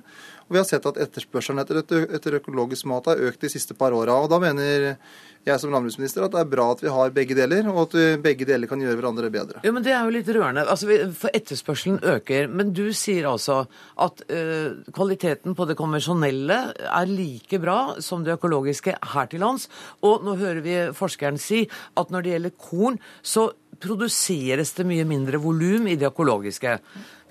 Og 0.47 0.55
vi 0.55 0.59
har 0.59 0.67
sett 0.67 0.87
at 0.89 0.97
etterspørselen 0.99 1.61
etter, 1.61 2.07
etter 2.11 2.39
økologisk 2.41 2.89
mat 2.91 3.07
har 3.07 3.21
økt 3.29 3.45
de 3.45 3.51
siste 3.53 3.77
par 3.77 3.93
åra. 3.95 4.17
Da 4.27 4.39
mener 4.41 4.97
jeg 5.41 5.57
som 5.57 5.71
landbruksminister 5.73 6.25
at 6.25 6.33
det 6.35 6.41
er 6.43 6.49
bra 6.51 6.67
at 6.73 6.83
vi 6.83 6.91
har 6.91 7.13
begge 7.15 7.37
deler, 7.37 7.65
og 7.71 7.79
at 7.87 7.95
begge 8.21 8.45
deler 8.45 8.69
kan 8.69 8.81
gjøre 8.81 8.97
hverandre 8.99 9.31
bedre. 9.33 9.61
Jo, 9.65 9.71
men 9.73 9.85
Det 9.85 9.93
er 9.95 10.03
jo 10.03 10.13
litt 10.13 10.29
rørende. 10.29 10.65
Altså, 10.69 10.89
for 11.17 11.33
etterspørselen 11.33 12.01
øker. 12.03 12.49
Men 12.51 12.73
du 12.77 12.91
sier 12.93 13.29
altså 13.31 13.63
at 13.95 14.21
uh, 14.27 14.83
kvaliteten 14.93 15.55
på 15.57 15.65
det 15.69 15.77
konvensjonelle 15.79 16.59
er 16.83 17.09
like 17.09 17.61
bra 17.63 17.79
som 18.03 18.25
det 18.25 18.35
økologiske 18.35 18.97
her 19.13 19.31
til 19.31 19.41
lands. 19.41 19.69
Og 20.05 20.25
nå 20.27 20.35
hører 20.41 20.61
vi 20.65 20.77
forskeren 20.97 21.39
si 21.41 21.63
at 21.97 22.13
når 22.13 22.25
det 22.25 22.35
gjelder 22.35 22.57
korn, 22.69 22.99
så 23.21 23.49
produseres 23.81 24.75
det 24.77 24.85
mye 24.87 25.05
mindre 25.07 25.39
volum 25.41 25.87
i 25.89 25.97
det 25.99 26.09
økologiske. 26.11 26.75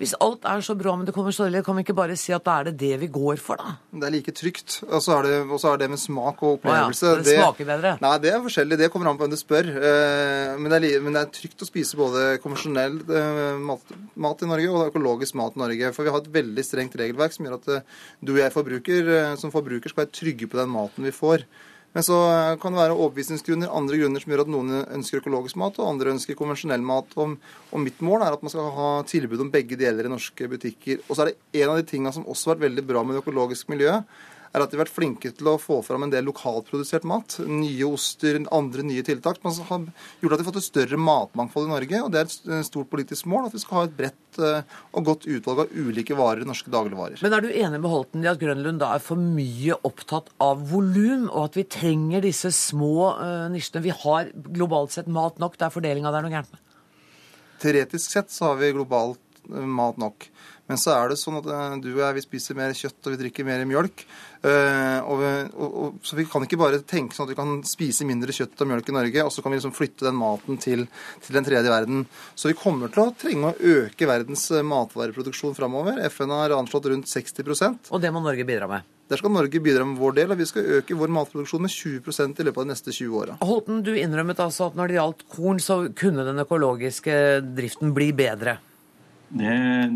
Hvis 0.01 0.15
alt 0.23 0.47
er 0.49 0.63
så 0.65 0.73
bra 0.73 0.95
med 0.97 1.05
det 1.05 1.13
konvensjonelle, 1.13 1.61
kan 1.63 1.77
vi 1.77 1.83
ikke 1.85 1.95
bare 1.95 2.15
si 2.17 2.33
at 2.33 2.43
da 2.47 2.55
er 2.57 2.71
det 2.71 2.73
det 2.81 2.95
vi 3.03 3.09
går 3.13 3.37
for, 3.41 3.61
da? 3.61 3.75
Det 4.01 4.07
er 4.07 4.13
like 4.15 4.33
trygt. 4.33 4.79
Og 4.87 5.03
så 5.05 5.19
er 5.19 5.27
det, 5.27 5.35
er 5.45 5.77
det 5.83 5.89
med 5.93 6.01
smak 6.01 6.41
og 6.41 6.57
opplevelse. 6.57 7.05
Ja, 7.05 7.19
det 7.21 7.35
smaker 7.37 7.69
bedre? 7.69 7.93
Nei, 8.01 8.15
det 8.23 8.33
er 8.33 8.41
forskjellig. 8.41 8.79
Det 8.81 8.89
kommer 8.93 9.11
an 9.11 9.19
på 9.19 9.27
hvem 9.27 9.35
du 9.35 9.39
spør. 9.39 9.69
Eh, 9.69 10.57
men 10.57 10.73
det, 10.73 10.81
er, 10.81 11.05
men 11.05 11.15
det 11.15 11.21
er 11.21 11.33
trygt 11.37 11.61
å 11.61 11.69
spise 11.69 11.99
både 11.99 12.25
konvensjonell 12.41 12.97
eh, 13.05 13.61
mat, 13.61 13.95
mat, 14.25 14.41
i 14.41 14.49
Norge 14.49 14.73
og 14.73 14.89
økologisk 14.89 15.37
mat 15.39 15.55
i 15.55 15.61
Norge. 15.61 15.93
For 15.95 16.07
vi 16.07 16.15
har 16.15 16.25
et 16.25 16.33
veldig 16.41 16.65
strengt 16.65 16.97
regelverk 16.97 17.37
som 17.37 17.45
gjør 17.45 17.59
at 17.59 17.73
eh, 17.77 17.99
du 18.25 18.33
og 18.33 18.41
jeg 18.41 18.55
forbruker, 18.57 19.13
som 19.37 19.53
forbruker 19.53 19.93
skal 19.93 20.07
være 20.07 20.15
trygge 20.17 20.49
på 20.49 20.57
den 20.57 20.73
maten 20.73 21.05
vi 21.05 21.13
får. 21.13 21.45
Men 21.91 22.05
så 22.07 22.17
kan 22.61 22.71
det 22.71 22.79
være 22.79 22.95
overbevisningsgrunner, 22.95 23.71
andre 23.75 23.97
grunner 23.99 24.23
som 24.23 24.31
gjør 24.31 24.45
at 24.45 24.51
noen 24.53 24.75
ønsker 24.95 25.19
økologisk 25.19 25.57
mat, 25.59 25.79
og 25.81 25.89
andre 25.89 26.13
ønsker 26.13 26.37
konvensjonell 26.39 26.83
mat. 26.87 27.11
Og, 27.19 27.35
mitt 27.83 27.99
mål 28.05 28.23
er 28.23 28.37
at 28.37 28.45
man 28.45 28.53
skal 28.53 28.69
ha 28.77 28.91
tilbud 29.09 29.43
om 29.43 29.51
begge 29.51 29.79
deler 29.79 30.07
i 30.07 30.13
norske 30.13 30.47
butikker. 30.53 31.03
Og 31.09 31.17
så 31.17 31.25
er 31.25 31.31
det 31.31 31.63
en 31.63 31.73
av 31.73 31.81
de 31.81 31.87
tingene 31.89 32.13
som 32.15 32.27
også 32.31 32.53
har 32.53 32.55
vært 32.55 32.69
veldig 32.69 32.85
bra 32.87 33.03
med 33.03 33.17
det 33.17 33.25
økologiske 33.25 33.73
miljøet, 33.73 34.07
er 34.51 34.63
at 34.63 34.71
de 34.71 34.77
har 34.77 34.83
vært 34.83 34.93
flinke 34.93 35.31
til 35.35 35.49
å 35.51 35.57
få 35.61 35.79
fram 35.85 36.05
en 36.05 36.11
del 36.11 36.25
lokalprodusert 36.27 37.05
mat. 37.07 37.37
Nye 37.47 37.87
oster, 37.87 38.39
andre 38.51 38.85
nye 38.87 39.03
tiltak. 39.07 39.39
Man 39.45 39.55
har 39.55 39.85
gjort 40.21 40.35
at 40.35 40.41
vi 40.41 40.43
har 40.43 40.49
fått 40.49 40.59
et 40.61 40.67
større 40.67 40.99
matmangfold 40.99 41.69
i 41.69 41.71
Norge. 41.71 42.01
og 42.03 42.11
Det 42.11 42.21
er 42.21 42.29
et 42.59 42.67
stort 42.67 42.91
politisk 42.91 43.29
mål 43.31 43.47
at 43.47 43.55
vi 43.55 43.63
skal 43.63 43.79
ha 43.79 43.85
et 43.87 43.95
bredt 43.97 44.41
eh, 44.41 44.75
og 44.91 45.07
godt 45.07 45.27
utvalg 45.31 45.63
av 45.65 45.75
ulike 45.75 46.17
varer 46.19 46.43
i 46.43 46.49
norske 46.49 46.73
dagligvarer. 46.73 47.21
Men 47.23 47.37
er 47.37 47.45
du 47.45 47.51
enig 47.51 47.79
med 47.79 47.89
Holten 47.91 48.25
i 48.25 48.31
at 48.31 48.41
Grønlund 48.41 48.83
da 48.83 48.93
er 48.95 49.03
for 49.03 49.19
mye 49.19 49.77
opptatt 49.87 50.31
av 50.43 50.67
volum, 50.71 51.29
og 51.29 51.49
at 51.49 51.59
vi 51.61 51.67
trenger 51.71 52.25
disse 52.25 52.51
små 52.55 53.11
uh, 53.19 53.47
nisjene? 53.53 53.85
Vi 53.87 53.95
har 54.03 54.31
globalt 54.51 54.95
sett 54.95 55.09
mat 55.11 55.39
nok, 55.41 55.57
det 55.59 55.67
er 55.67 55.75
fordelinga 55.75 56.11
det 56.11 56.21
er 56.21 56.27
noe 56.27 56.35
gærent 56.35 56.55
med? 56.55 56.67
Teoretisk 57.61 58.15
sett 58.15 58.31
så 58.33 58.51
har 58.51 58.61
vi 58.61 58.71
globalt 58.73 59.21
mat 59.49 59.99
nok. 60.01 60.27
Men 60.69 60.79
så 60.79 60.93
er 60.95 61.11
det 61.11 61.19
sånn 61.19 61.39
at 61.41 61.47
uh, 61.49 61.77
du 61.83 61.89
og 61.91 62.03
jeg 62.03 62.17
vi 62.19 62.23
spiser 62.23 62.55
mer 62.55 62.75
kjøtt 62.77 63.07
og 63.07 63.15
vi 63.15 63.21
drikker 63.25 63.47
mer 63.47 63.63
mjølk. 63.67 64.05
Og, 64.41 65.19
vi, 65.21 65.27
og, 65.53 65.73
og, 65.77 65.97
så 66.01 66.15
vi 66.17 66.23
kan 66.25 66.41
ikke 66.41 66.57
bare 66.57 66.79
tenke 66.87 67.13
sånn 67.13 67.27
at 67.27 67.33
vi 67.35 67.37
kan 67.37 67.59
spise 67.67 68.07
mindre 68.09 68.33
kjøtt 68.33 68.63
og 68.63 68.71
mjølk 68.71 68.87
i 68.89 68.95
Norge, 68.95 69.25
og 69.27 69.29
så 69.29 69.43
kan 69.43 69.53
vi 69.53 69.59
liksom 69.59 69.75
flytte 69.77 70.07
den 70.07 70.17
maten 70.17 70.57
til, 70.61 70.87
til 71.21 71.37
den 71.37 71.45
tredje 71.45 71.69
verden. 71.69 72.07
Så 72.33 72.49
vi 72.49 72.57
kommer 72.57 72.89
til 72.89 73.03
å 73.03 73.11
trenge 73.21 73.51
å 73.51 73.75
øke 73.75 74.09
verdens 74.09 74.47
eh, 74.49 74.65
matvareproduksjon 74.65 75.53
framover. 75.59 76.01
FN 76.09 76.33
har 76.33 76.55
anslått 76.57 76.89
rundt 76.89 77.11
60% 77.11 77.91
Og 77.93 78.01
det 78.01 78.09
må 78.15 78.23
Norge 78.25 78.47
bidra 78.47 78.71
med? 78.71 78.89
Der 79.11 79.19
skal 79.19 79.33
Norge 79.35 79.59
bidra 79.59 79.83
med 79.83 79.99
vår 79.99 80.13
del, 80.21 80.31
og 80.31 80.39
vi 80.39 80.47
skal 80.47 80.77
øke 80.77 80.95
vår 80.95 81.11
matproduksjon 81.11 81.65
med 81.65 81.73
20% 81.75 82.37
i 82.39 82.47
løpet 82.47 82.61
av 82.61 82.63
de 82.63 82.71
neste 82.71 82.93
20 82.95 83.15
åra. 83.19 83.37
Holten, 83.43 83.81
du 83.83 83.91
innrømmet 83.99 84.39
altså 84.39 84.69
at 84.69 84.77
når 84.79 84.87
det 84.87 84.95
gjaldt 85.01 85.25
korn, 85.35 85.59
så 85.59 85.81
kunne 85.91 86.23
den 86.23 86.39
økologiske 86.45 87.15
driften 87.57 87.91
bli 87.97 88.13
bedre? 88.15 88.61
Det, 89.31 89.51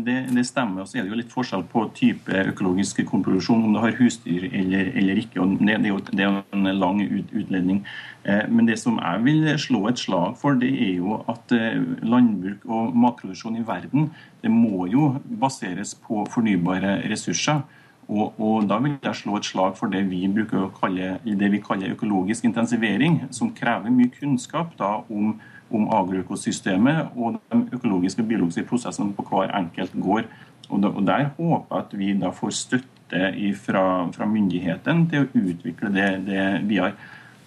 det, 0.06 0.14
det, 0.32 0.46
stemmer. 0.48 0.80
og 0.80 0.88
så 0.88 0.96
er 0.96 1.04
det 1.04 1.12
jo 1.12 1.18
litt 1.18 1.32
forskjell 1.32 1.66
på 1.68 1.82
type 1.96 2.32
økologisk 2.52 3.02
kornproduksjon, 3.04 3.66
om 3.66 3.74
du 3.74 3.80
har 3.82 3.92
husdyr 3.98 4.46
eller, 4.48 4.88
eller 4.96 5.20
ikke. 5.20 5.42
og 5.42 5.58
det, 5.60 5.74
det, 5.82 5.90
er 5.90 5.92
jo, 5.92 5.98
det, 6.08 6.24
er 6.24 6.38
en 6.56 6.70
lang 6.80 7.02
ut, 7.04 7.34
utledning. 7.36 7.82
Eh, 8.24 8.46
men 8.48 8.70
det 8.70 8.78
som 8.80 8.96
jeg 8.96 9.24
vil 9.26 9.50
slå 9.60 9.82
et 9.90 10.00
slag 10.00 10.38
for, 10.40 10.56
det 10.56 10.70
er 10.72 10.94
jo 11.02 11.18
at 11.28 11.52
eh, 11.52 11.76
landbruk 12.00 12.64
og 12.64 12.96
matproduksjon 12.96 13.58
i 13.60 13.66
verden 13.66 14.08
det 14.40 14.52
må 14.52 14.86
jo 14.88 15.16
baseres 15.40 15.92
på 16.06 16.24
fornybare 16.32 17.02
ressurser. 17.10 17.60
Og, 18.08 18.38
og, 18.38 18.68
Da 18.70 18.78
vil 18.78 18.96
jeg 19.02 19.18
slå 19.18 19.36
et 19.36 19.44
slag 19.44 19.76
for 19.76 19.90
det 19.92 20.04
vi 20.08 20.22
bruker 20.32 20.64
å 20.64 20.72
kalle, 20.72 21.18
det 21.26 21.50
vi 21.52 21.60
kaller 21.60 21.92
økologisk 21.92 22.46
intensivering, 22.46 23.24
som 23.34 23.52
krever 23.52 23.90
mye 23.90 24.12
kunnskap 24.14 24.76
da 24.78 25.02
om 25.10 25.34
om 25.74 25.88
agroøkosystemet 25.90 27.16
og 27.16 27.38
de 27.50 27.62
økologiske 27.74 28.22
og 28.22 28.28
biologiske 28.28 28.66
prosessene 28.68 29.14
på 29.16 29.24
hver 29.30 29.54
enkelt 29.56 29.96
gård. 30.00 30.28
Og 30.68 30.82
Der 30.82 31.30
håper 31.36 31.76
jeg 31.76 31.84
at 31.84 31.98
vi 31.98 32.12
da 32.18 32.30
får 32.30 32.50
støtte 32.50 33.52
fra, 33.54 33.84
fra 34.12 34.26
myndighetene 34.26 35.06
til 35.10 35.24
å 35.24 35.44
utvikle 35.46 35.92
det, 35.94 36.08
det 36.26 36.46
videre. 36.66 36.94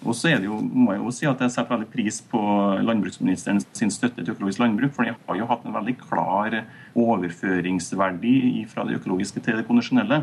Og 0.07 0.15
så 0.15 0.29
er 0.31 0.39
det 0.39 0.47
jo, 0.47 0.61
må 0.61 0.93
jeg 0.93 1.01
jo 1.03 1.11
si 1.11 1.27
at 1.27 1.41
jeg 1.43 1.51
setter 1.51 1.75
veldig 1.75 1.89
pris 1.91 2.21
på 2.31 2.39
landbruksministeren 2.87 3.59
sin 3.75 3.91
støtte 3.91 4.23
til 4.23 4.31
økologisk 4.31 4.61
landbruk, 4.63 4.93
for 4.95 5.03
de 5.03 5.11
har 5.11 5.39
jo 5.41 5.47
hatt 5.49 5.65
en 5.67 5.75
veldig 5.75 5.95
klar 5.99 6.55
overføringsverdi 6.95 8.63
fra 8.71 8.87
det 8.87 8.95
økologiske 9.01 9.43
til 9.43 9.59
det 9.59 9.67
konvensjonelle. 9.67 10.21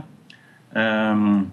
Um, 0.73 1.53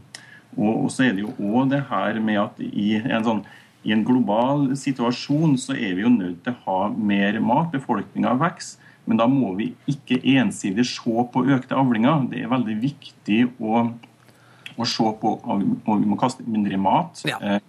og, 0.55 0.87
så 0.93 1.07
er 1.07 1.17
det 1.17 1.25
jo 1.25 1.33
òg 1.35 1.73
det 1.73 1.81
her 1.89 2.19
med 2.23 2.39
at 2.39 2.63
i 2.63 2.93
en 3.01 3.27
sånn 3.27 3.43
i 3.84 3.93
en 3.95 4.05
global 4.07 4.69
situasjon 4.79 5.57
så 5.59 5.75
er 5.75 5.97
vi 5.97 6.05
jo 6.05 6.11
nødt 6.13 6.43
til 6.45 6.55
å 6.55 6.63
ha 6.67 6.79
mer 6.93 7.39
mat. 7.43 7.71
Befolkninga 7.73 8.36
vokser. 8.39 8.79
Men 9.03 9.19
da 9.19 9.25
må 9.27 9.49
vi 9.57 9.73
ikke 9.91 10.21
ensidig 10.38 10.86
se 10.88 11.23
på 11.34 11.43
økte 11.51 11.75
avlinger. 11.75 12.23
Det 12.31 12.39
er 12.39 12.51
veldig 12.53 12.75
viktig 12.79 13.39
å, 13.59 13.81
å 14.79 14.88
se 14.88 15.09
på 15.19 15.34
at 15.43 15.65
vi 15.99 16.07
må 16.07 16.19
kaste 16.19 16.45
mindre 16.47 16.79
mat. 16.79 17.19
Ja. 17.27 17.59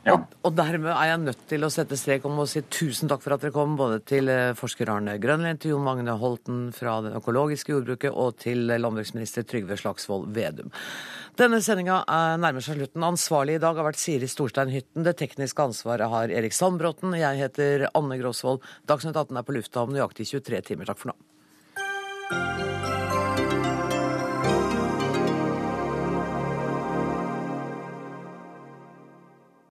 Eh, 0.00 0.16
Og, 0.16 0.54
dermed 0.56 0.88
er 0.94 1.10
jeg 1.10 1.20
nødt 1.20 1.40
til 1.50 1.66
å 1.66 1.68
sette 1.72 1.96
strek 2.00 2.24
om 2.24 2.38
å 2.40 2.46
si 2.48 2.62
tusen 2.72 3.10
takk 3.10 3.20
for 3.20 3.34
at 3.34 3.42
dere 3.44 3.52
kom, 3.52 3.74
både 3.76 3.98
til 4.08 4.30
eh, 4.32 4.54
forsker 4.56 4.88
Arne 4.88 5.18
Grønlien, 5.20 5.58
til 5.60 5.74
Jon 5.74 5.84
Magne 5.84 6.14
Holten 6.22 6.70
fra 6.72 6.98
det 7.04 7.12
økologiske 7.18 7.74
jordbruket, 7.74 8.14
og 8.14 8.38
til 8.40 8.64
landbruksminister 8.70 9.44
Trygve 9.44 9.76
Slagsvold 9.80 10.30
Vedum. 10.36 10.72
Denne 11.40 11.60
sendinga 11.64 12.00
nærmer 12.40 12.64
seg 12.64 12.80
slutten. 12.80 13.04
Ansvarlig 13.06 13.58
i 13.58 13.62
dag 13.62 13.76
har 13.76 13.86
vært 13.86 14.00
Siri 14.00 14.28
Storstein 14.28 14.72
Hytten. 14.72 15.04
Det 15.06 15.16
tekniske 15.20 15.68
ansvaret 15.68 16.10
har 16.12 16.32
Erik 16.32 16.56
Sandbråten. 16.56 17.14
Jeg 17.16 17.40
heter 17.40 17.86
Anne 17.94 18.18
Gråsvold. 18.20 18.64
Dagsnytt 18.88 19.16
18 19.16 19.40
er 19.40 19.46
på 19.46 19.56
lufta 19.56 19.84
om 19.84 19.94
nøyaktig 19.94 20.28
23 20.32 20.64
timer. 20.72 20.90
Takk 20.90 21.00
for 21.00 21.12
nå. 21.12 21.39